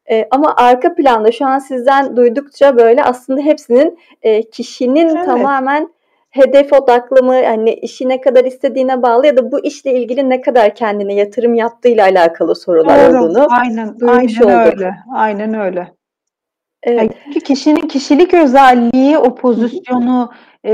E, 0.09 0.27
ama 0.31 0.55
arka 0.55 0.95
planda 0.95 1.31
şu 1.31 1.45
an 1.45 1.59
sizden 1.59 2.15
duydukça 2.15 2.77
böyle 2.77 3.03
aslında 3.03 3.41
hepsinin 3.41 3.99
e, 4.21 4.43
kişinin 4.49 5.15
evet. 5.15 5.25
tamamen 5.25 5.94
hedef 6.35 6.73
odaklı 6.73 7.23
mı, 7.23 7.33
hani 7.45 7.73
işi 7.73 8.09
ne 8.09 8.21
kadar 8.21 8.45
istediğine 8.45 9.01
bağlı 9.01 9.27
ya 9.27 9.37
da 9.37 9.51
bu 9.51 9.59
işle 9.65 9.93
ilgili 9.93 10.29
ne 10.29 10.41
kadar 10.41 10.75
kendine 10.75 11.13
yatırım 11.13 11.53
yaptığıyla 11.53 12.05
alakalı 12.05 12.55
sorular 12.55 13.13
Doğru. 13.13 13.23
olduğunu 13.23 13.47
aynen, 13.49 13.95
aynen 14.07 14.41
olduk. 14.41 14.73
öyle. 14.73 14.95
Aynen 15.13 15.53
öyle. 15.53 15.87
Evet. 16.83 17.11
çünkü 17.23 17.39
kişinin 17.39 17.87
kişilik 17.87 18.33
özelliği 18.33 19.17
o 19.17 19.35
pozisyonu 19.35 20.31
e, 20.65 20.73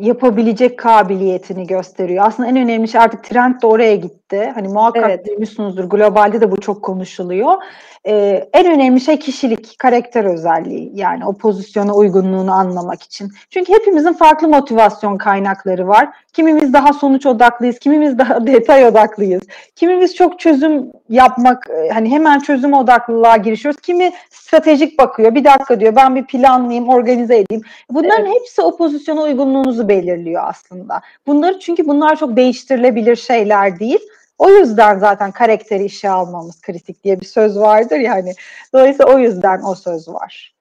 yapabilecek 0.00 0.78
kabiliyetini 0.78 1.66
gösteriyor. 1.66 2.24
Aslında 2.26 2.48
en 2.48 2.56
önemli 2.56 2.88
şey 2.88 3.00
artık 3.00 3.24
trend 3.24 3.62
de 3.62 3.66
oraya 3.66 3.96
gitti. 3.96 4.52
Hani 4.54 4.68
muhakkak 4.68 5.04
evet. 5.06 5.26
duymuşsunuzdur. 5.26 5.84
Globalde 5.84 6.40
de 6.40 6.50
bu 6.50 6.60
çok 6.60 6.82
konuşuluyor. 6.82 7.54
Ee, 8.08 8.48
en 8.52 8.66
önemli 8.66 9.00
şey 9.00 9.18
kişilik, 9.18 9.78
karakter 9.78 10.24
özelliği. 10.24 10.90
Yani 10.94 11.26
o 11.26 11.32
pozisyona 11.32 11.94
uygunluğunu 11.94 12.52
anlamak 12.52 13.02
için. 13.02 13.32
Çünkü 13.50 13.72
hepimizin 13.72 14.12
farklı 14.12 14.48
motivasyon 14.48 15.16
kaynakları 15.16 15.88
var. 15.88 16.08
Kimimiz 16.32 16.72
daha 16.72 16.92
sonuç 16.92 17.26
odaklıyız, 17.26 17.78
kimimiz 17.78 18.18
daha 18.18 18.46
detay 18.46 18.86
odaklıyız. 18.86 19.42
Kimimiz 19.76 20.14
çok 20.14 20.40
çözüm 20.40 20.92
yapmak, 21.08 21.70
e, 21.70 21.88
hani 21.88 22.10
hemen 22.10 22.38
çözüm 22.38 22.72
odaklılığa 22.72 23.36
girişiyoruz. 23.36 23.80
Kimi 23.80 24.12
stratejik 24.30 24.98
bakıyor. 24.98 25.34
Bir 25.34 25.44
dakika 25.44 25.80
diyor 25.80 25.96
ben 25.96 26.16
bir 26.16 26.24
planlayayım, 26.24 26.88
organize 26.88 27.38
edeyim. 27.38 27.62
Bunların 27.90 28.26
evet. 28.26 28.34
hepsi 28.40 28.62
o 28.62 28.76
pozisyona 29.06 29.22
uygunluğunuzu 29.22 29.88
belirliyor 29.88 30.42
aslında. 30.46 31.00
Bunları 31.26 31.58
çünkü 31.60 31.88
bunlar 31.88 32.16
çok 32.16 32.36
değiştirilebilir 32.36 33.16
şeyler 33.16 33.78
değil. 33.78 34.00
O 34.38 34.50
yüzden 34.50 34.98
zaten 34.98 35.32
karakteri 35.32 35.84
işe 35.84 36.10
almamız 36.10 36.60
kritik 36.60 37.04
diye 37.04 37.20
bir 37.20 37.26
söz 37.26 37.58
vardır 37.58 37.98
yani. 37.98 38.32
Dolayısıyla 38.72 39.14
o 39.14 39.18
yüzden 39.18 39.62
o 39.62 39.74
söz 39.74 40.08
var. 40.08 40.54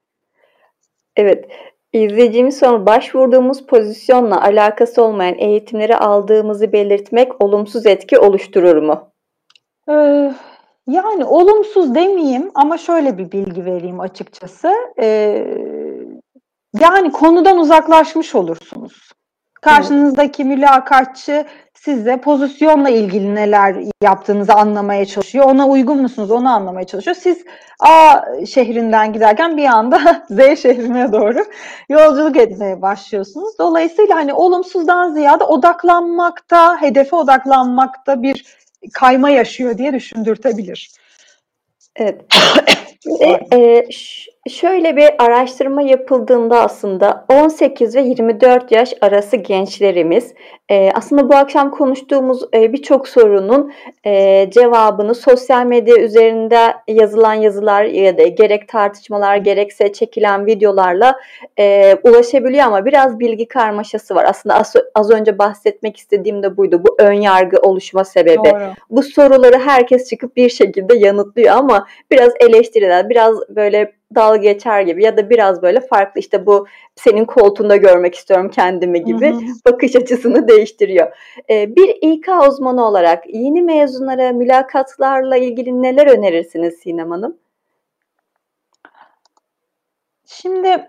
Evet. 1.15 1.45
İzleyicimiz 1.93 2.57
sonra 2.57 2.85
başvurduğumuz 2.85 3.65
pozisyonla 3.65 4.41
alakası 4.41 5.03
olmayan 5.03 5.37
eğitimleri 5.37 5.97
aldığımızı 5.97 6.71
belirtmek 6.71 7.43
olumsuz 7.43 7.85
etki 7.85 8.19
oluşturur 8.19 8.77
mu? 8.77 9.11
Ee, 9.89 10.33
yani 10.87 11.25
olumsuz 11.25 11.95
demeyeyim 11.95 12.51
ama 12.55 12.77
şöyle 12.77 13.17
bir 13.17 13.31
bilgi 13.31 13.65
vereyim 13.65 13.99
açıkçası. 13.99 14.73
Ee, 14.99 15.45
yani 16.79 17.11
konudan 17.11 17.57
uzaklaşmış 17.57 18.35
olursunuz. 18.35 19.09
Karşınızdaki 19.61 20.43
mülakatçı 20.43 21.45
size 21.73 22.17
pozisyonla 22.17 22.89
ilgili 22.89 23.35
neler 23.35 23.75
yaptığınızı 24.03 24.53
anlamaya 24.53 25.05
çalışıyor. 25.05 25.45
Ona 25.45 25.67
uygun 25.67 26.01
musunuz 26.01 26.31
onu 26.31 26.49
anlamaya 26.49 26.87
çalışıyor. 26.87 27.15
Siz 27.19 27.45
A 27.79 28.21
şehrinden 28.45 29.13
giderken 29.13 29.57
bir 29.57 29.65
anda 29.65 30.25
Z 30.29 30.37
şehrine 30.37 31.11
doğru 31.11 31.45
yolculuk 31.89 32.37
etmeye 32.37 32.81
başlıyorsunuz. 32.81 33.59
Dolayısıyla 33.59 34.15
hani 34.15 34.33
olumsuzdan 34.33 35.13
ziyade 35.13 35.43
odaklanmakta, 35.43 36.81
hedefe 36.81 37.15
odaklanmakta 37.15 38.21
bir 38.21 38.45
kayma 38.93 39.29
yaşıyor 39.29 39.77
diye 39.77 39.93
düşündürtebilir. 39.93 40.91
Evet. 41.95 42.21
Şimdi, 43.03 43.55
e, 43.55 43.87
şöyle 44.49 44.95
bir 44.95 45.23
araştırma 45.23 45.81
yapıldığında 45.81 46.61
aslında 46.61 47.25
18 47.29 47.95
ve 47.95 48.01
24 48.01 48.71
yaş 48.71 48.93
arası 49.01 49.35
gençlerimiz 49.35 50.33
e, 50.69 50.91
aslında 50.93 51.29
bu 51.29 51.35
akşam 51.35 51.71
konuştuğumuz 51.71 52.43
e, 52.53 52.73
birçok 52.73 53.07
sorunun 53.07 53.73
e, 54.05 54.47
cevabını 54.51 55.15
sosyal 55.15 55.65
medya 55.65 55.97
üzerinde 55.97 56.73
yazılan 56.87 57.33
yazılar 57.33 57.83
ya 57.83 58.17
da 58.17 58.23
gerek 58.23 58.67
tartışmalar 58.67 59.37
gerekse 59.37 59.93
çekilen 59.93 60.45
videolarla 60.45 61.15
e, 61.59 61.95
ulaşabiliyor 62.03 62.65
ama 62.65 62.85
biraz 62.85 63.19
bilgi 63.19 63.47
karmaşası 63.47 64.15
var. 64.15 64.25
Aslında 64.29 64.55
az, 64.55 64.73
az 64.95 65.11
önce 65.11 65.37
bahsetmek 65.37 65.97
istediğim 65.97 66.43
de 66.43 66.57
buydu. 66.57 66.83
Bu 66.83 66.95
ön 66.99 67.13
yargı 67.13 67.57
oluşma 67.57 68.03
sebebi. 68.03 68.49
Doğru. 68.49 68.73
Bu 68.89 69.03
soruları 69.03 69.59
herkes 69.59 70.09
çıkıp 70.09 70.35
bir 70.35 70.49
şekilde 70.49 70.97
yanıtlıyor 70.97 71.55
ama 71.55 71.87
biraz 72.11 72.31
eleştiriler 72.39 73.09
biraz 73.09 73.35
böyle 73.49 73.91
dalga 74.15 74.37
geçer 74.37 74.81
gibi 74.81 75.03
ya 75.03 75.17
da 75.17 75.29
biraz 75.29 75.61
böyle 75.61 75.79
farklı 75.79 76.19
işte 76.19 76.45
bu 76.45 76.67
senin 76.95 77.25
koltuğunda 77.25 77.75
görmek 77.75 78.15
istiyorum 78.15 78.51
kendimi 78.51 79.03
gibi 79.03 79.31
hı 79.31 79.35
hı. 79.35 79.41
bakış 79.65 79.95
açısını 79.95 80.47
değiştiriyor. 80.47 81.15
Ee, 81.49 81.75
bir 81.75 81.97
İK 82.01 82.27
uzmanı 82.49 82.85
olarak 82.85 83.23
yeni 83.33 83.61
mezunlara 83.61 84.31
mülakatlarla 84.31 85.37
ilgili 85.37 85.81
neler 85.81 86.07
önerirsiniz 86.07 86.73
Sinem 86.73 87.11
Hanım? 87.11 87.37
Şimdi 90.25 90.87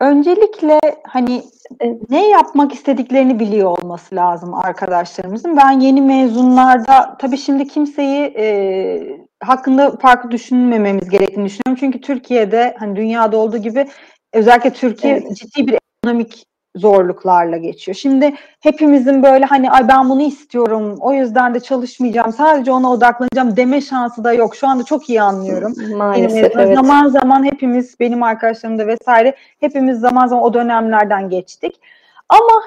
öncelikle 0.00 0.80
hani 1.06 1.42
e, 1.80 1.98
ne 2.10 2.28
yapmak 2.28 2.74
istediklerini 2.74 3.38
biliyor 3.38 3.78
olması 3.78 4.14
lazım 4.14 4.54
arkadaşlarımızın. 4.54 5.56
Ben 5.56 5.80
yeni 5.80 6.02
mezunlarda 6.02 7.16
tabii 7.18 7.38
şimdi 7.38 7.68
kimseyi 7.68 8.34
e, 8.38 9.24
hakkında 9.42 9.96
farklı 9.96 10.30
düşünmememiz 10.30 11.08
gerektiğini 11.08 11.44
düşünüyorum. 11.44 11.76
Çünkü 11.80 12.00
Türkiye'de 12.00 12.76
hani 12.78 12.96
dünyada 12.96 13.36
olduğu 13.36 13.58
gibi 13.58 13.88
özellikle 14.32 14.72
Türkiye 14.72 15.12
evet. 15.12 15.36
ciddi 15.36 15.66
bir 15.66 15.78
ekonomik 16.04 16.44
zorluklarla 16.76 17.56
geçiyor. 17.56 17.94
Şimdi 17.94 18.34
hepimizin 18.60 19.22
böyle 19.22 19.44
hani 19.44 19.70
ay 19.70 19.88
ben 19.88 20.10
bunu 20.10 20.22
istiyorum 20.22 20.96
o 21.00 21.12
yüzden 21.12 21.54
de 21.54 21.60
çalışmayacağım 21.60 22.32
sadece 22.32 22.72
ona 22.72 22.92
odaklanacağım 22.92 23.56
deme 23.56 23.80
şansı 23.80 24.24
da 24.24 24.32
yok. 24.32 24.56
Şu 24.56 24.68
anda 24.68 24.84
çok 24.84 25.08
iyi 25.08 25.22
anlıyorum. 25.22 25.74
Maalesef 25.96 26.56
benim, 26.56 26.58
evet. 26.58 26.76
Zaman 26.76 27.08
zaman 27.08 27.44
hepimiz 27.44 28.00
benim 28.00 28.22
arkadaşlarım 28.22 28.78
da 28.78 28.86
vesaire 28.86 29.34
hepimiz 29.60 30.00
zaman 30.00 30.26
zaman 30.26 30.44
o 30.44 30.54
dönemlerden 30.54 31.30
geçtik. 31.30 31.80
Ama 32.28 32.62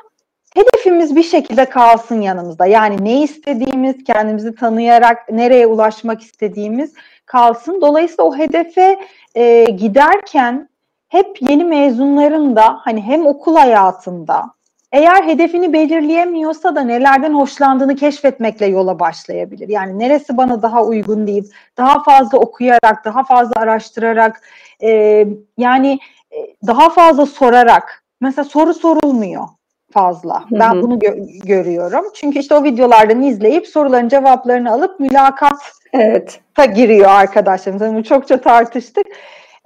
hedefimiz 0.56 1.16
bir 1.16 1.24
şekilde 1.24 1.66
kalsın 1.66 2.22
yanımızda. 2.22 2.66
Yani 2.66 3.06
ne 3.06 3.22
istediğimiz, 3.22 4.04
kendimizi 4.04 4.56
tanıyarak 4.56 5.32
nereye 5.32 5.68
ulaşmak 5.68 6.22
istediğimiz 6.22 6.94
kalsın. 7.26 7.82
Dolayısıyla 7.82 8.24
o 8.24 8.38
hedefe 8.38 9.00
e, 9.36 9.64
giderken 9.64 10.70
hep 11.08 11.38
yeni 11.50 11.64
mezunların 11.64 12.56
da 12.56 12.80
hani 12.82 13.02
hem 13.02 13.26
okul 13.26 13.56
hayatında 13.56 14.58
eğer 14.92 15.24
hedefini 15.24 15.74
belirleyemiyorsa 15.74 16.76
da 16.76 16.82
nelerden 16.82 17.34
hoşlandığını 17.34 17.96
keşfetmekle 17.96 18.66
yola 18.66 19.00
başlayabilir. 19.00 19.70
Yani 19.70 20.00
neresi 20.00 20.38
bana 20.38 20.62
daha 20.62 20.84
uygun 20.84 21.28
deyip 21.28 21.46
daha 21.78 22.04
fazla 22.04 22.38
okuyarak, 22.38 23.06
daha 23.06 23.24
fazla 23.24 23.62
araştırarak, 23.62 24.42
e, 24.84 25.26
yani 25.58 26.00
e, 26.32 26.38
daha 26.68 26.90
fazla 26.90 27.26
sorarak. 27.26 28.04
Mesela 28.22 28.46
soru 28.46 28.74
sorulmuyor 28.74 29.48
fazla. 29.92 30.44
Ben 30.52 30.74
hı 30.74 30.78
hı. 30.78 30.82
bunu 30.82 30.96
gö- 30.96 31.48
görüyorum. 31.48 32.06
Çünkü 32.14 32.40
işte 32.40 32.56
o 32.56 32.64
videolardan 32.64 33.22
izleyip 33.22 33.68
soruların 33.68 34.10
cevaplarını 34.10 34.72
alıp 34.72 35.00
mülakat 35.00 35.60
evet. 35.94 36.40
ta 36.56 36.66
giriyor 36.66 37.10
arkadaşlarımız. 37.10 37.82
Yani 37.82 38.04
çokça 38.04 38.42
tartıştık. 38.42 39.08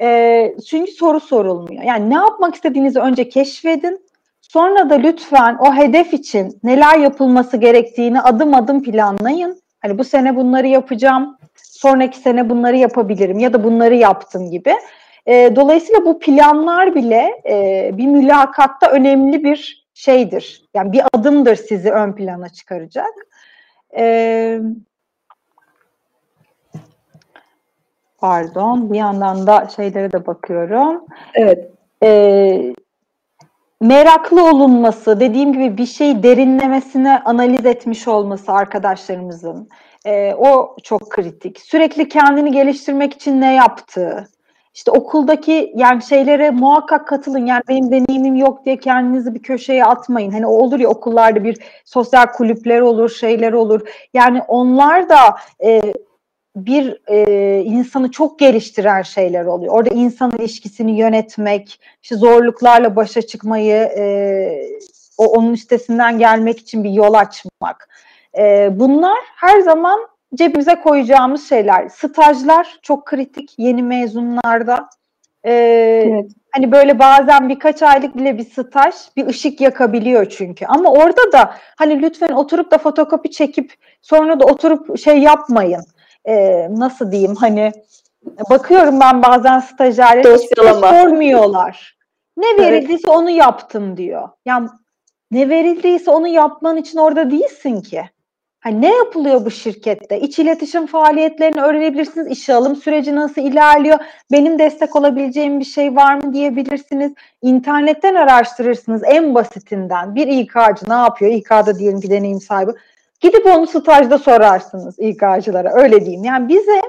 E, 0.02 0.56
çünkü 0.70 0.92
soru 0.92 1.20
sorulmuyor. 1.20 1.84
Yani 1.84 2.10
ne 2.10 2.16
yapmak 2.16 2.56
istediğinizi 2.56 3.00
önce 3.00 3.30
keşfedin. 3.30 4.02
Sonra 4.42 4.90
da 4.90 4.96
lütfen 4.96 5.58
o 5.60 5.74
hedef 5.74 6.14
için 6.14 6.60
neler 6.64 6.98
yapılması 6.98 7.58
gerektiğini 7.58 8.22
adım 8.22 8.54
adım 8.54 8.84
planlayın. 8.84 9.62
Hani 9.82 9.98
bu 9.98 10.04
sene 10.04 10.36
bunları 10.36 10.68
yapacağım, 10.68 11.38
sonraki 11.56 12.18
sene 12.18 12.50
bunları 12.50 12.78
yapabilirim 12.78 13.40
ya 13.40 13.54
da 13.54 13.64
bunları 13.64 13.96
yaptım 13.96 14.52
gibi. 14.52 14.74
E, 15.26 15.56
dolayısıyla 15.56 16.06
bu 16.06 16.20
planlar 16.20 16.96
bile 16.96 17.42
e, 17.50 17.90
bir 17.94 18.08
mülakatta 18.08 18.92
önemli 18.92 19.44
bir 19.44 19.88
şeydir. 19.94 20.70
Yani 20.74 20.92
bir 20.92 21.02
adımdır 21.14 21.56
sizi 21.56 21.92
ön 21.92 22.14
plana 22.14 22.50
çıkaracak. 22.50 23.12
Evet. 23.92 24.62
Pardon. 28.22 28.94
Bir 28.94 28.98
yandan 28.98 29.48
da 29.48 29.68
şeylere 29.76 30.12
de 30.12 30.28
bakıyorum. 30.28 31.06
Evet. 31.34 31.72
Ee, 32.04 32.74
meraklı 33.82 34.50
olunması, 34.50 35.20
dediğim 35.20 35.54
gibi 35.54 35.78
bir 35.78 35.86
şey 35.86 36.24
derinlemesine 36.24 37.20
analiz 37.26 37.66
etmiş 37.66 38.08
olması 38.08 38.52
arkadaşlarımızın. 38.52 39.70
E, 40.06 40.34
o 40.34 40.76
çok 40.84 41.10
kritik. 41.10 41.60
Sürekli 41.60 42.10
kendini 42.10 42.52
geliştirmek 42.52 43.14
için 43.14 43.42
ne 43.42 43.54
yaptığı. 43.54 44.28
İşte 44.74 44.92
okuldaki 44.92 45.74
yani 45.76 46.04
şeylere 46.04 46.50
muhakkak 46.50 47.08
katılın. 47.08 47.46
Yani 47.46 47.62
benim 47.70 47.92
deneyimim 47.92 48.36
yok 48.36 48.66
diye 48.66 48.78
kendinizi 48.78 49.36
bir 49.36 49.44
köşeye 49.44 49.86
atmayın. 49.86 50.32
Hani 50.32 50.48
olur 50.48 50.80
ya 50.80 50.90
okullarda 50.90 51.44
bir 51.44 51.58
sosyal 51.86 52.26
kulüpler 52.26 52.80
olur, 52.80 53.10
şeyler 53.10 53.54
olur. 53.54 53.82
Yani 54.14 54.42
onlar 54.48 55.10
da 55.10 55.36
e, 55.64 55.82
bir 56.56 56.98
e, 57.08 57.62
insanı 57.64 58.12
çok 58.12 58.40
geliştiren 58.40 59.02
şeyler 59.02 59.46
oluyor. 59.46 59.74
Orada 59.74 59.90
insan 59.90 60.32
ilişkisini 60.40 60.98
yönetmek, 60.98 61.80
işte 62.04 62.16
zorluklarla 62.16 62.96
başa 62.96 63.22
çıkmayı, 63.22 63.76
e, 63.76 64.04
o 65.18 65.26
onun 65.26 65.54
üstesinden 65.54 66.20
gelmek 66.20 66.60
için 66.60 66.84
bir 66.84 66.90
yol 66.90 67.14
açmak. 67.14 67.90
E, 68.38 68.70
bunlar 68.80 69.18
her 69.36 69.60
zaman 69.60 70.00
cebimize 70.36 70.76
koyacağımız 70.76 71.50
şeyler. 71.50 71.90
Stajlar 71.90 72.80
çok 72.82 73.06
kritik 73.06 73.54
yeni 73.58 73.84
mezunlarda. 73.84 74.90
E, 75.44 75.52
evet. 75.52 76.32
Hani 76.52 76.72
böyle 76.72 77.00
bazen 77.00 77.50
birkaç 77.50 77.82
aylık 77.82 78.18
bile 78.18 78.38
bir 78.38 78.46
staj 78.46 78.96
bir 79.18 79.28
ışık 79.28 79.62
yakabiliyor 79.62 80.26
çünkü. 80.26 80.66
Ama 80.66 80.92
orada 80.92 81.32
da 81.32 81.56
hani 81.78 82.02
lütfen 82.02 82.32
oturup 82.32 82.72
da 82.72 82.78
fotokopi 82.78 83.32
çekip 83.32 83.74
sonra 84.02 84.40
da 84.40 84.46
oturup 84.46 85.00
şey 85.00 85.18
yapmayın 85.18 85.84
e, 86.26 86.68
nasıl 86.70 87.12
diyeyim 87.12 87.36
hani 87.36 87.72
bakıyorum 88.50 89.00
ben 89.00 89.24
bazen 89.24 89.60
stajyerlere 89.60 90.38
sormuyorlar. 90.38 91.98
Ne 92.38 92.58
verildiyse 92.58 93.04
evet. 93.08 93.18
onu 93.18 93.30
yaptım 93.30 93.98
diyor. 93.98 94.30
Yani 94.46 94.70
ne 95.32 95.50
verildiyse 95.50 96.12
onu 96.12 96.28
yapman 96.28 96.78
için 96.78 96.98
orada 96.98 97.32
değilsin 97.32 97.82
ki. 97.82 98.04
Hani 98.62 98.82
ne 98.82 98.96
yapılıyor 98.96 99.46
bu 99.46 99.52
şirkette? 99.52 100.20
İç 100.20 100.40
iletişim 100.40 100.86
faaliyetlerini 100.86 101.62
öğrenebilirsiniz. 101.62 102.28
İşe 102.28 102.54
alım 102.54 102.76
süreci 102.76 103.16
nasıl 103.16 103.42
ilerliyor? 103.42 104.00
Benim 104.32 104.60
destek 104.60 104.96
olabileceğim 104.96 105.60
bir 105.60 105.66
şey 105.66 105.96
var 105.96 106.16
mı 106.16 106.34
diyebilirsiniz. 106.34 107.14
İnternetten 107.42 108.16
araştırırsınız 108.16 109.02
en 109.06 109.36
basitinden. 109.36 110.16
Bir 110.16 110.28
İK'cı 110.28 110.90
ne 110.90 110.94
yapıyor? 110.94 111.32
İK'da 111.32 111.80
diyelim 111.80 112.02
ki 112.02 112.10
deneyim 112.10 112.42
sahibi. 112.42 112.72
Gidip 113.22 113.46
onu 113.46 113.68
stajda 113.68 114.18
sorarsınız 114.18 115.00
İK'cılara 115.00 115.74
öyle 115.74 116.02
diyeyim. 116.02 116.24
Yani 116.24 116.50
bize 116.50 116.82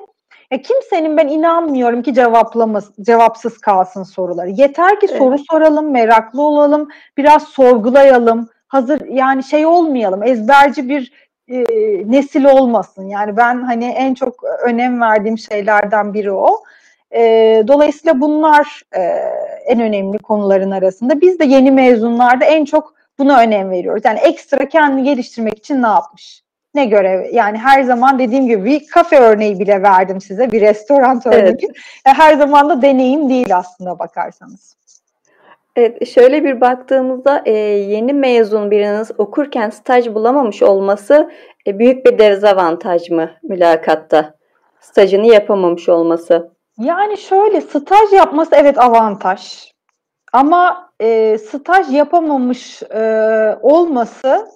ya 0.52 0.62
kimsenin 0.62 1.16
ben 1.16 1.28
inanmıyorum 1.28 2.02
ki 2.02 2.14
cevaplaması, 2.14 3.02
cevapsız 3.02 3.58
kalsın 3.58 4.02
soruları. 4.02 4.50
Yeter 4.50 5.00
ki 5.00 5.06
evet. 5.10 5.18
soru 5.18 5.36
soralım, 5.50 5.90
meraklı 5.90 6.42
olalım, 6.42 6.88
biraz 7.16 7.42
sorgulayalım. 7.42 8.48
Hazır 8.68 9.00
yani 9.08 9.44
şey 9.44 9.66
olmayalım, 9.66 10.22
ezberci 10.22 10.88
bir 10.88 11.12
e, 11.48 11.64
nesil 12.10 12.44
olmasın. 12.44 13.08
Yani 13.08 13.36
ben 13.36 13.62
hani 13.62 13.84
en 13.84 14.14
çok 14.14 14.44
önem 14.44 15.00
verdiğim 15.00 15.38
şeylerden 15.38 16.14
biri 16.14 16.32
o. 16.32 16.62
E, 17.14 17.20
dolayısıyla 17.68 18.20
bunlar 18.20 18.82
e, 18.96 19.00
en 19.66 19.80
önemli 19.80 20.18
konuların 20.18 20.70
arasında. 20.70 21.20
Biz 21.20 21.38
de 21.38 21.44
yeni 21.44 21.70
mezunlarda 21.70 22.44
en 22.44 22.64
çok 22.64 22.94
Buna 23.22 23.40
önem 23.40 23.70
veriyoruz. 23.70 24.02
Yani 24.04 24.18
ekstra 24.18 24.68
kendini 24.68 25.04
geliştirmek 25.04 25.58
için 25.58 25.82
ne 25.82 25.86
yapmış? 25.86 26.42
Ne 26.74 26.84
görev? 26.84 27.34
Yani 27.34 27.58
her 27.58 27.82
zaman 27.82 28.18
dediğim 28.18 28.46
gibi 28.46 28.64
bir 28.64 28.86
kafe 28.86 29.18
örneği 29.18 29.58
bile 29.58 29.82
verdim 29.82 30.20
size. 30.20 30.52
Bir 30.52 30.60
restoran 30.60 31.22
örneği. 31.24 31.42
Evet. 31.42 31.62
Her 32.04 32.36
zaman 32.36 32.68
da 32.68 32.82
deneyim 32.82 33.28
değil 33.28 33.56
aslında 33.56 33.98
bakarsanız. 33.98 34.76
Evet, 35.76 36.08
şöyle 36.08 36.44
bir 36.44 36.60
baktığımızda 36.60 37.42
e, 37.44 37.52
yeni 37.52 38.12
mezun 38.12 38.70
biriniz 38.70 39.10
okurken 39.18 39.70
staj 39.70 40.14
bulamamış 40.14 40.62
olması 40.62 41.30
e, 41.66 41.78
büyük 41.78 42.06
bir 42.06 42.18
dezavantaj 42.18 43.10
mı 43.10 43.30
mülakatta? 43.42 44.34
Stajını 44.80 45.26
yapamamış 45.26 45.88
olması. 45.88 46.50
Yani 46.78 47.18
şöyle 47.18 47.60
staj 47.60 48.12
yapması 48.12 48.50
evet 48.54 48.78
avantaj. 48.78 49.72
Ama 50.32 50.91
e, 51.02 51.38
staj 51.38 51.94
yapamamış 51.94 52.82
e, 52.82 53.02
olması 53.62 54.46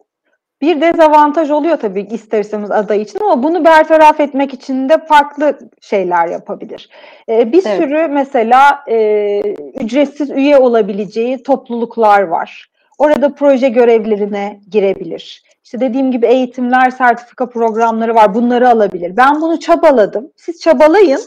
bir 0.61 0.81
dezavantaj 0.81 1.51
oluyor 1.51 1.77
tabii 1.77 2.01
ister 2.01 2.41
istemez 2.41 2.71
aday 2.71 3.03
için 3.03 3.21
ama 3.21 3.43
bunu 3.43 3.65
bertaraf 3.65 4.21
etmek 4.21 4.55
için 4.55 4.89
de 4.89 5.07
farklı 5.07 5.59
şeyler 5.81 6.29
yapabilir. 6.29 6.91
E, 7.29 7.53
bir 7.53 7.67
evet. 7.67 7.79
sürü 7.79 8.09
mesela 8.09 8.85
e, 8.89 9.41
ücretsiz 9.81 10.31
üye 10.31 10.59
olabileceği 10.59 11.43
topluluklar 11.43 12.23
var. 12.23 12.71
Orada 12.99 13.35
proje 13.35 13.69
görevlerine 13.69 14.61
girebilir. 14.71 15.43
İşte 15.65 15.81
dediğim 15.81 16.11
gibi 16.11 16.27
eğitimler, 16.27 16.91
sertifika 16.91 17.49
programları 17.49 18.15
var. 18.15 18.35
Bunları 18.35 18.69
alabilir. 18.69 19.17
Ben 19.17 19.41
bunu 19.41 19.61
çabaladım. 19.61 20.33
Siz 20.37 20.61
çabalayın. 20.61 21.21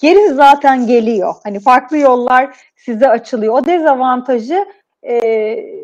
Gerisi 0.00 0.34
zaten 0.34 0.86
geliyor. 0.86 1.34
Hani 1.44 1.60
farklı 1.60 1.98
yollar 1.98 2.56
size 2.84 3.08
açılıyor. 3.08 3.54
O 3.54 3.64
dezavantajı 3.64 4.66
e, 5.08 5.20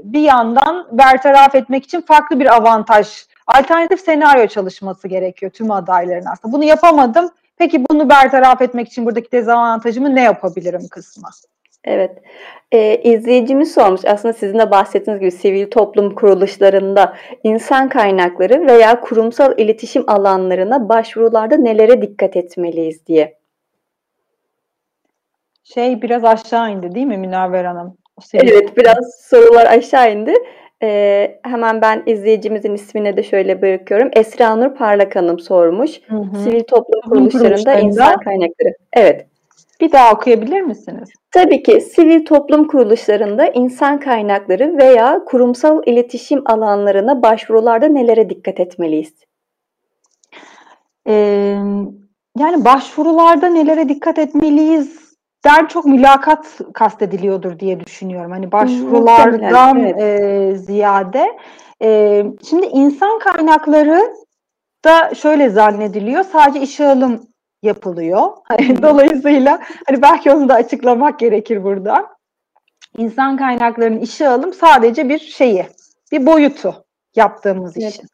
bir 0.05 0.23
yandan 0.23 0.87
bertaraf 0.93 1.55
etmek 1.55 1.85
için 1.85 2.01
farklı 2.01 2.41
bir 2.41 2.57
avantaj, 2.57 3.09
alternatif 3.47 4.01
senaryo 4.01 4.47
çalışması 4.47 5.09
gerekiyor 5.09 5.53
tüm 5.53 5.71
adayların 5.71 6.27
aslında. 6.27 6.53
Bunu 6.53 6.65
yapamadım, 6.65 7.31
Peki 7.59 7.85
bunu 7.91 8.09
bertaraf 8.09 8.63
etmek 8.63 8.89
için 8.89 9.07
buradaki 9.07 9.33
dezavantajımı 9.33 10.15
ne 10.15 10.23
yapabilirim 10.23 10.89
kısmı? 10.91 11.29
Evet. 11.85 12.23
Ee, 12.73 13.01
izleyicimiz 13.03 13.75
sormuş. 13.75 14.05
Aslında 14.05 14.33
sizin 14.35 14.59
de 14.59 14.71
bahsettiğiniz 14.71 15.21
gibi 15.21 15.31
sivil 15.31 15.71
toplum 15.71 16.15
kuruluşlarında 16.15 17.17
insan 17.45 17.89
kaynakları 17.89 18.67
veya 18.67 19.01
kurumsal 19.01 19.59
iletişim 19.59 20.05
alanlarına 20.11 20.89
başvurularda 20.89 21.57
nelere 21.57 22.03
dikkat 22.03 22.37
etmeliyiz 22.37 23.07
diye. 23.07 23.38
Şey 25.75 26.03
biraz 26.03 26.25
aşağı 26.25 26.73
indi 26.73 26.95
değil 26.95 27.07
mi 27.07 27.17
Münevver 27.17 27.65
Hanım? 27.65 27.97
Evet 28.35 28.77
biraz 28.77 29.21
sorular 29.21 29.67
aşağı 29.67 30.13
indi. 30.13 30.35
Ee, 30.83 31.41
hemen 31.43 31.83
ben 31.83 32.03
izleyicimizin 32.07 32.75
ismini 32.75 33.17
de 33.17 33.23
şöyle 33.23 33.63
bırakıyorum. 33.63 34.11
Esra 34.13 34.57
Nur 34.57 34.75
Parlak 34.75 35.17
Hanım 35.17 35.39
sormuş. 35.39 36.01
Hı 36.07 36.17
hı. 36.17 36.39
Sivil 36.39 36.65
toplum 36.65 37.01
kuruluşlarında 37.01 37.75
insan 37.75 38.21
kaynakları. 38.21 38.75
Evet. 38.93 39.27
Bir 39.81 39.93
daha 39.93 40.13
okuyabilir 40.13 40.61
misiniz? 40.61 41.09
Tabii 41.31 41.63
ki 41.63 41.81
sivil 41.81 42.25
toplum 42.25 42.67
kuruluşlarında 42.67 43.47
insan 43.47 44.01
kaynakları 44.01 44.79
veya 44.79 45.25
kurumsal 45.25 45.83
iletişim 45.87 46.43
alanlarına 46.47 47.23
başvurularda 47.23 47.87
nelere 47.89 48.31
dikkat 48.31 48.61
etmeliyiz? 48.61 49.15
Ee, 51.07 51.13
yani 52.39 52.65
başvurularda 52.65 53.49
nelere 53.49 53.89
dikkat 53.89 54.19
etmeliyiz 54.19 55.08
der 55.49 55.69
çok 55.69 55.85
mülakat 55.85 56.61
kastediliyordur 56.75 57.59
diye 57.59 57.81
düşünüyorum. 57.81 58.31
Hani 58.31 58.53
başvurulardan 58.53 59.81
evet. 59.81 60.01
e, 60.01 60.57
ziyade. 60.57 61.39
E, 61.83 62.25
şimdi 62.49 62.67
insan 62.67 63.19
kaynakları 63.19 64.15
da 64.85 65.15
şöyle 65.15 65.51
zannediliyor. 65.51 66.25
Sadece 66.25 66.61
işe 66.61 66.87
alım 66.87 67.29
yapılıyor. 67.63 68.29
Dolayısıyla 68.83 69.61
hani 69.87 70.03
belki 70.03 70.33
onu 70.33 70.49
da 70.49 70.55
açıklamak 70.55 71.19
gerekir 71.19 71.65
burada. 71.65 72.07
İnsan 72.97 73.37
kaynaklarının 73.37 74.01
işe 74.01 74.29
alım 74.29 74.53
sadece 74.53 75.09
bir 75.09 75.19
şeyi, 75.19 75.67
bir 76.13 76.27
boyutu 76.27 76.85
yaptığımız 77.17 77.77
evet. 77.77 77.93
işin. 77.93 78.09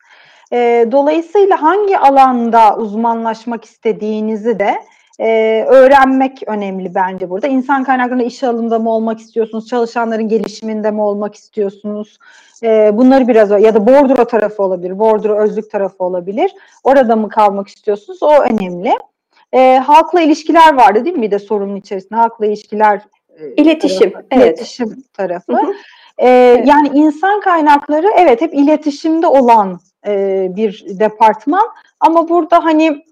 E, 0.52 0.88
dolayısıyla 0.92 1.62
hangi 1.62 1.98
alanda 1.98 2.76
uzmanlaşmak 2.76 3.64
istediğinizi 3.64 4.58
de 4.58 4.74
e, 5.20 5.64
öğrenmek 5.68 6.42
önemli 6.46 6.94
bence 6.94 7.30
burada. 7.30 7.46
İnsan 7.46 7.84
kaynaklarında 7.84 8.24
işe 8.24 8.48
alımda 8.48 8.78
mı 8.78 8.90
olmak 8.90 9.20
istiyorsunuz? 9.20 9.66
Çalışanların 9.66 10.28
gelişiminde 10.28 10.90
mi 10.90 11.02
olmak 11.02 11.34
istiyorsunuz? 11.34 12.18
E, 12.62 12.96
bunları 12.96 13.28
biraz 13.28 13.50
ya 13.50 13.74
da 13.74 13.86
bordro 13.86 14.24
tarafı 14.24 14.62
olabilir, 14.62 14.98
bordro 14.98 15.38
özlük 15.38 15.70
tarafı 15.70 16.04
olabilir. 16.04 16.54
Orada 16.84 17.16
mı 17.16 17.28
kalmak 17.28 17.68
istiyorsunuz? 17.68 18.22
O 18.22 18.42
önemli. 18.42 18.92
E, 19.52 19.76
halkla 19.78 20.20
ilişkiler 20.20 20.74
vardı 20.74 21.04
değil 21.04 21.16
mi 21.16 21.22
bir 21.22 21.30
de 21.30 21.38
sorunun 21.38 21.76
içerisinde? 21.76 22.14
Halkla 22.14 22.46
ilişkiler 22.46 23.00
e, 23.38 23.62
İletişim, 23.62 24.10
tarafı, 24.10 24.26
evet. 24.30 24.46
İletişim 24.46 25.04
tarafı. 25.12 25.52
Hı 25.52 25.56
hı. 25.56 25.72
E, 26.18 26.28
evet. 26.28 26.68
Yani 26.68 26.88
insan 26.94 27.40
kaynakları 27.40 28.06
evet 28.16 28.40
hep 28.40 28.54
iletişimde 28.54 29.26
olan 29.26 29.80
e, 30.06 30.46
bir 30.56 30.86
departman 30.88 31.68
ama 32.00 32.28
burada 32.28 32.64
hani 32.64 33.04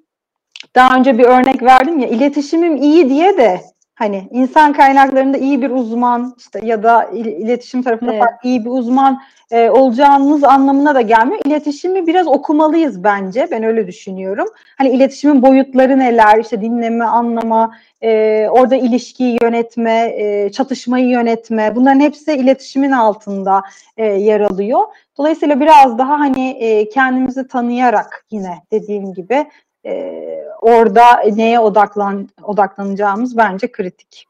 daha 0.75 0.97
önce 0.97 1.19
bir 1.19 1.25
örnek 1.25 1.63
verdim 1.63 1.99
ya 1.99 2.09
iletişimim 2.09 2.77
iyi 2.77 3.09
diye 3.09 3.37
de 3.39 3.61
hani 3.95 4.29
insan 4.31 4.73
kaynaklarında 4.73 5.39
iyi 5.39 5.63
bir 5.63 5.71
uzman 5.71 6.35
işte 6.39 6.61
ya 6.67 6.83
da 6.83 7.05
iletişim 7.15 7.83
tarafında 7.83 8.13
evet. 8.13 8.25
iyi 8.43 8.65
bir 8.65 8.71
uzman 8.71 9.21
e, 9.51 9.71
olacağınız 9.71 10.45
anlamına 10.45 10.95
da 10.95 11.01
gelmiyor. 11.01 11.41
İletişimi 11.45 12.07
biraz 12.07 12.27
okumalıyız 12.27 13.05
bence. 13.05 13.49
Ben 13.51 13.63
öyle 13.63 13.87
düşünüyorum. 13.87 14.49
Hani 14.79 14.91
iletişimin 14.91 15.43
boyutları 15.43 15.99
neler? 15.99 16.39
işte 16.39 16.61
dinleme, 16.61 17.05
anlama, 17.05 17.75
e, 18.03 18.47
orada 18.51 18.77
ilişkiyi 18.77 19.39
yönetme, 19.43 20.13
e, 20.17 20.53
çatışmayı 20.53 21.09
yönetme. 21.09 21.77
Bunların 21.77 22.01
hepsi 22.01 22.33
iletişimin 22.33 22.91
altında 22.91 23.63
e, 23.97 24.07
yer 24.07 24.41
alıyor. 24.41 24.81
Dolayısıyla 25.19 25.61
biraz 25.61 25.99
daha 25.99 26.21
hani 26.21 26.51
e, 26.51 26.89
kendimizi 26.89 27.49
tanıyarak 27.49 28.27
yine 28.31 28.55
dediğim 28.73 29.15
gibi 29.15 29.47
e, 29.87 30.45
orada 30.63 31.05
neye 31.37 31.61
odaklan 31.61 32.29
odaklanacağımız 32.43 33.37
bence 33.37 33.73
kritik. 33.73 34.27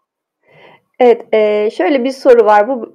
Evet, 1.01 1.35
e, 1.35 1.71
şöyle 1.71 2.05
bir 2.05 2.11
soru 2.11 2.45
var. 2.45 2.69
Bu 2.69 2.93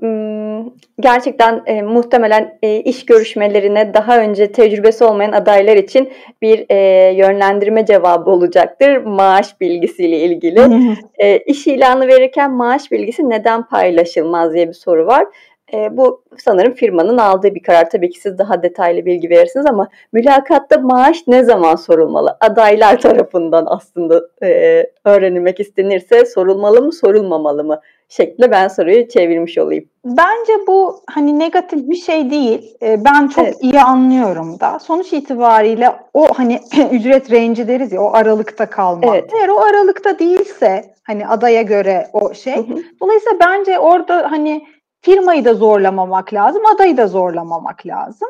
gerçekten 1.00 1.62
e, 1.66 1.82
muhtemelen 1.82 2.58
e, 2.64 2.80
iş 2.80 3.06
görüşmelerine 3.06 3.94
daha 3.94 4.20
önce 4.20 4.52
tecrübesi 4.52 5.04
olmayan 5.04 5.32
adaylar 5.32 5.76
için 5.76 6.10
bir 6.42 6.66
e, 6.70 6.78
yönlendirme 7.14 7.86
cevabı 7.86 8.30
olacaktır. 8.30 8.98
Maaş 8.98 9.62
bilgisiyle 9.62 10.20
ilgili. 10.20 10.62
e, 11.18 11.38
iş 11.38 11.68
ilanı 11.68 12.08
verirken 12.08 12.52
maaş 12.52 12.92
bilgisi 12.92 13.30
neden 13.30 13.68
paylaşılmaz 13.68 14.54
diye 14.54 14.68
bir 14.68 14.74
soru 14.74 15.08
var. 15.08 15.26
E, 15.74 15.98
bu 15.98 16.24
sanırım 16.38 16.74
firmanın 16.74 17.18
aldığı 17.18 17.56
bir 17.56 17.64
karar. 17.64 17.90
Tabii 17.90 18.10
ki 18.10 18.20
siz 18.20 18.38
daha 18.38 18.64
detaylı 18.64 19.06
bilgi 19.06 19.30
verirsiniz 19.30 19.66
ama 19.66 19.90
mülakatta 20.14 20.78
maaş 20.80 21.28
ne 21.28 21.44
zaman 21.44 21.76
sorulmalı? 21.76 22.38
Adaylar 22.40 22.98
tarafından 23.02 23.66
aslında 23.70 24.22
e, 24.44 24.84
öğrenilmek 25.06 25.60
istenirse 25.60 26.26
sorulmalı 26.26 26.82
mı, 26.82 26.94
sorulmamalı 26.94 27.64
mı? 27.64 27.82
şeklinde 28.10 28.52
ben 28.52 28.68
soruyu 28.68 29.08
çevirmiş 29.08 29.58
olayım. 29.58 29.86
Bence 30.06 30.54
bu 30.68 31.02
hani 31.10 31.40
negatif 31.40 31.90
bir 31.90 31.96
şey 31.96 32.32
değil. 32.32 32.76
E, 32.82 33.06
ben 33.06 33.28
çok 33.28 33.46
evet. 33.46 33.58
iyi 33.62 33.82
anlıyorum 33.82 34.60
da. 34.60 34.80
Sonuç 34.80 35.14
itibariyle 35.14 35.96
o 36.14 36.28
hani 36.36 36.60
ücret 36.92 37.32
range'i 37.32 37.68
deriz 37.68 37.92
ya 37.92 38.02
o 38.02 38.14
aralıkta 38.14 38.70
kalmak. 38.70 39.16
Evet. 39.16 39.34
Eğer 39.34 39.48
o 39.48 39.60
aralıkta 39.60 40.20
değilse 40.20 40.86
hani 41.04 41.28
adaya 41.28 41.62
göre 41.62 42.08
o 42.14 42.34
şey. 42.34 42.56
Hı 42.56 42.60
hı. 42.60 42.78
Dolayısıyla 43.02 43.40
bence 43.40 43.80
orada 43.80 44.32
hani 44.32 44.68
firmayı 45.02 45.46
da 45.46 45.54
zorlamamak 45.54 46.34
lazım, 46.34 46.66
adayı 46.76 46.98
da 46.98 47.08
zorlamamak 47.08 47.88
lazım. 47.88 48.30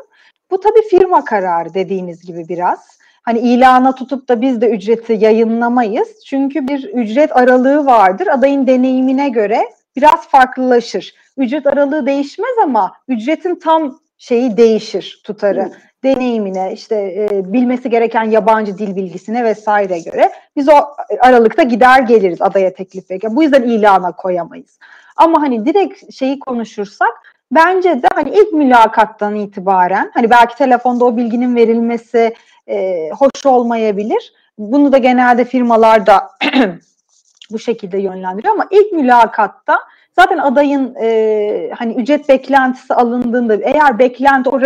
Bu 0.50 0.60
tabii 0.60 0.82
firma 0.90 1.24
kararı 1.24 1.74
dediğiniz 1.74 2.26
gibi 2.26 2.48
biraz. 2.48 2.98
Hani 3.22 3.38
ilana 3.38 3.94
tutup 3.94 4.28
da 4.28 4.40
biz 4.40 4.60
de 4.60 4.70
ücreti 4.70 5.12
yayınlamayız. 5.12 6.24
Çünkü 6.26 6.68
bir 6.68 6.84
ücret 6.84 7.36
aralığı 7.36 7.86
vardır. 7.86 8.26
Adayın 8.26 8.66
deneyimine 8.66 9.28
göre 9.28 9.62
biraz 9.96 10.28
farklılaşır. 10.28 11.14
Ücret 11.36 11.66
aralığı 11.66 12.06
değişmez 12.06 12.58
ama 12.62 12.92
ücretin 13.08 13.54
tam 13.54 13.98
şeyi 14.18 14.56
değişir 14.56 15.20
tutarı. 15.24 15.62
Hı. 15.62 15.72
Deneyimine, 16.04 16.72
işte 16.72 16.94
e, 16.96 17.52
bilmesi 17.52 17.90
gereken 17.90 18.24
yabancı 18.24 18.78
dil 18.78 18.96
bilgisine 18.96 19.44
vesaire 19.44 19.98
göre 19.98 20.32
biz 20.56 20.68
o 20.68 20.72
aralıkta 21.20 21.62
gider 21.62 22.02
geliriz 22.02 22.42
adaya 22.42 22.74
teklif 22.74 23.10
verirken. 23.10 23.36
Bu 23.36 23.42
yüzden 23.42 23.62
ilana 23.62 24.12
koyamayız. 24.12 24.78
Ama 25.18 25.42
hani 25.42 25.66
direkt 25.66 26.14
şeyi 26.14 26.38
konuşursak 26.38 27.36
bence 27.52 28.02
de 28.02 28.08
hani 28.14 28.30
ilk 28.30 28.52
mülakattan 28.52 29.34
itibaren 29.34 30.10
hani 30.14 30.30
belki 30.30 30.56
telefonda 30.56 31.04
o 31.04 31.16
bilginin 31.16 31.56
verilmesi 31.56 32.34
e, 32.68 33.08
hoş 33.10 33.46
olmayabilir. 33.46 34.32
Bunu 34.58 34.92
da 34.92 34.98
genelde 34.98 35.44
firmalar 35.44 36.06
da 36.06 36.30
bu 37.50 37.58
şekilde 37.58 37.98
yönlendiriyor 37.98 38.54
ama 38.54 38.66
ilk 38.70 38.92
mülakatta 38.92 39.78
zaten 40.16 40.38
adayın 40.38 40.94
e, 41.00 41.70
hani 41.78 41.94
ücret 41.94 42.28
beklentisi 42.28 42.94
alındığında 42.94 43.54
eğer 43.54 43.98
beklenti 43.98 44.50
o 44.50 44.60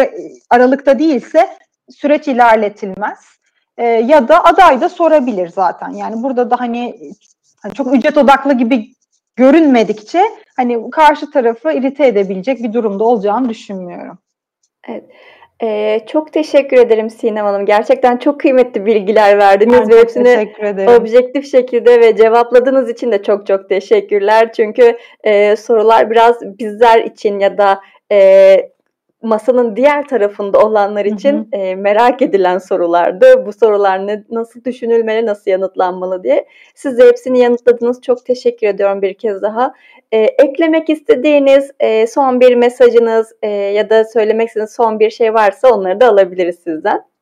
aralıkta 0.50 0.98
değilse 0.98 1.48
süreç 1.90 2.28
ilerletilmez. 2.28 3.18
E, 3.76 3.84
ya 3.84 4.28
da 4.28 4.44
aday 4.44 4.80
da 4.80 4.88
sorabilir 4.88 5.48
zaten. 5.48 5.90
Yani 5.90 6.22
burada 6.22 6.50
da 6.50 6.60
hani, 6.60 6.98
hani 7.62 7.74
çok 7.74 7.94
ücret 7.94 8.18
odaklı 8.18 8.52
gibi 8.52 8.94
görünmedikçe 9.36 10.22
hani 10.56 10.90
karşı 10.90 11.30
tarafı 11.30 11.72
irite 11.72 12.06
edebilecek 12.06 12.62
bir 12.62 12.72
durumda 12.72 13.04
olacağını 13.04 13.48
düşünmüyorum. 13.48 14.18
Evet. 14.88 15.04
Ee, 15.62 16.00
çok 16.06 16.32
teşekkür 16.32 16.76
ederim 16.76 17.10
Sinem 17.10 17.46
Hanım. 17.46 17.66
Gerçekten 17.66 18.16
çok 18.16 18.40
kıymetli 18.40 18.86
bilgiler 18.86 19.38
verdiniz 19.38 19.80
ben 19.80 19.90
ve 19.90 20.00
hepsini 20.00 20.52
objektif 20.98 21.50
şekilde 21.50 22.00
ve 22.00 22.16
cevapladığınız 22.16 22.90
için 22.90 23.12
de 23.12 23.22
çok 23.22 23.46
çok 23.46 23.68
teşekkürler. 23.68 24.52
Çünkü 24.52 24.98
e, 25.24 25.56
sorular 25.56 26.10
biraz 26.10 26.58
bizler 26.58 27.04
için 27.04 27.38
ya 27.38 27.58
da 27.58 27.80
e, 28.12 28.56
masanın 29.22 29.76
diğer 29.76 30.08
tarafında 30.08 30.58
olanlar 30.58 31.04
için 31.04 31.32
hı 31.52 31.56
hı. 31.56 31.60
E, 31.60 31.74
merak 31.74 32.22
edilen 32.22 32.58
sorulardı. 32.58 33.46
Bu 33.46 33.52
sorular 33.52 34.06
ne, 34.06 34.24
nasıl 34.30 34.64
düşünülmeli, 34.64 35.26
nasıl 35.26 35.50
yanıtlanmalı 35.50 36.24
diye. 36.24 36.46
Siz 36.74 36.98
de 36.98 37.06
hepsini 37.06 37.38
yanıtladınız. 37.38 38.02
Çok 38.02 38.26
teşekkür 38.26 38.66
ediyorum 38.66 39.02
bir 39.02 39.14
kez 39.14 39.42
daha. 39.42 39.74
E, 40.12 40.18
eklemek 40.18 40.90
istediğiniz 40.90 41.70
e, 41.80 42.06
son 42.06 42.40
bir 42.40 42.54
mesajınız 42.54 43.32
e, 43.42 43.48
ya 43.48 43.90
da 43.90 44.04
söylemek 44.04 44.48
istediğiniz 44.48 44.74
son 44.74 45.00
bir 45.00 45.10
şey 45.10 45.34
varsa 45.34 45.68
onları 45.68 46.00
da 46.00 46.08
alabiliriz 46.08 46.58
sizden. 46.64 47.12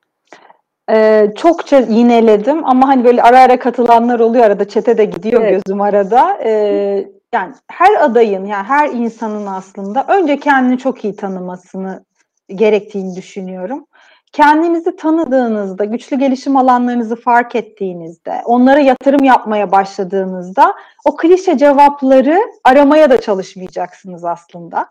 Ee, 0.92 1.30
çokça 1.36 1.78
yineledim 1.78 2.66
ama 2.66 2.88
hani 2.88 3.04
böyle 3.04 3.22
ara 3.22 3.40
ara 3.40 3.58
katılanlar 3.58 4.20
oluyor 4.20 4.44
arada 4.44 4.68
çete 4.68 4.98
de 4.98 5.04
gidiyor 5.04 5.42
evet. 5.42 5.62
gözüm 5.66 5.80
arada. 5.80 6.38
Ee, 6.44 7.08
yani 7.34 7.54
her 7.68 8.04
adayın 8.04 8.44
yani 8.44 8.64
her 8.66 8.88
insanın 8.88 9.46
aslında 9.46 10.04
önce 10.08 10.40
kendini 10.40 10.78
çok 10.78 11.04
iyi 11.04 11.16
tanımasını 11.16 12.04
gerektiğini 12.48 13.16
düşünüyorum. 13.16 13.86
kendinizi 14.32 14.96
tanıdığınızda, 14.96 15.84
güçlü 15.84 16.18
gelişim 16.18 16.56
alanlarınızı 16.56 17.16
fark 17.16 17.56
ettiğinizde, 17.56 18.42
onlara 18.44 18.80
yatırım 18.80 19.24
yapmaya 19.24 19.72
başladığınızda 19.72 20.74
o 21.04 21.16
klişe 21.16 21.58
cevapları 21.58 22.40
aramaya 22.64 23.10
da 23.10 23.20
çalışmayacaksınız 23.20 24.24
aslında. 24.24 24.86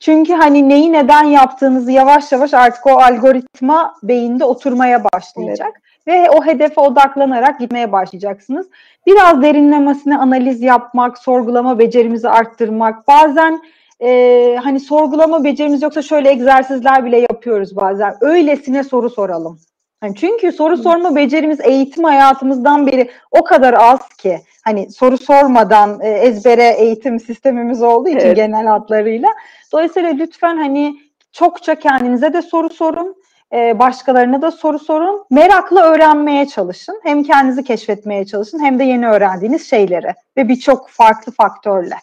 Çünkü 0.00 0.32
hani 0.32 0.68
neyi 0.68 0.92
neden 0.92 1.24
yaptığınızı 1.24 1.92
yavaş 1.92 2.32
yavaş 2.32 2.54
artık 2.54 2.86
o 2.86 2.90
algoritma 2.90 3.94
beyinde 4.02 4.44
oturmaya 4.44 5.04
başlayacak. 5.04 5.72
Evet 5.74 5.91
ve 6.06 6.30
o 6.30 6.44
hedefe 6.44 6.80
odaklanarak 6.80 7.60
gitmeye 7.60 7.92
başlayacaksınız. 7.92 8.66
Biraz 9.06 9.42
derinlemesine 9.42 10.18
analiz 10.18 10.62
yapmak, 10.62 11.18
sorgulama 11.18 11.78
becerimizi 11.78 12.28
arttırmak, 12.28 13.08
bazen 13.08 13.62
e, 14.02 14.58
hani 14.62 14.80
sorgulama 14.80 15.44
becerimiz 15.44 15.82
yoksa 15.82 16.02
şöyle 16.02 16.30
egzersizler 16.30 17.04
bile 17.04 17.18
yapıyoruz 17.18 17.76
bazen. 17.76 18.14
Öylesine 18.20 18.84
soru 18.84 19.10
soralım. 19.10 19.58
Yani 20.02 20.14
çünkü 20.16 20.52
soru 20.52 20.76
sorma 20.76 21.16
becerimiz 21.16 21.60
eğitim 21.60 22.04
hayatımızdan 22.04 22.86
beri 22.86 23.10
o 23.30 23.44
kadar 23.44 23.74
az 23.74 24.08
ki 24.08 24.40
hani 24.64 24.90
soru 24.90 25.18
sormadan 25.18 26.00
e, 26.00 26.08
ezbere 26.10 26.68
eğitim 26.68 27.20
sistemimiz 27.20 27.82
olduğu 27.82 28.08
için 28.08 28.18
evet. 28.18 28.36
genel 28.36 28.66
hatlarıyla. 28.66 29.28
Dolayısıyla 29.72 30.10
lütfen 30.10 30.56
hani 30.56 30.96
çokça 31.32 31.74
kendinize 31.74 32.32
de 32.32 32.42
soru 32.42 32.70
sorun, 32.70 33.16
e, 33.52 33.78
başkalarına 33.78 34.42
da 34.42 34.50
soru 34.50 34.78
sorun. 34.78 35.24
Merakla 35.30 35.92
öğrenmeye 35.92 36.46
çalışın. 36.46 37.00
Hem 37.02 37.22
kendinizi 37.22 37.64
keşfetmeye 37.64 38.26
çalışın 38.26 38.64
hem 38.64 38.78
de 38.78 38.84
yeni 38.84 39.08
öğrendiğiniz 39.08 39.70
şeyleri 39.70 40.14
ve 40.36 40.48
birçok 40.48 40.88
farklı 40.88 41.32
faktörle 41.32 41.96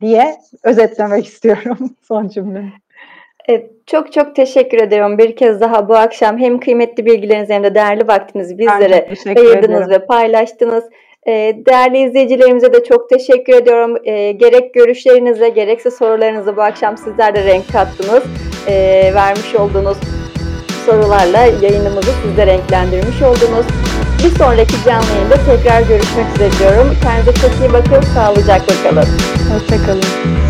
diye 0.00 0.36
özetlemek 0.62 1.26
istiyorum 1.32 1.78
son 2.08 2.28
cümle. 2.28 2.64
Evet, 3.48 3.70
çok 3.86 4.12
çok 4.12 4.36
teşekkür 4.36 4.78
ediyorum 4.78 5.18
bir 5.18 5.36
kez 5.36 5.60
daha 5.60 5.88
bu 5.88 5.96
akşam 5.96 6.38
hem 6.38 6.60
kıymetli 6.60 7.06
bilgilerinizi 7.06 7.52
hem 7.52 7.64
de 7.64 7.74
değerli 7.74 8.08
vaktinizi 8.08 8.58
bizlere 8.58 9.08
ayırdınız 9.36 9.90
ve 9.90 10.06
paylaştınız. 10.06 10.84
Ee, 11.26 11.56
değerli 11.66 12.02
izleyicilerimize 12.02 12.72
de 12.72 12.84
çok 12.84 13.10
teşekkür 13.10 13.52
ediyorum. 13.52 13.96
Ee, 14.04 14.32
gerek 14.32 14.74
görüşlerinize 14.74 15.48
gerekse 15.48 15.90
sorularınızı 15.90 16.56
bu 16.56 16.62
akşam 16.62 16.96
sizler 16.96 17.34
de 17.34 17.44
renk 17.44 17.72
kattınız. 17.72 18.24
Ee, 18.68 19.10
vermiş 19.14 19.54
olduğunuz 19.54 19.98
sorularla 20.86 21.38
yayınımızı 21.38 22.10
siz 22.22 22.46
renklendirmiş 22.46 23.22
oldunuz. 23.22 23.66
Bir 24.24 24.38
sonraki 24.38 24.74
canlı 24.84 25.06
yayında 25.14 25.36
tekrar 25.46 25.80
görüşmek 25.80 26.26
üzere 26.34 26.50
diyorum. 26.58 26.96
Kendinize 27.02 27.32
çok 27.32 27.50
iyi 27.60 27.72
bakın, 27.72 28.04
sağlıcakla 28.14 28.74
kalın. 28.82 29.08
Hoşçakalın. 29.52 30.43